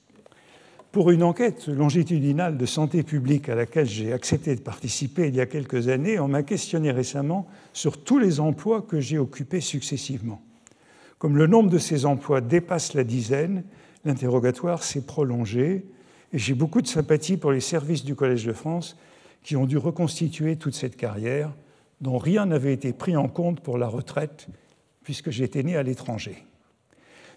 Pour 0.91 1.09
une 1.09 1.23
enquête 1.23 1.69
longitudinale 1.69 2.57
de 2.57 2.65
santé 2.65 3.01
publique 3.01 3.47
à 3.47 3.55
laquelle 3.55 3.85
j'ai 3.85 4.11
accepté 4.11 4.53
de 4.57 4.59
participer 4.59 5.29
il 5.29 5.37
y 5.37 5.39
a 5.39 5.45
quelques 5.45 5.87
années, 5.87 6.19
on 6.19 6.27
m'a 6.27 6.43
questionné 6.43 6.91
récemment 6.91 7.47
sur 7.71 8.03
tous 8.03 8.19
les 8.19 8.41
emplois 8.41 8.81
que 8.81 8.99
j'ai 8.99 9.17
occupés 9.17 9.61
successivement. 9.61 10.41
Comme 11.17 11.37
le 11.37 11.47
nombre 11.47 11.69
de 11.69 11.77
ces 11.77 12.05
emplois 12.05 12.41
dépasse 12.41 12.93
la 12.93 13.05
dizaine, 13.05 13.63
l'interrogatoire 14.03 14.83
s'est 14.83 15.05
prolongé 15.05 15.85
et 16.33 16.37
j'ai 16.37 16.55
beaucoup 16.55 16.81
de 16.81 16.87
sympathie 16.87 17.37
pour 17.37 17.53
les 17.53 17.61
services 17.61 18.03
du 18.03 18.15
Collège 18.15 18.45
de 18.45 18.51
France 18.51 18.97
qui 19.43 19.55
ont 19.55 19.65
dû 19.65 19.77
reconstituer 19.77 20.57
toute 20.57 20.75
cette 20.75 20.97
carrière 20.97 21.53
dont 22.01 22.17
rien 22.17 22.47
n'avait 22.47 22.73
été 22.73 22.91
pris 22.91 23.15
en 23.15 23.29
compte 23.29 23.61
pour 23.61 23.77
la 23.77 23.87
retraite 23.87 24.49
puisque 25.07 25.29
j'étais 25.29 25.63
né 25.63 25.77
à 25.77 25.83
l'étranger. 25.83 26.43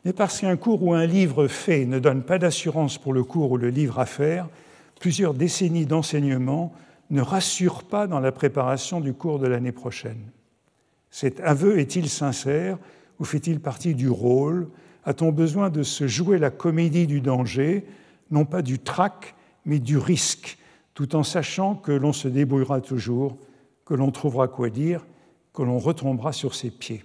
Mais 0.04 0.12
parce 0.12 0.40
qu'un 0.40 0.56
cours 0.56 0.82
ou 0.82 0.92
un 0.92 1.06
livre 1.06 1.46
fait 1.46 1.84
ne 1.84 2.00
donne 2.00 2.24
pas 2.24 2.40
d'assurance 2.40 2.98
pour 2.98 3.12
le 3.12 3.22
cours 3.22 3.52
ou 3.52 3.56
le 3.56 3.68
livre 3.68 4.00
à 4.00 4.06
faire, 4.06 4.48
plusieurs 4.98 5.34
décennies 5.34 5.86
d'enseignement 5.86 6.72
ne 7.10 7.20
rassurent 7.20 7.84
pas 7.84 8.08
dans 8.08 8.18
la 8.18 8.32
préparation 8.32 9.00
du 9.00 9.14
cours 9.14 9.38
de 9.38 9.46
l'année 9.46 9.70
prochaine. 9.70 10.18
Cet 11.12 11.38
aveu 11.38 11.78
est-il 11.78 12.08
sincère 12.08 12.76
ou 13.20 13.24
fait-il 13.24 13.60
partie 13.60 13.94
du 13.94 14.08
rôle? 14.08 14.68
A-t-on 15.04 15.30
besoin 15.30 15.70
de 15.70 15.84
se 15.84 16.08
jouer 16.08 16.40
la 16.40 16.50
comédie 16.50 17.06
du 17.06 17.20
danger, 17.20 17.86
non 18.32 18.46
pas 18.46 18.62
du 18.62 18.80
trac, 18.80 19.36
mais 19.64 19.78
du 19.78 19.96
risque, 19.96 20.58
tout 20.92 21.14
en 21.14 21.22
sachant 21.22 21.76
que 21.76 21.92
l'on 21.92 22.12
se 22.12 22.26
débrouillera 22.26 22.80
toujours, 22.80 23.38
que 23.84 23.94
l'on 23.94 24.10
trouvera 24.10 24.48
quoi 24.48 24.70
dire, 24.70 25.06
que 25.54 25.62
l'on 25.62 25.78
retombera 25.78 26.32
sur 26.32 26.56
ses 26.56 26.72
pieds? 26.72 27.04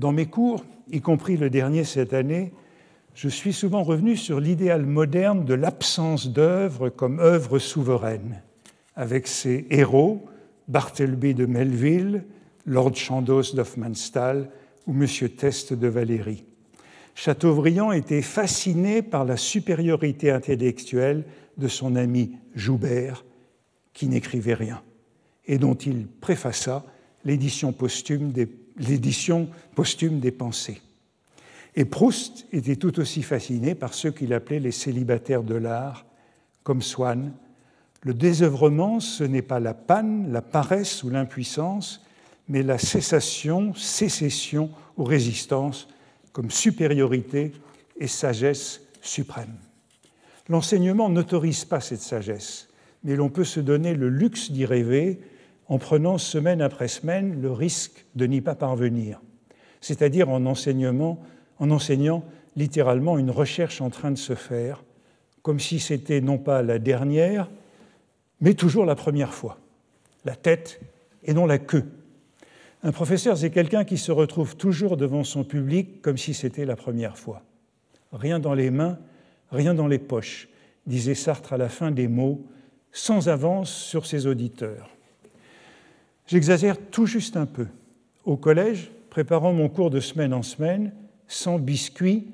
Dans 0.00 0.12
mes 0.12 0.26
cours, 0.26 0.64
y 0.90 1.02
compris 1.02 1.36
le 1.36 1.50
dernier 1.50 1.84
cette 1.84 2.14
année, 2.14 2.52
je 3.14 3.28
suis 3.28 3.52
souvent 3.52 3.82
revenu 3.82 4.16
sur 4.16 4.40
l'idéal 4.40 4.86
moderne 4.86 5.44
de 5.44 5.52
l'absence 5.52 6.28
d'œuvre 6.32 6.88
comme 6.88 7.20
œuvre 7.20 7.58
souveraine, 7.58 8.42
avec 8.96 9.26
ses 9.26 9.66
héros, 9.68 10.24
Bartleby 10.68 11.34
de 11.34 11.44
Melville, 11.44 12.24
Lord 12.64 12.94
Chandos 12.94 13.54
d'Hoffmannsthal 13.54 14.48
ou 14.86 14.92
M. 14.92 15.06
Test 15.36 15.74
de 15.74 15.88
Valéry. 15.88 16.44
Chateaubriand 17.14 17.92
était 17.92 18.22
fasciné 18.22 19.02
par 19.02 19.26
la 19.26 19.36
supériorité 19.36 20.30
intellectuelle 20.30 21.24
de 21.58 21.68
son 21.68 21.94
ami 21.94 22.32
Joubert, 22.54 23.26
qui 23.92 24.08
n'écrivait 24.08 24.54
rien, 24.54 24.80
et 25.46 25.58
dont 25.58 25.74
il 25.74 26.06
préfaça 26.06 26.86
l'édition 27.26 27.72
posthume 27.72 28.32
des 28.32 28.46
l'édition 28.76 29.48
posthume 29.74 30.20
des 30.20 30.30
pensées. 30.30 30.80
Et 31.76 31.84
Proust 31.84 32.46
était 32.52 32.76
tout 32.76 32.98
aussi 32.98 33.22
fasciné 33.22 33.74
par 33.74 33.94
ceux 33.94 34.10
qu'il 34.10 34.32
appelait 34.32 34.60
les 34.60 34.72
célibataires 34.72 35.44
de 35.44 35.54
l'art, 35.54 36.04
comme 36.62 36.82
Swann. 36.82 37.32
Le 38.02 38.14
désœuvrement, 38.14 39.00
ce 39.00 39.24
n'est 39.24 39.42
pas 39.42 39.60
la 39.60 39.74
panne, 39.74 40.32
la 40.32 40.42
paresse 40.42 41.04
ou 41.04 41.10
l'impuissance, 41.10 42.04
mais 42.48 42.62
la 42.62 42.78
cessation, 42.78 43.74
sécession 43.74 44.70
ou 44.96 45.04
résistance 45.04 45.88
comme 46.32 46.50
supériorité 46.50 47.52
et 47.98 48.08
sagesse 48.08 48.80
suprême. 49.02 49.54
L'enseignement 50.48 51.08
n'autorise 51.08 51.64
pas 51.64 51.80
cette 51.80 52.00
sagesse, 52.00 52.68
mais 53.04 53.14
l'on 53.14 53.28
peut 53.28 53.44
se 53.44 53.60
donner 53.60 53.94
le 53.94 54.08
luxe 54.08 54.50
d'y 54.50 54.64
rêver 54.64 55.20
en 55.70 55.78
prenant 55.78 56.18
semaine 56.18 56.60
après 56.60 56.88
semaine 56.88 57.40
le 57.40 57.52
risque 57.52 58.04
de 58.16 58.26
n'y 58.26 58.40
pas 58.40 58.56
parvenir, 58.56 59.22
c'est-à-dire 59.80 60.28
en, 60.28 60.44
en 60.44 61.70
enseignant 61.70 62.24
littéralement 62.56 63.18
une 63.18 63.30
recherche 63.30 63.80
en 63.80 63.88
train 63.88 64.10
de 64.10 64.18
se 64.18 64.34
faire, 64.34 64.82
comme 65.42 65.60
si 65.60 65.78
c'était 65.78 66.20
non 66.20 66.38
pas 66.38 66.62
la 66.62 66.80
dernière, 66.80 67.48
mais 68.40 68.54
toujours 68.54 68.84
la 68.84 68.96
première 68.96 69.32
fois, 69.32 69.58
la 70.24 70.34
tête 70.34 70.80
et 71.22 71.32
non 71.32 71.46
la 71.46 71.58
queue. 71.58 71.86
Un 72.82 72.90
professeur, 72.90 73.38
c'est 73.38 73.50
quelqu'un 73.50 73.84
qui 73.84 73.96
se 73.96 74.10
retrouve 74.10 74.56
toujours 74.56 74.96
devant 74.96 75.22
son 75.22 75.44
public 75.44 76.02
comme 76.02 76.18
si 76.18 76.34
c'était 76.34 76.64
la 76.64 76.76
première 76.76 77.16
fois. 77.16 77.42
Rien 78.12 78.40
dans 78.40 78.54
les 78.54 78.70
mains, 78.70 78.98
rien 79.52 79.74
dans 79.74 79.86
les 79.86 80.00
poches, 80.00 80.48
disait 80.86 81.14
Sartre 81.14 81.52
à 81.52 81.58
la 81.58 81.68
fin 81.68 81.92
des 81.92 82.08
mots, 82.08 82.44
sans 82.90 83.28
avance 83.28 83.72
sur 83.72 84.04
ses 84.04 84.26
auditeurs. 84.26 84.90
J'exagère 86.30 86.76
tout 86.92 87.06
juste 87.06 87.36
un 87.36 87.44
peu. 87.44 87.66
Au 88.24 88.36
collège, 88.36 88.92
préparant 89.10 89.52
mon 89.52 89.68
cours 89.68 89.90
de 89.90 89.98
semaine 89.98 90.32
en 90.32 90.44
semaine, 90.44 90.92
sans 91.26 91.58
biscuit, 91.58 92.28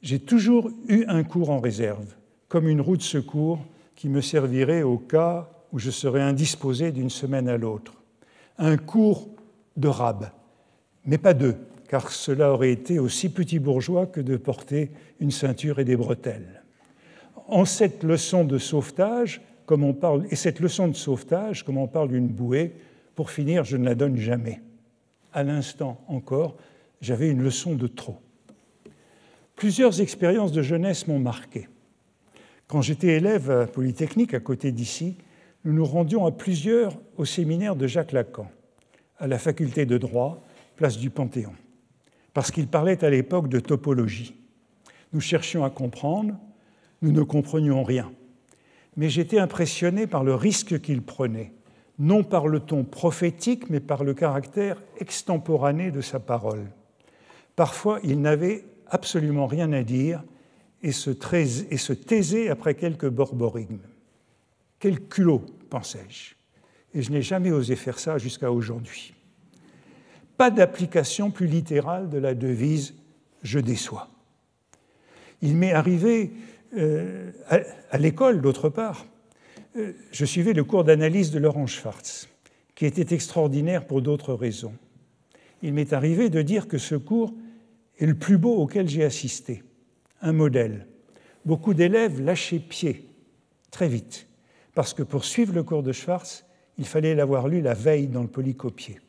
j'ai 0.00 0.18
toujours 0.18 0.70
eu 0.88 1.04
un 1.06 1.22
cours 1.22 1.50
en 1.50 1.60
réserve, 1.60 2.14
comme 2.48 2.66
une 2.66 2.80
roue 2.80 2.96
de 2.96 3.02
secours 3.02 3.58
qui 3.94 4.08
me 4.08 4.22
servirait 4.22 4.82
au 4.82 4.96
cas 4.96 5.50
où 5.70 5.78
je 5.78 5.90
serais 5.90 6.22
indisposé 6.22 6.92
d'une 6.92 7.10
semaine 7.10 7.46
à 7.46 7.58
l'autre. 7.58 7.92
Un 8.56 8.78
cours 8.78 9.28
de 9.76 9.88
rab, 9.88 10.30
mais 11.04 11.18
pas 11.18 11.34
deux, 11.34 11.56
car 11.90 12.10
cela 12.10 12.54
aurait 12.54 12.72
été 12.72 12.98
aussi 12.98 13.28
petit 13.28 13.58
bourgeois 13.58 14.06
que 14.06 14.22
de 14.22 14.38
porter 14.38 14.92
une 15.20 15.30
ceinture 15.30 15.78
et 15.78 15.84
des 15.84 15.96
bretelles. 15.96 16.62
En 17.48 17.66
cette 17.66 18.02
leçon 18.02 18.44
de 18.44 18.56
sauvetage, 18.56 19.42
comme 19.66 19.84
on 19.84 19.92
parle, 19.92 20.24
et 20.30 20.36
cette 20.36 20.60
leçon 20.60 20.88
de 20.88 20.96
sauvetage, 20.96 21.64
comme 21.64 21.76
on 21.76 21.86
parle 21.86 22.08
d'une 22.08 22.28
bouée, 22.28 22.72
pour 23.22 23.30
finir, 23.30 23.62
je 23.62 23.76
ne 23.76 23.84
la 23.84 23.94
donne 23.94 24.16
jamais. 24.16 24.60
À 25.32 25.44
l'instant 25.44 26.04
encore, 26.08 26.56
j'avais 27.00 27.30
une 27.30 27.40
leçon 27.40 27.76
de 27.76 27.86
trop. 27.86 28.18
Plusieurs 29.54 30.00
expériences 30.00 30.50
de 30.50 30.60
jeunesse 30.60 31.06
m'ont 31.06 31.20
marqué. 31.20 31.68
Quand 32.66 32.82
j'étais 32.82 33.18
élève 33.18 33.48
à 33.48 33.66
Polytechnique, 33.68 34.34
à 34.34 34.40
côté 34.40 34.72
d'ici, 34.72 35.18
nous 35.64 35.72
nous 35.72 35.84
rendions 35.84 36.26
à 36.26 36.32
plusieurs 36.32 36.98
au 37.16 37.24
séminaire 37.24 37.76
de 37.76 37.86
Jacques 37.86 38.10
Lacan 38.10 38.50
à 39.20 39.28
la 39.28 39.38
faculté 39.38 39.86
de 39.86 39.98
droit, 39.98 40.44
place 40.74 40.98
du 40.98 41.08
Panthéon, 41.08 41.54
parce 42.34 42.50
qu'il 42.50 42.66
parlait 42.66 43.04
à 43.04 43.10
l'époque 43.10 43.46
de 43.46 43.60
topologie. 43.60 44.34
Nous 45.12 45.20
cherchions 45.20 45.62
à 45.62 45.70
comprendre, 45.70 46.34
nous 47.02 47.12
ne 47.12 47.22
comprenions 47.22 47.84
rien. 47.84 48.10
Mais 48.96 49.08
j'étais 49.08 49.38
impressionné 49.38 50.08
par 50.08 50.24
le 50.24 50.34
risque 50.34 50.80
qu'il 50.80 51.02
prenait, 51.02 51.52
non 51.98 52.24
par 52.24 52.48
le 52.48 52.60
ton 52.60 52.84
prophétique, 52.84 53.70
mais 53.70 53.80
par 53.80 54.04
le 54.04 54.14
caractère 54.14 54.82
extemporané 54.98 55.90
de 55.90 56.00
sa 56.00 56.18
parole. 56.20 56.66
Parfois, 57.56 58.00
il 58.02 58.20
n'avait 58.20 58.64
absolument 58.86 59.46
rien 59.46 59.72
à 59.72 59.82
dire 59.82 60.22
et 60.82 60.92
se, 60.92 61.10
taisait 61.10 62.48
après 62.48 62.74
quelques 62.74 63.08
borborigmes. 63.08 63.78
Quel 64.78 65.00
culot, 65.00 65.44
pensais-je 65.70 66.34
et 66.94 67.02
je 67.02 67.10
n'ai 67.10 67.22
jamais 67.22 67.50
osé 67.50 67.76
faire 67.76 67.98
ça 67.98 68.18
jusqu'à 68.18 68.52
aujourd'hui. 68.52 69.14
Pas 70.36 70.50
d'application 70.50 71.30
plus 71.30 71.46
littérale 71.46 72.10
de 72.10 72.18
la 72.18 72.34
devise 72.34 72.94
je 73.42 73.58
déçois. 73.58 74.08
Il 75.40 75.56
m'est 75.56 75.72
arrivé 75.72 76.32
euh, 76.76 77.32
à, 77.90 77.98
l'école, 77.98 78.40
d'autre 78.40 78.68
part, 78.68 79.06
je 79.74 80.24
suivais 80.24 80.52
le 80.52 80.64
cours 80.64 80.84
d'analyse 80.84 81.30
de 81.30 81.38
Laurent 81.38 81.66
Schwartz, 81.66 82.28
qui 82.74 82.86
était 82.86 83.14
extraordinaire 83.14 83.86
pour 83.86 84.02
d'autres 84.02 84.34
raisons. 84.34 84.74
Il 85.62 85.74
m'est 85.74 85.92
arrivé 85.92 86.28
de 86.28 86.42
dire 86.42 86.68
que 86.68 86.78
ce 86.78 86.94
cours 86.94 87.32
est 87.98 88.06
le 88.06 88.14
plus 88.14 88.38
beau 88.38 88.56
auquel 88.56 88.88
j'ai 88.88 89.04
assisté, 89.04 89.62
un 90.20 90.32
modèle. 90.32 90.86
Beaucoup 91.44 91.74
d'élèves 91.74 92.20
lâchaient 92.20 92.58
pied 92.58 93.08
très 93.70 93.88
vite, 93.88 94.26
parce 94.74 94.94
que 94.94 95.02
pour 95.02 95.24
suivre 95.24 95.54
le 95.54 95.62
cours 95.62 95.82
de 95.82 95.92
Schwartz, 95.92 96.44
il 96.78 96.86
fallait 96.86 97.14
l'avoir 97.14 97.48
lu 97.48 97.60
la 97.60 97.74
veille 97.74 98.06
dans 98.06 98.22
le 98.22 98.28
polycopier. 98.28 99.00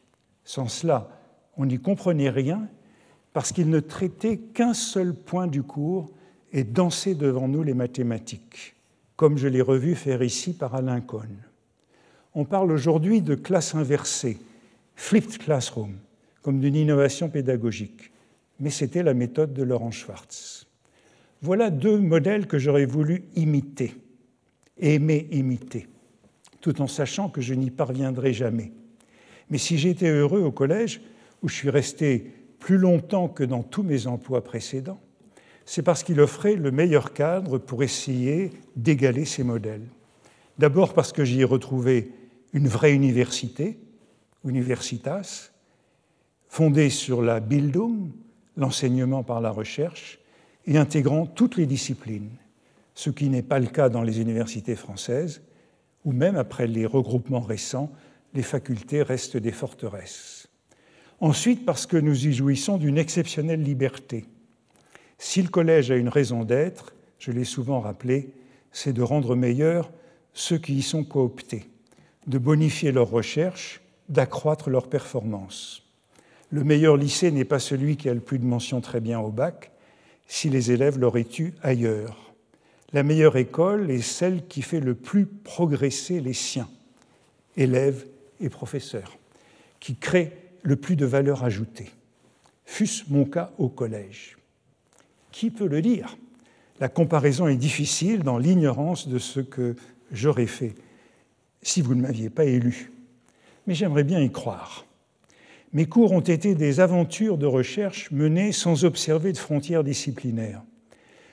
Sans 0.44 0.68
cela, 0.68 1.10
on 1.58 1.66
n'y 1.66 1.80
comprenait 1.80 2.30
rien 2.30 2.68
parce 3.34 3.52
qu'il 3.52 3.70
ne 3.70 3.80
traitait 3.80 4.38
qu'un 4.38 4.74
seul 4.74 5.14
point 5.14 5.48
du 5.48 5.64
cours 5.64 6.12
et 6.52 6.64
dansait 6.64 7.16
devant 7.16 7.48
nous 7.48 7.64
les 7.64 7.74
mathématiques, 7.74 8.76
comme 9.16 9.38
je 9.38 9.48
l'ai 9.48 9.62
revu 9.62 9.96
faire 9.96 10.24
ici 10.24 10.54
par 10.54 10.76
Alain 10.76 11.02
Cohn. 11.02 11.38
On 12.36 12.46
parle 12.46 12.72
aujourd'hui 12.72 13.22
de 13.22 13.36
classe 13.36 13.76
inversée, 13.76 14.38
flipped 14.96 15.38
classroom, 15.38 15.96
comme 16.42 16.60
d'une 16.60 16.76
innovation 16.76 17.30
pédagogique, 17.30 18.12
mais 18.60 18.70
c'était 18.70 19.04
la 19.04 19.14
méthode 19.14 19.54
de 19.54 19.64
Laurent 19.64 19.92
Schwartz. 19.92 20.68
Voilà 21.42 21.70
deux 21.70 22.00
modèles 22.00 22.48
que 22.48 22.58
j'aurais 22.58 22.86
voulu 22.86 23.24
imiter, 23.36 23.96
aimer 24.78 25.28
imiter 25.32 25.88
tout 26.64 26.82
en 26.82 26.88
sachant 26.88 27.28
que 27.28 27.42
je 27.42 27.54
n'y 27.54 27.70
parviendrai 27.70 28.32
jamais. 28.32 28.72
Mais 29.50 29.58
si 29.58 29.78
j'étais 29.78 30.08
heureux 30.08 30.40
au 30.40 30.52
collège, 30.52 31.02
où 31.42 31.50
je 31.50 31.56
suis 31.56 31.70
resté 31.70 32.32
plus 32.58 32.78
longtemps 32.78 33.28
que 33.28 33.44
dans 33.44 33.64
tous 33.64 33.84
mes 33.84 34.08
emplois 34.08 34.46
précédents, 34.46 35.02
c'est 35.66 35.82
parce 35.82 36.04
qu'il 36.04 36.20
offrait 36.20 36.56
le 36.56 36.72
meilleur 36.72 37.14
cadre 37.14 37.58
pour 37.58 37.84
essayer 37.84 38.52
d'égaler 38.76 39.26
ces 39.26 39.44
modèles. 39.44 39.88
D'abord 40.60 40.94
parce 40.94 41.12
que 41.14 41.24
j'y 41.24 41.42
ai 41.42 41.46
retrouvé 41.46 42.12
une 42.54 42.68
vraie 42.68 42.94
université, 42.94 43.80
Universitas, 44.46 45.52
fondée 46.48 46.90
sur 46.90 47.22
la 47.22 47.40
Bildung, 47.40 48.12
l'enseignement 48.58 49.24
par 49.24 49.42
la 49.42 49.52
recherche, 49.52 50.20
et 50.66 50.78
intégrant 50.78 51.26
toutes 51.26 51.58
les 51.58 51.66
disciplines, 51.66 52.30
ce 52.94 53.10
qui 53.10 53.30
n'est 53.30 53.42
pas 53.42 53.60
le 53.60 53.68
cas 53.68 53.90
dans 53.90 54.04
les 54.04 54.22
universités 54.22 54.76
françaises, 54.76 55.42
ou 56.06 56.12
même 56.12 56.36
après 56.36 56.68
les 56.68 56.86
regroupements 56.86 57.40
récents, 57.40 57.92
les 58.34 58.44
facultés 58.44 59.02
restent 59.02 59.38
des 59.38 59.52
forteresses. 59.52 60.48
Ensuite, 61.20 61.66
parce 61.66 61.86
que 61.86 61.98
nous 61.98 62.28
y 62.28 62.34
jouissons 62.34 62.78
d'une 62.78 62.98
exceptionnelle 62.98 63.64
liberté. 63.64 64.26
Si 65.24 65.42
le 65.42 65.48
collège 65.48 65.90
a 65.90 65.96
une 65.96 66.10
raison 66.10 66.44
d'être, 66.44 66.94
je 67.18 67.32
l'ai 67.32 67.46
souvent 67.46 67.80
rappelé, 67.80 68.34
c'est 68.72 68.92
de 68.92 69.02
rendre 69.02 69.36
meilleurs 69.36 69.90
ceux 70.34 70.58
qui 70.58 70.76
y 70.76 70.82
sont 70.82 71.04
cooptés, 71.04 71.70
de 72.28 72.38
bonifier 72.38 72.92
leurs 72.92 73.10
recherches, 73.10 73.82
d'accroître 74.10 74.70
leurs 74.70 74.90
performances. 74.90 75.84
Le 76.50 76.64
meilleur 76.64 76.98
lycée 76.98 77.32
n'est 77.32 77.46
pas 77.46 77.60
celui 77.60 77.96
qui 77.96 78.10
a 78.10 78.14
le 78.14 78.20
plus 78.20 78.40
de 78.40 78.46
mentions 78.46 78.82
très 78.82 79.00
bien 79.00 79.20
au 79.20 79.30
bac, 79.30 79.72
si 80.28 80.50
les 80.50 80.72
élèves 80.72 81.00
l'auraient 81.00 81.28
eu 81.40 81.54
ailleurs 81.62 82.24
la 82.94 83.02
meilleure 83.02 83.38
école 83.38 83.90
est 83.90 84.02
celle 84.02 84.46
qui 84.46 84.62
fait 84.62 84.80
le 84.80 84.94
plus 84.94 85.26
progresser 85.26 86.22
les 86.22 86.34
siens, 86.34 86.70
élèves 87.58 88.06
et 88.40 88.50
professeurs, 88.50 89.18
qui 89.80 89.96
crée 89.96 90.32
le 90.62 90.76
plus 90.76 90.96
de 90.96 91.06
valeur 91.06 91.44
ajoutée. 91.44 91.90
Fût-ce 92.66 93.06
mon 93.10 93.26
cas 93.26 93.52
au 93.58 93.68
collège. 93.68 94.38
Qui 95.34 95.50
peut 95.50 95.68
le 95.68 95.82
dire? 95.82 96.16
La 96.80 96.88
comparaison 96.88 97.48
est 97.48 97.58
difficile 97.58 98.20
dans 98.20 98.38
l'ignorance 98.38 99.08
de 99.08 99.18
ce 99.18 99.40
que 99.40 99.76
j'aurais 100.12 100.48
fait 100.48 100.76
si 101.64 101.82
vous 101.82 101.96
ne 101.96 102.02
m'aviez 102.02 102.30
pas 102.30 102.46
élu. 102.46 102.92
Mais 103.66 103.74
j'aimerais 103.74 104.04
bien 104.04 104.22
y 104.22 104.32
croire. 104.32 104.86
Mes 105.74 105.88
cours 105.88 106.12
ont 106.12 106.20
été 106.20 106.54
des 106.54 106.80
aventures 106.80 107.40
de 107.40 107.48
recherche 107.48 108.12
menées 108.12 108.52
sans 108.52 108.86
observer 108.86 109.34
de 109.34 109.38
frontières 109.40 109.84
disciplinaires. 109.84 110.62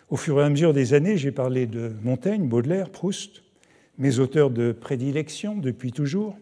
Au 0.09 0.17
fur 0.17 0.41
et 0.41 0.45
à 0.45 0.49
mesure 0.49 0.73
des 0.73 0.95
années, 0.95 1.19
j'ai 1.19 1.31
parlé 1.31 1.67
de 1.67 1.93
Montaigne, 2.03 2.49
Baudelaire, 2.49 2.89
Proust, 2.89 3.43
mes 3.99 4.19
auteurs 4.19 4.51
de 4.51 4.73
prédilection 4.73 5.59
depuis 5.59 5.93
toujours, 5.93 6.39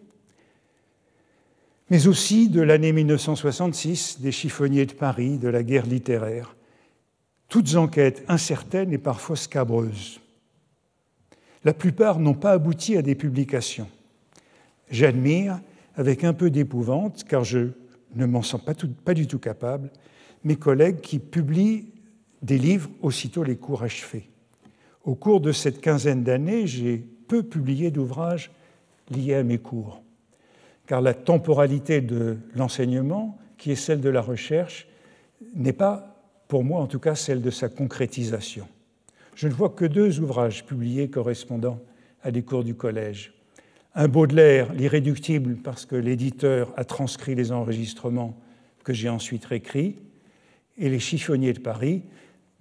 mais 1.89 2.07
aussi 2.07 2.47
de 2.47 2.61
l'année 2.61 2.93
1966, 2.93 4.21
des 4.21 4.31
chiffonniers 4.31 4.85
de 4.85 4.93
Paris, 4.93 5.37
de 5.37 5.49
la 5.49 5.61
guerre 5.61 5.85
littéraire, 5.85 6.55
toutes 7.49 7.75
enquêtes 7.75 8.23
incertaines 8.27 8.93
et 8.93 8.97
parfois 8.97 9.35
scabreuses. 9.35 10.21
La 11.65 11.73
plupart 11.73 12.19
n'ont 12.19 12.35
pas 12.35 12.51
abouti 12.51 12.95
à 12.95 13.01
des 13.01 13.15
publications. 13.15 13.89
J'admire, 14.89 15.59
avec 15.95 16.23
un 16.23 16.33
peu 16.33 16.49
d'épouvante, 16.49 17.25
car 17.25 17.43
je 17.43 17.69
ne 18.15 18.25
m'en 18.25 18.41
sens 18.41 18.61
pas, 18.63 19.13
du 19.13 19.27
tout 19.27 19.39
capable, 19.39 19.89
mes 20.43 20.55
collègues 20.55 21.01
qui 21.01 21.19
publient 21.19 21.91
des 22.41 22.57
livres 22.57 22.89
aussitôt 23.01 23.43
les 23.43 23.57
cours 23.57 23.83
achevés. 23.83 24.29
Au 25.03 25.15
cours 25.15 25.41
de 25.41 25.51
cette 25.51 25.81
quinzaine 25.81 26.23
d'années, 26.23 26.65
j'ai 26.65 26.97
peu 27.27 27.43
publié 27.43 27.91
d'ouvrages 27.91 28.51
liés 29.11 29.35
à 29.35 29.43
mes 29.43 29.57
cours, 29.57 30.01
car 30.87 31.01
la 31.01 31.13
temporalité 31.13 31.99
de 31.99 32.37
l'enseignement, 32.55 33.37
qui 33.57 33.71
est 33.71 33.75
celle 33.75 34.01
de 34.01 34.09
la 34.09 34.21
recherche, 34.21 34.87
n'est 35.55 35.73
pas, 35.73 36.08
pour 36.49 36.65
moi 36.65 36.81
en 36.81 36.87
tout 36.87 36.99
cas, 36.99 37.15
celle 37.15 37.41
de 37.41 37.51
sa 37.51 37.69
concrétisation. 37.69 38.67
Je 39.35 39.47
ne 39.47 39.53
vois 39.53 39.69
que 39.69 39.85
deux 39.85 40.19
ouvrages 40.19 40.65
publiés 40.65 41.09
correspondant 41.09 41.79
à 42.23 42.31
des 42.31 42.41
cours 42.41 42.65
du 42.65 42.75
collège. 42.75 43.33
Un 43.95 44.09
Baudelaire, 44.09 44.73
l'irréductible, 44.73 45.55
parce 45.63 45.85
que 45.85 45.95
l'éditeur 45.95 46.73
a 46.75 46.83
transcrit 46.83 47.35
les 47.35 47.53
enregistrements 47.53 48.37
que 48.83 48.93
j'ai 48.93 49.07
ensuite 49.07 49.45
réécrits, 49.45 49.95
et 50.77 50.89
Les 50.89 50.99
chiffonniers 50.99 51.53
de 51.53 51.59
Paris, 51.59 52.03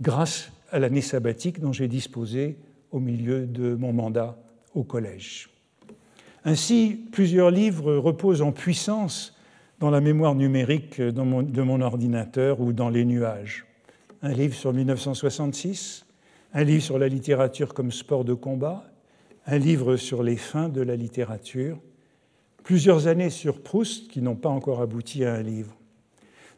grâce 0.00 0.50
à 0.70 0.78
l'année 0.78 1.00
sabbatique 1.00 1.60
dont 1.60 1.72
j'ai 1.72 1.88
disposé 1.88 2.56
au 2.90 2.98
milieu 2.98 3.46
de 3.46 3.74
mon 3.74 3.92
mandat 3.92 4.36
au 4.74 4.82
collège. 4.82 5.50
Ainsi, 6.44 7.00
plusieurs 7.12 7.50
livres 7.50 7.94
reposent 7.94 8.42
en 8.42 8.52
puissance 8.52 9.36
dans 9.78 9.90
la 9.90 10.00
mémoire 10.00 10.34
numérique 10.34 11.00
de 11.00 11.62
mon 11.62 11.80
ordinateur 11.80 12.60
ou 12.60 12.72
dans 12.72 12.90
les 12.90 13.04
nuages. 13.04 13.67
Un 14.20 14.32
livre 14.32 14.54
sur 14.54 14.72
1966, 14.72 16.04
un 16.52 16.64
livre 16.64 16.82
sur 16.82 16.98
la 16.98 17.06
littérature 17.06 17.72
comme 17.72 17.92
sport 17.92 18.24
de 18.24 18.34
combat, 18.34 18.84
un 19.46 19.58
livre 19.58 19.96
sur 19.96 20.24
les 20.24 20.36
fins 20.36 20.68
de 20.68 20.80
la 20.80 20.96
littérature, 20.96 21.78
plusieurs 22.64 23.06
années 23.06 23.30
sur 23.30 23.62
Proust 23.62 24.08
qui 24.08 24.20
n'ont 24.20 24.34
pas 24.34 24.48
encore 24.48 24.82
abouti 24.82 25.24
à 25.24 25.34
un 25.34 25.42
livre. 25.42 25.76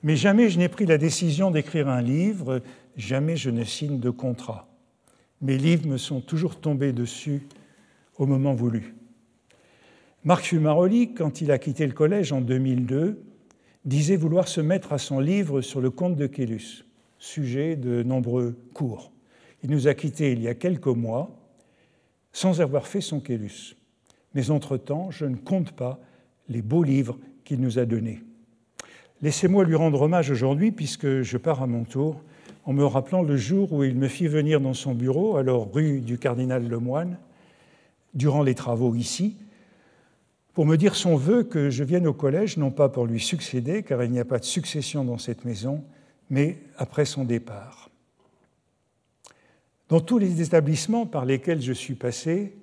Mais 0.03 0.17
jamais 0.17 0.49
je 0.49 0.59
n'ai 0.59 0.71
pris 0.71 0.87
la 0.87 0.97
décision 0.97 1.51
d'écrire 1.51 1.89
un 1.89 2.01
livre, 2.01 2.63
jamais 2.97 3.37
je 3.37 3.51
ne 3.51 3.65
signe 3.65 4.01
de 4.01 4.09
contrat. 4.09 4.67
Mes 5.43 5.59
livres 5.59 5.87
me 5.87 5.99
sont 5.99 6.23
toujours 6.23 6.61
tombés 6.61 6.95
dessus 6.95 7.43
au 8.17 8.25
moment 8.25 8.55
voulu. 8.55 8.95
Marc 10.25 10.47
Fumaroli, 10.47 11.13
quand 11.13 11.43
il 11.43 11.51
a 11.51 11.59
quitté 11.59 11.87
le 11.87 11.93
collège 11.93 12.33
en 12.33 12.41
2002, 12.41 13.23
disait 13.85 14.17
vouloir 14.17 14.49
se 14.49 14.63
mettre 14.63 14.95
à 14.95 14.99
son 14.99 15.21
livre 15.21 15.61
sur 15.61 15.83
le 15.83 15.91
comte 15.91 16.17
de 16.17 16.27
Quélus, 16.27 16.87
sujet 17.21 17.77
de 17.77 18.03
nombreux 18.03 18.57
cours. 18.75 19.13
Il 19.63 19.71
nous 19.71 19.87
a 19.87 19.95
quittés 19.95 20.33
il 20.33 20.43
y 20.43 20.49
a 20.49 20.55
quelques 20.55 20.87
mois 20.87 21.31
sans 22.33 22.61
avoir 22.61 22.89
fait 22.89 23.01
son 23.01 23.21
Quélus. 23.21 23.77
Mais 24.35 24.51
entre-temps, 24.51 25.11
je 25.11 25.27
ne 25.27 25.37
compte 25.37 25.73
pas 25.73 26.01
les 26.49 26.63
beaux 26.63 26.83
livres 26.83 27.19
qu'il 27.45 27.61
nous 27.61 27.79
a 27.79 27.85
donnés. 27.85 28.23
Laissez-moi 29.23 29.65
lui 29.65 29.75
rendre 29.75 30.03
hommage 30.03 30.31
aujourd'hui, 30.31 30.73
puisque 30.73 31.21
je 31.21 31.37
pars 31.37 31.63
à 31.63 31.67
mon 31.67 31.85
tour, 31.85 32.23
en 32.65 32.73
me 32.73 32.85
rappelant 32.85 33.23
le 33.23 33.37
jour 33.37 33.73
où 33.73 33.85
il 33.85 33.97
me 33.97 34.09
fit 34.09 34.29
venir 34.29 34.61
dans 34.61 34.75
son 34.75 34.95
bureau, 34.95 35.37
alors 35.37 35.73
rue 35.73 36.01
du 36.01 36.19
Cardinal 36.19 36.67
Lemoine, 36.67 37.19
durant 38.15 38.43
les 38.43 38.55
travaux 38.55 38.95
ici, 38.95 39.37
pour 40.55 40.65
me 40.65 40.77
dire 40.77 40.95
son 40.95 41.17
vœu 41.17 41.45
que 41.45 41.71
je 41.71 41.85
vienne 41.85 42.07
au 42.07 42.13
collège, 42.13 42.57
non 42.57 42.71
pas 42.71 42.89
pour 42.89 43.07
lui 43.07 43.21
succéder, 43.21 43.83
car 43.83 44.03
il 44.03 44.11
n'y 44.11 44.21
a 44.21 44.25
pas 44.25 44.39
de 44.39 44.45
succession 44.45 45.05
dans 45.05 45.19
cette 45.19 45.45
maison, 45.45 45.85
mais 46.31 46.59
après 46.77 47.05
son 47.05 47.25
départ. 47.25 47.91
Dans 49.89 50.01
tous 50.01 50.19
les 50.19 50.41
établissements 50.41 51.05
par 51.05 51.25
lesquels 51.25 51.61
je 51.61 51.73
suis 51.73 51.97
passé, 51.97 52.57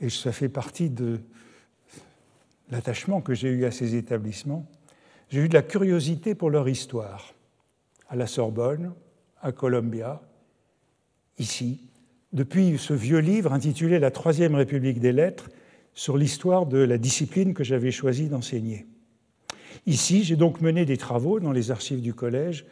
et 0.00 0.10
ça 0.10 0.32
fait 0.32 0.50
partie 0.50 0.90
de 0.90 1.20
l'attachement 2.70 3.22
que 3.22 3.34
j'ai 3.34 3.48
eu 3.48 3.64
à 3.64 3.70
ces 3.70 3.94
établissements, 3.94 4.66
j'ai 5.30 5.40
eu 5.40 5.48
de 5.48 5.54
la 5.54 5.62
curiosité 5.62 6.34
pour 6.34 6.50
leur 6.50 6.68
histoire. 6.68 7.34
À 8.08 8.16
la 8.16 8.26
Sorbonne, 8.26 8.92
à 9.40 9.52
Columbia, 9.52 10.20
ici, 11.38 11.80
depuis 12.34 12.76
ce 12.78 12.92
vieux 12.92 13.18
livre 13.18 13.52
intitulé 13.52 13.98
La 13.98 14.10
Troisième 14.10 14.54
République 14.54 15.00
des 15.00 15.12
Lettres 15.12 15.48
sur 15.94 16.18
l'histoire 16.18 16.66
de 16.66 16.78
la 16.78 16.98
discipline 16.98 17.54
que 17.54 17.64
j'avais 17.64 17.92
choisi 17.92 18.28
d'enseigner. 18.28 18.86
Ici, 19.86 20.24
j'ai 20.24 20.36
donc 20.36 20.60
mené 20.60 20.84
des 20.84 20.96
travaux 20.96 21.40
dans 21.40 21.52
les 21.52 21.70
archives 21.70 22.02
du 22.02 22.12
collège 22.12 22.66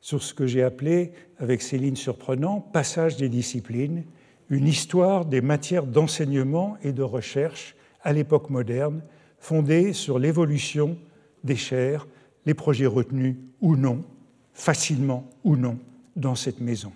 sur 0.00 0.22
ce 0.22 0.34
que 0.34 0.46
j'ai 0.46 0.62
appelé, 0.62 1.12
avec 1.38 1.62
Céline 1.62 1.96
Surprenant, 1.96 2.60
Passage 2.60 3.16
des 3.16 3.28
disciplines, 3.28 4.04
une 4.48 4.66
histoire 4.66 5.24
des 5.26 5.40
matières 5.40 5.86
d'enseignement 5.86 6.76
et 6.82 6.92
de 6.92 7.02
recherche 7.02 7.76
à 8.02 8.12
l'époque 8.12 8.50
moderne, 8.50 9.02
fondée 9.38 9.92
sur 9.92 10.18
l'évolution 10.18 10.98
des 11.44 11.56
chaires, 11.56 12.06
les 12.46 12.54
projets 12.54 12.86
retenus 12.86 13.36
ou 13.60 13.76
non, 13.76 14.04
facilement 14.52 15.28
ou 15.44 15.56
non, 15.56 15.78
dans 16.16 16.34
cette 16.34 16.60
maison. 16.60 16.92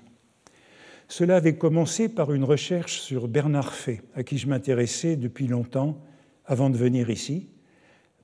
Cela 1.09 1.37
avait 1.37 1.57
commencé 1.57 2.09
par 2.09 2.33
une 2.33 2.45
recherche 2.45 3.01
sur 3.01 3.29
Bernard 3.29 3.75
Fay, 3.75 4.01
à 4.15 4.23
qui 4.23 4.39
je 4.39 4.49
m'intéressais 4.49 5.17
depuis 5.17 5.47
longtemps 5.47 5.99
avant 6.47 6.71
de 6.71 6.77
venir 6.77 7.11
ici, 7.11 7.49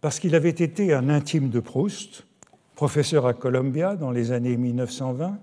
parce 0.01 0.19
qu'il 0.19 0.35
avait 0.35 0.49
été 0.49 0.93
un 0.93 1.09
intime 1.09 1.51
de 1.51 1.61
Proust, 1.61 2.27
professeur 2.81 3.27
à 3.27 3.35
Columbia 3.35 3.95
dans 3.95 4.11
les 4.11 4.33
années 4.33 4.57
1920, 4.57 5.39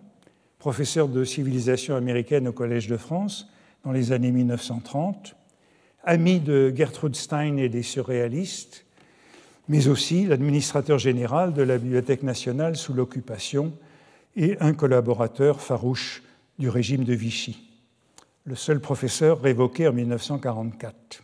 professeur 0.58 1.08
de 1.08 1.24
civilisation 1.24 1.96
américaine 1.96 2.48
au 2.48 2.52
Collège 2.52 2.88
de 2.88 2.98
France 2.98 3.48
dans 3.84 3.92
les 3.92 4.12
années 4.12 4.32
1930, 4.32 5.36
ami 6.04 6.40
de 6.40 6.74
Gertrude 6.76 7.16
Stein 7.16 7.58
et 7.58 7.70
des 7.70 7.84
surréalistes, 7.84 8.88
mais 9.70 9.88
aussi 9.88 10.26
l'administrateur 10.26 10.98
général 10.98 11.54
de 11.54 11.62
la 11.62 11.78
Bibliothèque 11.78 12.24
nationale 12.24 12.76
sous 12.76 12.96
l'occupation 12.96 13.72
et 14.36 14.58
un 14.60 14.74
collaborateur 14.74 15.62
farouche 15.62 16.24
du 16.58 16.70
régime 16.70 17.04
de 17.04 17.14
Vichy, 17.14 17.70
le 18.46 18.56
seul 18.56 18.80
professeur 18.80 19.44
révoqué 19.44 19.88
en 19.88 19.94
1944. 19.94 21.22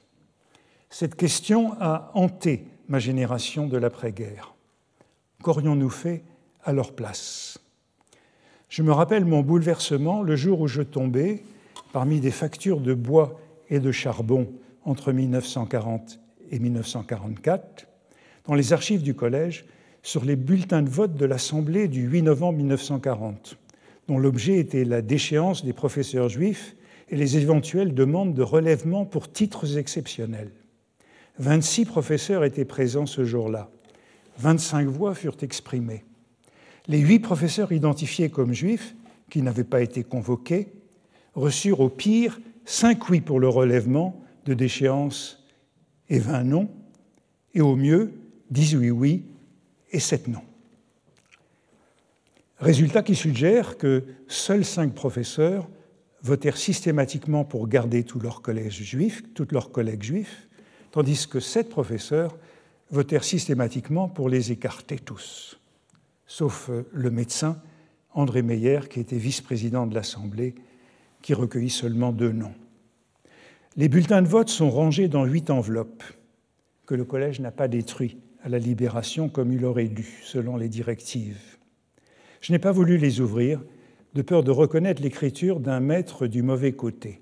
Cette 0.91 1.15
question 1.15 1.73
a 1.79 2.11
hanté 2.13 2.67
ma 2.87 2.99
génération 2.99 3.65
de 3.65 3.77
l'après-guerre. 3.77 4.52
Qu'aurions-nous 5.43 5.89
fait 5.89 6.23
à 6.63 6.71
leur 6.71 6.93
place? 6.93 7.59
Je 8.69 8.81
me 8.81 8.93
rappelle 8.93 9.25
mon 9.25 9.41
bouleversement 9.41 10.23
le 10.23 10.37
jour 10.37 10.61
où 10.61 10.67
je 10.67 10.81
tombais, 10.81 11.43
parmi 11.91 12.21
des 12.21 12.31
factures 12.31 12.79
de 12.79 12.93
bois 12.93 13.37
et 13.69 13.81
de 13.81 13.91
charbon 13.91 14.47
entre 14.85 15.11
1940 15.11 16.21
et 16.49 16.59
1944, 16.59 17.87
dans 18.45 18.53
les 18.55 18.71
archives 18.71 19.03
du 19.03 19.15
collège, 19.15 19.65
sur 20.01 20.23
les 20.23 20.37
bulletins 20.37 20.81
de 20.81 20.89
vote 20.89 21.15
de 21.15 21.25
l'Assemblée 21.25 21.89
du 21.89 22.03
8 22.03 22.21
novembre 22.21 22.59
1940, 22.59 23.57
dont 24.07 24.19
l'objet 24.19 24.59
était 24.59 24.85
la 24.85 25.01
déchéance 25.01 25.65
des 25.65 25.73
professeurs 25.73 26.29
juifs 26.29 26.77
et 27.09 27.17
les 27.17 27.35
éventuelles 27.35 27.93
demandes 27.93 28.33
de 28.33 28.43
relèvement 28.43 29.03
pour 29.03 29.29
titres 29.29 29.77
exceptionnels. 29.77 30.51
26 31.39 31.83
professeurs 31.83 32.45
étaient 32.45 32.63
présents 32.63 33.05
ce 33.05 33.25
jour-là. 33.25 33.69
25 34.37 34.87
voix 34.87 35.15
furent 35.15 35.37
exprimées. 35.41 36.03
Les 36.87 36.99
huit 36.99 37.19
professeurs 37.19 37.71
identifiés 37.71 38.29
comme 38.29 38.53
juifs, 38.53 38.95
qui 39.29 39.41
n'avaient 39.41 39.63
pas 39.63 39.81
été 39.81 40.03
convoqués, 40.03 40.67
reçurent 41.33 41.79
au 41.79 41.89
pire 41.89 42.39
cinq 42.65 43.09
oui 43.09 43.21
pour 43.21 43.39
le 43.39 43.47
relèvement 43.47 44.21
de 44.45 44.53
déchéance 44.53 45.43
et 46.09 46.19
20 46.19 46.43
non, 46.43 46.69
et 47.53 47.61
au 47.61 47.75
mieux 47.75 48.13
18 48.51 48.91
oui 48.91 49.25
et 49.91 49.99
7 49.99 50.27
non. 50.27 50.41
Résultat 52.59 53.03
qui 53.03 53.15
suggère 53.15 53.77
que 53.77 54.03
seuls 54.27 54.65
cinq 54.65 54.93
professeurs 54.93 55.67
votèrent 56.21 56.57
systématiquement 56.57 57.43
pour 57.43 57.67
garder 57.67 58.03
tous 58.03 58.19
leurs 58.19 58.41
collègues 58.41 58.71
juifs, 58.71 59.23
tous 59.33 59.47
leurs 59.51 59.71
collègues 59.71 60.03
juifs, 60.03 60.47
tandis 60.91 61.27
que 61.27 61.39
sept 61.39 61.69
professeurs 61.69 62.37
votèrent 62.93 63.23
systématiquement 63.23 64.07
pour 64.07 64.29
les 64.29 64.51
écarter 64.51 64.97
tous, 64.97 65.59
sauf 66.27 66.69
euh, 66.69 66.83
le 66.93 67.09
médecin 67.09 67.59
André 68.13 68.43
Meyer, 68.43 68.81
qui 68.89 68.99
était 68.99 69.17
vice-président 69.17 69.87
de 69.87 69.95
l'Assemblée, 69.95 70.53
qui 71.23 71.33
recueillit 71.33 71.71
seulement 71.71 72.11
deux 72.11 72.31
noms. 72.31 72.53
Les 73.75 73.89
bulletins 73.89 74.21
de 74.21 74.27
vote 74.27 74.49
sont 74.49 74.69
rangés 74.69 75.07
dans 75.07 75.25
huit 75.25 75.49
enveloppes 75.49 76.03
que 76.85 76.93
le 76.93 77.03
collège 77.03 77.39
n'a 77.39 77.51
pas 77.51 77.67
détruites 77.67 78.19
à 78.43 78.49
la 78.49 78.59
libération 78.59 79.29
comme 79.29 79.51
il 79.51 79.65
aurait 79.65 79.87
dû, 79.87 80.19
selon 80.23 80.55
les 80.55 80.69
directives. 80.69 81.57
Je 82.41 82.51
n'ai 82.51 82.59
pas 82.59 82.71
voulu 82.71 82.97
les 82.97 83.21
ouvrir, 83.21 83.63
de 84.13 84.21
peur 84.21 84.43
de 84.43 84.51
reconnaître 84.51 85.01
l'écriture 85.01 85.59
d'un 85.59 85.79
maître 85.79 86.27
du 86.27 86.43
mauvais 86.43 86.73
côté. 86.73 87.21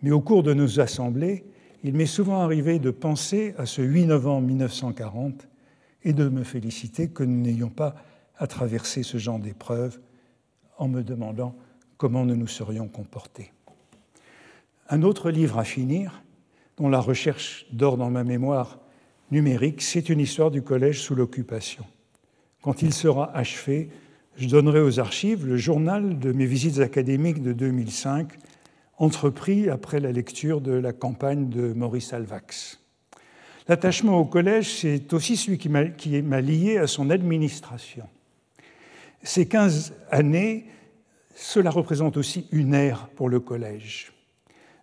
Mais 0.00 0.12
au 0.12 0.20
cours 0.20 0.42
de 0.42 0.54
nos 0.54 0.80
assemblées, 0.80 1.44
il 1.84 1.92
m'est 1.94 2.06
souvent 2.06 2.40
arrivé 2.40 2.78
de 2.78 2.90
penser 2.90 3.54
à 3.58 3.66
ce 3.66 3.82
8 3.82 4.06
novembre 4.06 4.46
1940 4.48 5.46
et 6.02 6.14
de 6.14 6.30
me 6.30 6.42
féliciter 6.42 7.08
que 7.08 7.22
nous 7.22 7.40
n'ayons 7.40 7.68
pas 7.68 7.94
à 8.38 8.46
traverser 8.46 9.02
ce 9.02 9.18
genre 9.18 9.38
d'épreuve 9.38 10.00
en 10.78 10.88
me 10.88 11.02
demandant 11.02 11.54
comment 11.98 12.24
nous 12.24 12.36
nous 12.36 12.46
serions 12.46 12.88
comportés. 12.88 13.52
Un 14.88 15.02
autre 15.02 15.30
livre 15.30 15.58
à 15.58 15.64
finir, 15.64 16.22
dont 16.78 16.88
la 16.88 17.00
recherche 17.00 17.66
dort 17.70 17.98
dans 17.98 18.10
ma 18.10 18.24
mémoire 18.24 18.80
numérique, 19.30 19.82
c'est 19.82 20.08
une 20.08 20.20
histoire 20.20 20.50
du 20.50 20.62
collège 20.62 21.02
sous 21.02 21.14
l'occupation. 21.14 21.84
Quand 22.62 22.80
il 22.80 22.94
sera 22.94 23.34
achevé, 23.36 23.90
je 24.36 24.48
donnerai 24.48 24.80
aux 24.80 25.00
archives 25.00 25.46
le 25.46 25.58
journal 25.58 26.18
de 26.18 26.32
mes 26.32 26.46
visites 26.46 26.80
académiques 26.80 27.42
de 27.42 27.52
2005 27.52 28.32
entrepris 28.98 29.68
après 29.68 30.00
la 30.00 30.12
lecture 30.12 30.60
de 30.60 30.72
la 30.72 30.92
campagne 30.92 31.48
de 31.48 31.72
Maurice 31.72 32.12
Alvax. 32.12 32.80
L'attachement 33.68 34.18
au 34.18 34.24
collège, 34.24 34.80
c'est 34.80 35.12
aussi 35.12 35.36
celui 35.36 35.58
qui 35.58 35.68
m'a 35.68 36.40
lié 36.40 36.76
à 36.76 36.86
son 36.86 37.10
administration. 37.10 38.06
Ces 39.22 39.48
15 39.48 39.94
années, 40.10 40.66
cela 41.34 41.70
représente 41.70 42.16
aussi 42.16 42.46
une 42.52 42.74
ère 42.74 43.08
pour 43.16 43.28
le 43.28 43.40
collège. 43.40 44.12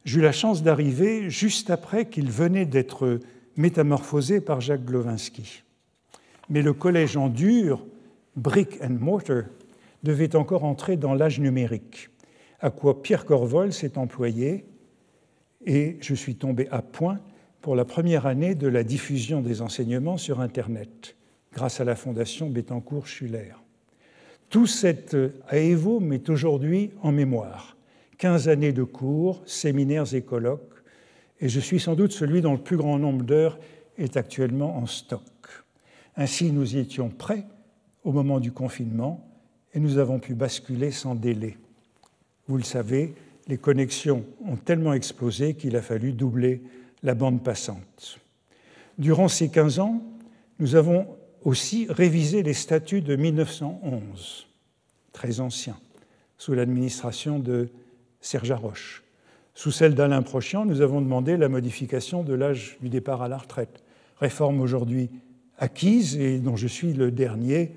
Eu 0.05 0.19
la 0.19 0.31
chance 0.31 0.63
d'arriver 0.63 1.29
juste 1.29 1.69
après 1.69 2.05
qu'il 2.09 2.31
venait 2.31 2.65
d'être 2.65 3.19
métamorphosé 3.55 4.41
par 4.41 4.59
Jacques 4.59 4.85
Glowinski. 4.85 5.63
Mais 6.49 6.63
le 6.63 6.73
collège 6.73 7.15
en 7.15 7.29
dur, 7.29 7.85
brick 8.35 8.81
and 8.81 8.97
mortar, 8.99 9.43
devait 10.03 10.35
encore 10.35 10.63
entrer 10.63 10.97
dans 10.97 11.13
l'âge 11.13 11.39
numérique 11.39 12.09
à 12.61 12.69
quoi 12.69 13.01
Pierre 13.01 13.25
Corvol 13.25 13.73
s'est 13.73 13.97
employé, 13.97 14.65
et 15.65 15.97
je 15.99 16.15
suis 16.15 16.35
tombé 16.35 16.67
à 16.69 16.81
point 16.81 17.19
pour 17.59 17.75
la 17.75 17.85
première 17.85 18.25
année 18.25 18.55
de 18.55 18.67
la 18.67 18.83
diffusion 18.83 19.41
des 19.41 19.61
enseignements 19.61 20.17
sur 20.17 20.39
Internet. 20.39 21.15
grâce 21.53 21.81
à 21.81 21.83
la 21.83 21.97
Fondation 21.97 22.49
Bettencourt-Schuller. 22.49 23.55
Tout 24.49 24.67
cet 24.67 25.17
AEVO 25.51 25.99
m'est 25.99 26.29
aujourd'hui 26.29 26.91
en 27.01 27.11
mémoire. 27.11 27.75
15 28.19 28.47
années 28.47 28.71
de 28.71 28.83
cours, 28.83 29.41
séminaires 29.45 30.13
et 30.13 30.21
colloques, 30.21 30.81
et 31.41 31.49
je 31.49 31.59
suis 31.59 31.79
sans 31.79 31.95
doute 31.95 32.13
celui 32.13 32.41
dont 32.41 32.53
le 32.53 32.61
plus 32.61 32.77
grand 32.77 32.99
nombre 32.99 33.25
d'heures 33.25 33.59
est 33.97 34.15
actuellement 34.15 34.77
en 34.77 34.85
stock. 34.85 35.21
Ainsi, 36.15 36.51
nous 36.51 36.75
y 36.75 36.79
étions 36.79 37.09
prêts 37.09 37.45
au 38.03 38.11
moment 38.11 38.39
du 38.39 38.51
confinement 38.51 39.27
et 39.73 39.79
nous 39.79 39.97
avons 39.97 40.19
pu 40.19 40.35
basculer 40.35 40.91
sans 40.91 41.15
délai. 41.15 41.57
Vous 42.47 42.57
le 42.57 42.63
savez, 42.63 43.13
les 43.47 43.57
connexions 43.57 44.25
ont 44.45 44.55
tellement 44.55 44.93
explosé 44.93 45.53
qu'il 45.53 45.75
a 45.75 45.81
fallu 45.81 46.13
doubler 46.13 46.61
la 47.03 47.15
bande 47.15 47.43
passante. 47.43 48.19
Durant 48.97 49.27
ces 49.27 49.49
15 49.49 49.79
ans, 49.79 50.01
nous 50.59 50.75
avons 50.75 51.07
aussi 51.43 51.87
révisé 51.89 52.43
les 52.43 52.53
statuts 52.53 53.01
de 53.01 53.15
1911, 53.15 54.47
très 55.11 55.39
anciens, 55.39 55.77
sous 56.37 56.53
l'administration 56.53 57.39
de 57.39 57.69
Serge 58.21 58.51
Roche. 58.51 59.03
Sous 59.53 59.71
celle 59.71 59.95
d'Alain 59.95 60.21
Prochian, 60.21 60.65
nous 60.65 60.81
avons 60.81 61.01
demandé 61.01 61.35
la 61.35 61.49
modification 61.49 62.23
de 62.23 62.33
l'âge 62.33 62.77
du 62.81 62.89
départ 62.89 63.21
à 63.21 63.27
la 63.27 63.37
retraite. 63.37 63.83
Réforme 64.19 64.61
aujourd'hui 64.61 65.09
acquise 65.57 66.17
et 66.17 66.39
dont 66.39 66.55
je 66.55 66.67
suis 66.67 66.93
le 66.93 67.11
dernier 67.11 67.71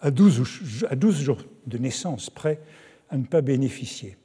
à 0.00 0.10
12, 0.10 0.86
à 0.88 0.96
12 0.96 1.20
jours 1.20 1.38
de 1.66 1.78
naissance 1.78 2.30
prêt 2.30 2.60
à 3.10 3.18
ne 3.18 3.24
pas 3.24 3.42
bénéficier. 3.42 4.16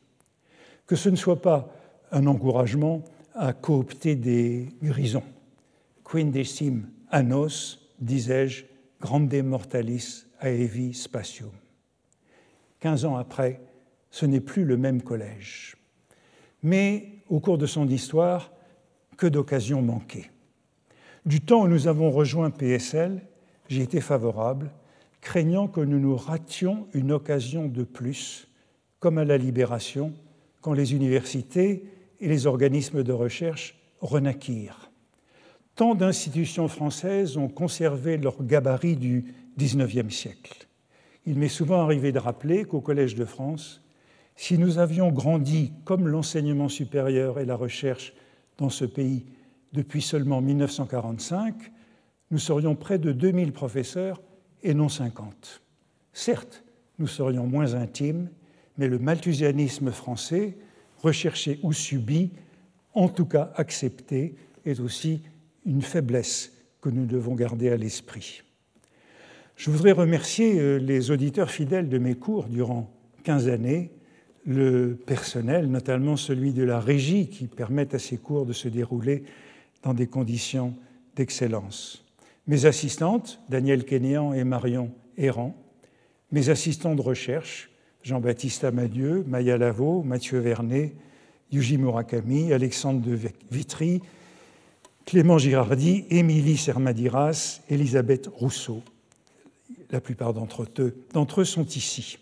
Que 0.87 0.95
ce 0.95 1.09
ne 1.09 1.15
soit 1.15 1.41
pas 1.41 1.69
un 2.11 2.27
encouragement 2.27 3.03
à 3.33 3.51
coopter 3.53 4.15
des 4.15 4.69
grisons. 4.81 5.23
Quindecim 6.09 6.83
annos, 7.09 7.91
disais-je, 7.99 8.65
grande 9.01 9.33
mortalis 9.43 10.25
aevi 10.41 10.93
spatium. 10.93 11.51
Quinze 12.79 13.05
ans 13.05 13.17
après, 13.17 13.61
ce 14.11 14.25
n'est 14.25 14.39
plus 14.39 14.63
le 14.63 14.77
même 14.77 15.01
collège. 15.01 15.75
Mais 16.63 17.09
au 17.29 17.39
cours 17.39 17.57
de 17.57 17.65
son 17.65 17.87
histoire, 17.87 18.51
que 19.17 19.27
d'occasions 19.27 19.81
manquées. 19.81 20.29
Du 21.25 21.41
temps 21.41 21.63
où 21.63 21.67
nous 21.67 21.87
avons 21.87 22.11
rejoint 22.11 22.51
PSL, 22.51 23.21
j'y 23.69 23.81
étais 23.81 24.01
favorable, 24.01 24.71
craignant 25.21 25.67
que 25.67 25.81
nous 25.81 25.99
nous 25.99 26.15
rations 26.15 26.87
une 26.93 27.11
occasion 27.11 27.67
de 27.67 27.83
plus, 27.83 28.47
comme 28.99 29.17
à 29.17 29.25
la 29.25 29.37
Libération, 29.37 30.13
quand 30.61 30.73
les 30.73 30.93
universités 30.93 31.85
et 32.19 32.27
les 32.27 32.47
organismes 32.47 33.03
de 33.03 33.11
recherche 33.11 33.77
renaquirent. 34.01 34.91
Tant 35.75 35.95
d'institutions 35.95 36.67
françaises 36.67 37.37
ont 37.37 37.49
conservé 37.49 38.17
leur 38.17 38.41
gabarit 38.43 38.95
du 38.95 39.33
XIXe 39.57 40.13
siècle. 40.13 40.67
Il 41.25 41.37
m'est 41.37 41.49
souvent 41.49 41.81
arrivé 41.81 42.11
de 42.11 42.19
rappeler 42.19 42.65
qu'au 42.65 42.81
Collège 42.81 43.15
de 43.15 43.25
France, 43.25 43.81
si 44.35 44.57
nous 44.57 44.77
avions 44.77 45.11
grandi 45.11 45.73
comme 45.83 46.07
l'enseignement 46.07 46.69
supérieur 46.69 47.39
et 47.39 47.45
la 47.45 47.55
recherche 47.55 48.13
dans 48.57 48.69
ce 48.69 48.85
pays 48.85 49.25
depuis 49.73 50.01
seulement 50.01 50.41
1945, 50.41 51.55
nous 52.31 52.39
serions 52.39 52.75
près 52.75 52.97
de 52.97 53.11
2000 53.11 53.51
professeurs 53.51 54.21
et 54.63 54.73
non 54.73 54.89
50. 54.89 55.61
Certes, 56.13 56.63
nous 56.99 57.07
serions 57.07 57.45
moins 57.45 57.73
intimes, 57.73 58.29
mais 58.77 58.87
le 58.87 58.99
malthusianisme 58.99 59.91
français, 59.91 60.57
recherché 61.01 61.59
ou 61.63 61.73
subi, 61.73 62.31
en 62.93 63.07
tout 63.07 63.25
cas 63.25 63.51
accepté, 63.55 64.35
est 64.65 64.79
aussi 64.79 65.21
une 65.65 65.81
faiblesse 65.81 66.53
que 66.81 66.89
nous 66.89 67.05
devons 67.05 67.35
garder 67.35 67.69
à 67.69 67.77
l'esprit. 67.77 68.41
Je 69.55 69.71
voudrais 69.71 69.93
remercier 69.93 70.59
euh, 70.59 70.77
les 70.77 71.11
auditeurs 71.11 71.49
fidèles 71.49 71.89
de 71.89 71.97
mes 71.97 72.15
cours 72.15 72.45
durant 72.45 72.91
15 73.23 73.47
années, 73.47 73.91
le 74.45 74.95
personnel, 74.95 75.71
notamment 75.71 76.17
celui 76.17 76.51
de 76.51 76.63
la 76.63 76.79
régie, 76.79 77.29
qui 77.29 77.47
permet 77.47 77.93
à 77.95 77.99
ces 77.99 78.17
cours 78.17 78.45
de 78.45 78.53
se 78.53 78.67
dérouler 78.67 79.23
dans 79.81 79.93
des 79.93 80.07
conditions 80.07 80.75
d'excellence. 81.15 82.05
Mes 82.47 82.65
assistantes, 82.65 83.39
Daniel 83.49 83.85
Kenyan 83.85 84.33
et 84.33 84.43
Marion 84.43 84.91
Errand, 85.17 85.55
mes 86.31 86.49
assistants 86.49 86.95
de 86.95 87.01
recherche, 87.01 87.71
Jean-Baptiste 88.05 88.63
Amadieu, 88.65 89.25
Maya 89.27 89.57
Lavaux, 89.57 90.03
Mathieu 90.03 90.37
Vernet, 90.37 90.93
Yuji 91.51 91.79
Murakami, 91.79 92.53
Alexandre 92.53 93.01
de 93.01 93.17
Vitry, 93.49 93.99
Clément 95.07 95.39
Girardi, 95.39 96.05
Émilie 96.11 96.55
Sermadiras, 96.55 97.61
Elisabeth 97.67 98.27
Rousseau. 98.27 98.83
La 99.89 100.01
plupart 100.01 100.35
d'entre 100.35 100.67
eux, 100.77 101.43
sont 101.45 101.65
ici. 101.65 102.19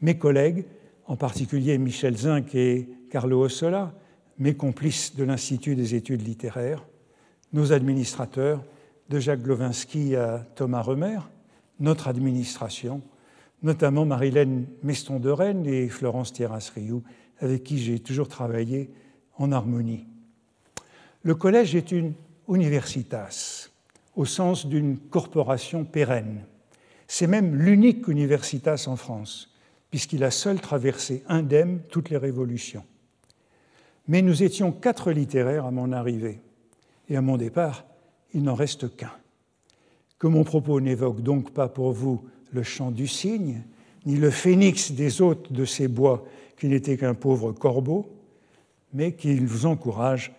Mes 0.00 0.16
collègues, 0.16 0.64
en 1.06 1.16
particulier 1.16 1.76
Michel 1.76 2.16
Zinc 2.16 2.54
et 2.54 2.88
Carlo 3.10 3.42
Ossola, 3.42 3.92
mes 4.38 4.54
complices 4.54 5.14
de 5.14 5.24
l'Institut 5.24 5.76
des 5.76 5.94
études 5.94 6.26
littéraires, 6.26 6.86
nos 7.52 7.74
administrateurs, 7.74 8.64
de 9.10 9.20
Jacques 9.20 9.42
Glowinski 9.42 10.16
à 10.16 10.38
Thomas 10.54 10.80
Remer, 10.80 11.18
notre 11.80 12.08
administration, 12.08 13.02
notamment 13.62 14.04
Marilène 14.04 14.66
Meston 14.82 15.18
de 15.18 15.68
et 15.68 15.88
Florence 15.88 16.32
Thierras-Rioux, 16.32 17.02
avec 17.38 17.64
qui 17.64 17.78
j'ai 17.78 17.98
toujours 17.98 18.28
travaillé 18.28 18.90
en 19.38 19.52
harmonie. 19.52 20.06
Le 21.22 21.34
collège 21.34 21.74
est 21.74 21.92
une 21.92 22.14
universitas, 22.48 23.70
au 24.14 24.24
sens 24.24 24.66
d'une 24.66 24.98
corporation 24.98 25.84
pérenne. 25.84 26.44
C'est 27.08 27.26
même 27.26 27.54
l'unique 27.54 28.08
universitas 28.08 28.86
en 28.88 28.96
France, 28.96 29.52
puisqu'il 29.90 30.24
a 30.24 30.30
seul 30.30 30.60
traversé 30.60 31.22
indemne 31.28 31.80
toutes 31.90 32.10
les 32.10 32.16
révolutions. 32.16 32.84
Mais 34.08 34.22
nous 34.22 34.42
étions 34.42 34.72
quatre 34.72 35.10
littéraires 35.12 35.66
à 35.66 35.70
mon 35.70 35.92
arrivée, 35.92 36.40
et 37.08 37.16
à 37.16 37.22
mon 37.22 37.36
départ, 37.36 37.84
il 38.32 38.42
n'en 38.42 38.54
reste 38.54 38.96
qu'un. 38.96 39.12
Que 40.18 40.26
mon 40.26 40.44
propos 40.44 40.80
n'évoque 40.80 41.20
donc 41.20 41.52
pas 41.52 41.68
pour 41.68 41.92
vous 41.92 42.24
le 42.56 42.64
chant 42.64 42.90
du 42.90 43.06
cygne, 43.06 43.62
ni 44.04 44.16
le 44.16 44.30
phénix 44.30 44.92
des 44.92 45.22
hôtes 45.22 45.52
de 45.52 45.64
ces 45.64 45.86
bois 45.86 46.24
qui 46.58 46.66
n'était 46.66 46.96
qu'un 46.96 47.14
pauvre 47.14 47.52
corbeau, 47.52 48.10
mais 48.92 49.12
qu'il 49.12 49.46
vous 49.46 49.66
encourage 49.66 50.32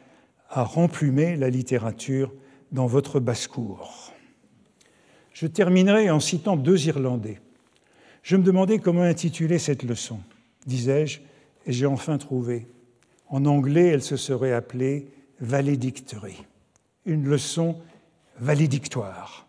à 0.50 0.64
remplumer 0.64 1.36
la 1.36 1.50
littérature 1.50 2.34
dans 2.72 2.88
votre 2.88 3.20
basse-cour. 3.20 4.12
Je 5.32 5.48
terminerai 5.48 6.10
en 6.10 6.20
citant 6.20 6.58
deux 6.58 6.88
Irlandais. 6.88 7.40
Je 8.24 8.36
me 8.36 8.44
demandais 8.44 8.80
comment 8.80 9.04
intituler 9.04 9.60
cette 9.60 9.84
leçon, 9.84 10.20
disais-je, 10.66 11.20
et 11.66 11.72
j'ai 11.72 11.86
enfin 11.86 12.18
trouvé. 12.18 12.68
En 13.30 13.46
anglais, 13.46 13.88
elle 13.88 14.04
se 14.04 14.18
serait 14.18 14.54
appelée 14.54 15.08
Valedictory 15.40 16.44
une 17.08 17.26
leçon 17.26 17.78
valédictoire, 18.38 19.48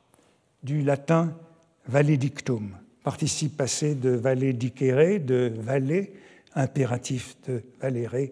du 0.62 0.82
latin 0.82 1.36
valedictum, 1.88 2.70
participe 3.02 3.56
passé 3.56 3.94
de 3.94 4.10
valedicere, 4.10 5.18
de 5.18 5.52
valer, 5.58 6.12
impératif 6.54 7.36
de 7.46 7.62
valere 7.80 8.30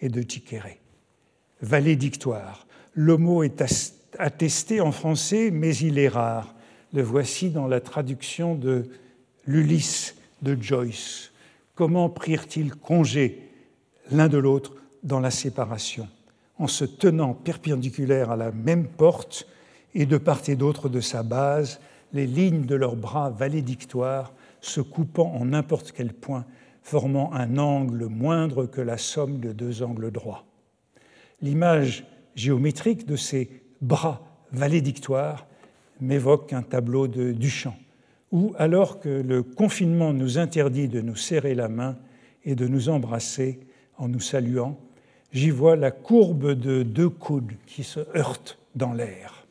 et 0.00 0.08
de 0.08 0.22
dicere. 0.22 0.78
Valédictoire. 1.62 2.66
Le 2.92 3.16
mot 3.16 3.42
est 3.42 3.62
attesté 4.18 4.80
en 4.80 4.92
français, 4.92 5.50
mais 5.50 5.76
il 5.76 5.98
est 5.98 6.08
rare. 6.08 6.54
Le 6.92 7.02
voici 7.02 7.50
dans 7.50 7.66
la 7.66 7.80
traduction 7.80 8.54
de 8.54 8.84
l'Ulysse 9.46 10.16
de 10.42 10.56
Joyce. 10.60 11.32
Comment 11.74 12.08
prirent-ils 12.08 12.74
congé 12.74 13.42
l'un 14.10 14.28
de 14.28 14.38
l'autre 14.38 14.74
dans 15.02 15.20
la 15.20 15.30
séparation? 15.30 16.08
En 16.58 16.66
se 16.66 16.84
tenant 16.84 17.34
perpendiculaires 17.34 18.30
à 18.30 18.36
la 18.36 18.50
même 18.50 18.86
porte 18.86 19.46
et 19.94 20.06
de 20.06 20.16
part 20.16 20.48
et 20.48 20.56
d'autre 20.56 20.88
de 20.88 21.00
sa 21.00 21.22
base, 21.22 21.80
les 22.16 22.26
lignes 22.26 22.64
de 22.64 22.74
leurs 22.74 22.96
bras 22.96 23.30
valédictoires 23.30 24.32
se 24.60 24.80
coupant 24.80 25.32
en 25.34 25.46
n'importe 25.46 25.92
quel 25.92 26.12
point, 26.12 26.44
formant 26.82 27.32
un 27.32 27.58
angle 27.58 28.06
moindre 28.06 28.66
que 28.66 28.80
la 28.80 28.98
somme 28.98 29.38
de 29.38 29.52
deux 29.52 29.82
angles 29.82 30.10
droits. 30.10 30.44
L'image 31.42 32.04
géométrique 32.34 33.06
de 33.06 33.16
ces 33.16 33.62
bras 33.80 34.22
valédictoires 34.52 35.46
m'évoque 36.00 36.52
un 36.52 36.62
tableau 36.62 37.06
de 37.06 37.32
Duchamp, 37.32 37.76
où, 38.32 38.54
alors 38.58 38.98
que 39.00 39.08
le 39.08 39.42
confinement 39.42 40.12
nous 40.12 40.38
interdit 40.38 40.88
de 40.88 41.00
nous 41.00 41.16
serrer 41.16 41.54
la 41.54 41.68
main 41.68 41.96
et 42.44 42.54
de 42.54 42.66
nous 42.66 42.88
embrasser 42.88 43.60
en 43.98 44.08
nous 44.08 44.20
saluant, 44.20 44.78
j'y 45.32 45.50
vois 45.50 45.76
la 45.76 45.90
courbe 45.90 46.52
de 46.52 46.82
deux 46.82 47.08
coudes 47.08 47.52
qui 47.66 47.84
se 47.84 48.00
heurtent 48.16 48.58
dans 48.74 48.92
l'air. 48.92 49.46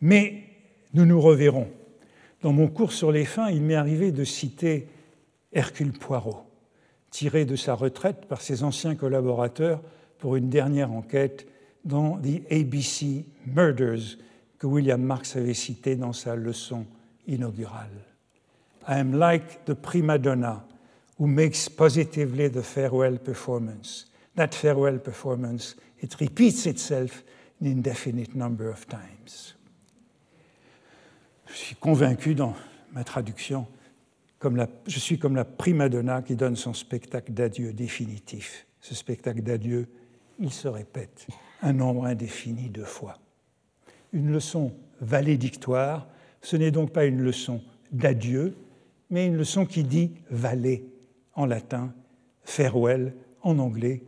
Mais 0.00 0.49
nous 0.94 1.06
nous 1.06 1.20
reverrons. 1.20 1.68
Dans 2.42 2.52
mon 2.52 2.68
cours 2.68 2.92
sur 2.92 3.12
les 3.12 3.24
fins, 3.24 3.50
il 3.50 3.62
m'est 3.62 3.74
arrivé 3.74 4.12
de 4.12 4.24
citer 4.24 4.88
Hercule 5.52 5.92
Poirot, 5.92 6.46
tiré 7.10 7.44
de 7.44 7.56
sa 7.56 7.74
retraite 7.74 8.26
par 8.26 8.40
ses 8.40 8.64
anciens 8.64 8.94
collaborateurs 8.94 9.80
pour 10.18 10.36
une 10.36 10.48
dernière 10.48 10.90
enquête 10.92 11.46
dans 11.84 12.18
The 12.18 12.42
ABC 12.50 13.24
Murders, 13.46 14.18
que 14.58 14.66
William 14.66 15.02
Marx 15.02 15.36
avait 15.36 15.54
cité 15.54 15.96
dans 15.96 16.12
sa 16.12 16.36
leçon 16.36 16.84
inaugurale. 17.26 18.06
I 18.88 18.98
am 18.98 19.18
like 19.18 19.64
the 19.64 19.74
prima 19.74 20.18
donna 20.18 20.64
who 21.18 21.26
makes 21.26 21.68
positively 21.68 22.48
the 22.48 22.62
farewell 22.62 23.18
performance. 23.18 24.06
That 24.36 24.54
farewell 24.54 24.98
performance, 24.98 25.76
it 26.00 26.14
repeats 26.20 26.66
itself 26.66 27.22
an 27.60 27.66
indefinite 27.66 28.34
number 28.34 28.68
of 28.68 28.86
times. 28.86 29.54
Je 31.52 31.58
suis 31.58 31.74
convaincu 31.74 32.34
dans 32.34 32.54
ma 32.92 33.02
traduction, 33.04 33.66
comme 34.38 34.56
la, 34.56 34.68
je 34.86 34.98
suis 34.98 35.18
comme 35.18 35.34
la 35.34 35.44
prima 35.44 35.88
donna 35.88 36.22
qui 36.22 36.36
donne 36.36 36.56
son 36.56 36.74
spectacle 36.74 37.32
d'adieu 37.32 37.72
définitif. 37.72 38.66
Ce 38.80 38.94
spectacle 38.94 39.42
d'adieu, 39.42 39.88
il 40.38 40.52
se 40.52 40.68
répète 40.68 41.26
un 41.62 41.72
nombre 41.72 42.06
indéfini 42.06 42.70
de 42.70 42.84
fois. 42.84 43.18
Une 44.12 44.30
leçon 44.30 44.72
valédictoire, 45.00 46.08
ce 46.40 46.56
n'est 46.56 46.70
donc 46.70 46.92
pas 46.92 47.04
une 47.04 47.20
leçon 47.20 47.60
d'adieu, 47.92 48.56
mais 49.10 49.26
une 49.26 49.36
leçon 49.36 49.66
qui 49.66 49.82
dit 49.82 50.12
valet 50.30 50.84
en 51.34 51.46
latin, 51.46 51.92
farewell 52.44 53.14
en 53.42 53.58
anglais, 53.58 54.02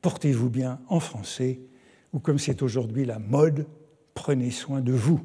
portez-vous 0.00 0.48
bien 0.48 0.80
en 0.88 1.00
français, 1.00 1.60
ou 2.12 2.20
comme 2.20 2.38
c'est 2.38 2.62
aujourd'hui 2.62 3.04
la 3.04 3.18
mode, 3.18 3.66
prenez 4.14 4.50
soin 4.50 4.80
de 4.80 4.92
vous. 4.92 5.20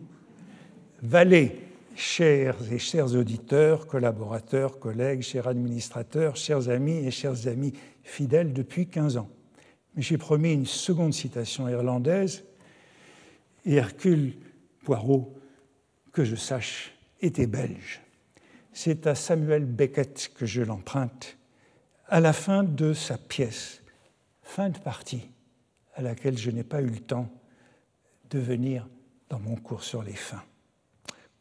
Valet, 1.02 1.56
chers 1.96 2.74
et 2.74 2.78
chers 2.78 3.16
auditeurs, 3.16 3.88
collaborateurs, 3.88 4.80
collègues, 4.80 5.22
chers 5.22 5.48
administrateurs, 5.48 6.36
chers 6.36 6.68
amis 6.68 7.06
et 7.06 7.12
chers 7.12 7.48
amis 7.48 7.74
fidèles 8.04 8.52
depuis 8.52 8.88
15 8.88 9.16
ans. 9.16 9.30
Mais 9.96 10.02
j'ai 10.02 10.18
promis 10.18 10.52
une 10.52 10.66
seconde 10.66 11.14
citation 11.14 11.70
irlandaise, 11.70 12.44
Hercule 13.66 14.34
Poirot, 14.84 15.34
que 16.12 16.26
je 16.26 16.36
sache, 16.36 16.94
était 17.22 17.48
belge. 17.48 18.02
C'est 18.74 19.08
à 19.08 19.16
Samuel 19.16 19.64
Beckett 19.64 20.32
que 20.36 20.46
je 20.46 20.62
l'emprunte 20.62 21.38
à 22.10 22.20
la 22.20 22.34
fin 22.34 22.64
de 22.64 22.94
sa 22.94 23.18
pièce, 23.18 23.84
fin 24.42 24.70
de 24.70 24.78
partie, 24.78 25.30
à 25.96 26.02
laquelle 26.02 26.38
je 26.38 26.52
n'ai 26.52 26.64
pas 26.64 26.82
eu 26.82 26.88
le 26.88 27.00
temps 27.00 27.30
de 28.32 28.40
venir 28.40 28.86
dans 29.30 29.40
mon 29.40 29.56
cours 29.56 29.84
sur 29.84 30.04
les 30.04 30.16
fins. 30.16 30.44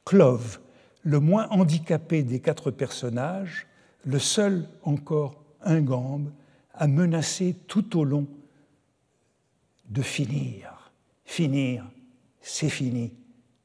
Clove, 0.09 0.59
le 1.03 1.21
moins 1.21 1.51
handicapé 1.51 2.23
des 2.23 2.41
quatre 2.41 2.71
personnages, 2.71 3.67
le 4.07 4.19
seul 4.19 4.67
encore 4.83 5.45
ingambe, 5.61 6.33
a 6.73 6.87
menacé 6.87 7.55
tout 7.67 7.99
au 7.99 8.05
long 8.05 8.27
de 9.91 10.01
finir. 10.01 10.91
Finir, 11.27 11.85
c'est 12.41 12.71
fini, 12.71 13.13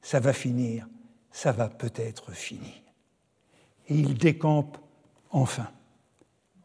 ça 0.01 0.19
va 0.19 0.33
finir, 0.33 0.85
ça 1.31 1.53
va 1.53 1.69
peut-être 1.69 2.33
finir. 2.33 2.81
Et 3.87 3.95
il 3.95 4.17
décampe 4.17 4.77
enfin 5.29 5.71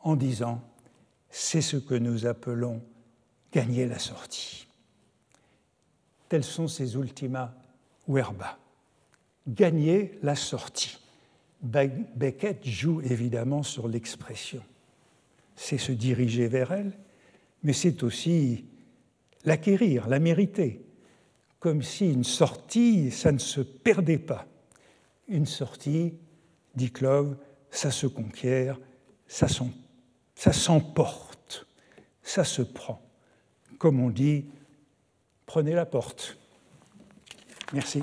en 0.03 0.17
disant 0.17 0.61
c'est 1.31 1.63
ce 1.63 1.77
que 1.77 1.95
nous 1.95 2.27
appelons 2.27 2.83
gagner 3.53 3.87
la 3.87 4.01
sortie. 4.01 4.67
Tels 6.29 6.43
sont 6.43 6.67
ces 6.67 6.97
ultima 6.97 7.55
verba. 8.09 8.59
Gagner 9.49 10.19
la 10.23 10.37
sortie. 10.37 10.99
Beckett 11.63 12.65
joue 12.65 13.01
évidemment 13.01 13.63
sur 13.63 13.89
l'expression. 13.89 14.63
C'est 15.57 15.79
se 15.79 15.91
diriger 15.91 16.47
vers 16.47 16.71
elle, 16.71 16.93
mais 17.63 17.73
c'est 17.73 18.03
aussi 18.03 18.67
l'acquérir, 19.45 20.07
la 20.07 20.19
mériter, 20.19 20.85
comme 21.59 21.83
si 21.83 22.13
une 22.13 22.25
sortie, 22.25 23.11
ça 23.11 23.33
ne 23.33 23.39
se 23.39 23.61
perdait 23.61 24.19
pas. 24.19 24.47
Une 25.27 25.47
sortie, 25.47 26.15
dit 26.75 26.93
Clove, 26.93 27.37
ça 27.71 27.91
se 27.91 28.07
conquiert, 28.07 28.79
ça 29.27 29.49
s'emporte, 30.53 31.67
ça 32.23 32.45
se 32.45 32.63
prend. 32.63 33.03
Comme 33.79 34.01
on 34.01 34.11
dit, 34.11 34.45
prenez 35.47 35.73
la 35.73 35.87
porte. 35.87 36.39
Merci. 37.73 38.03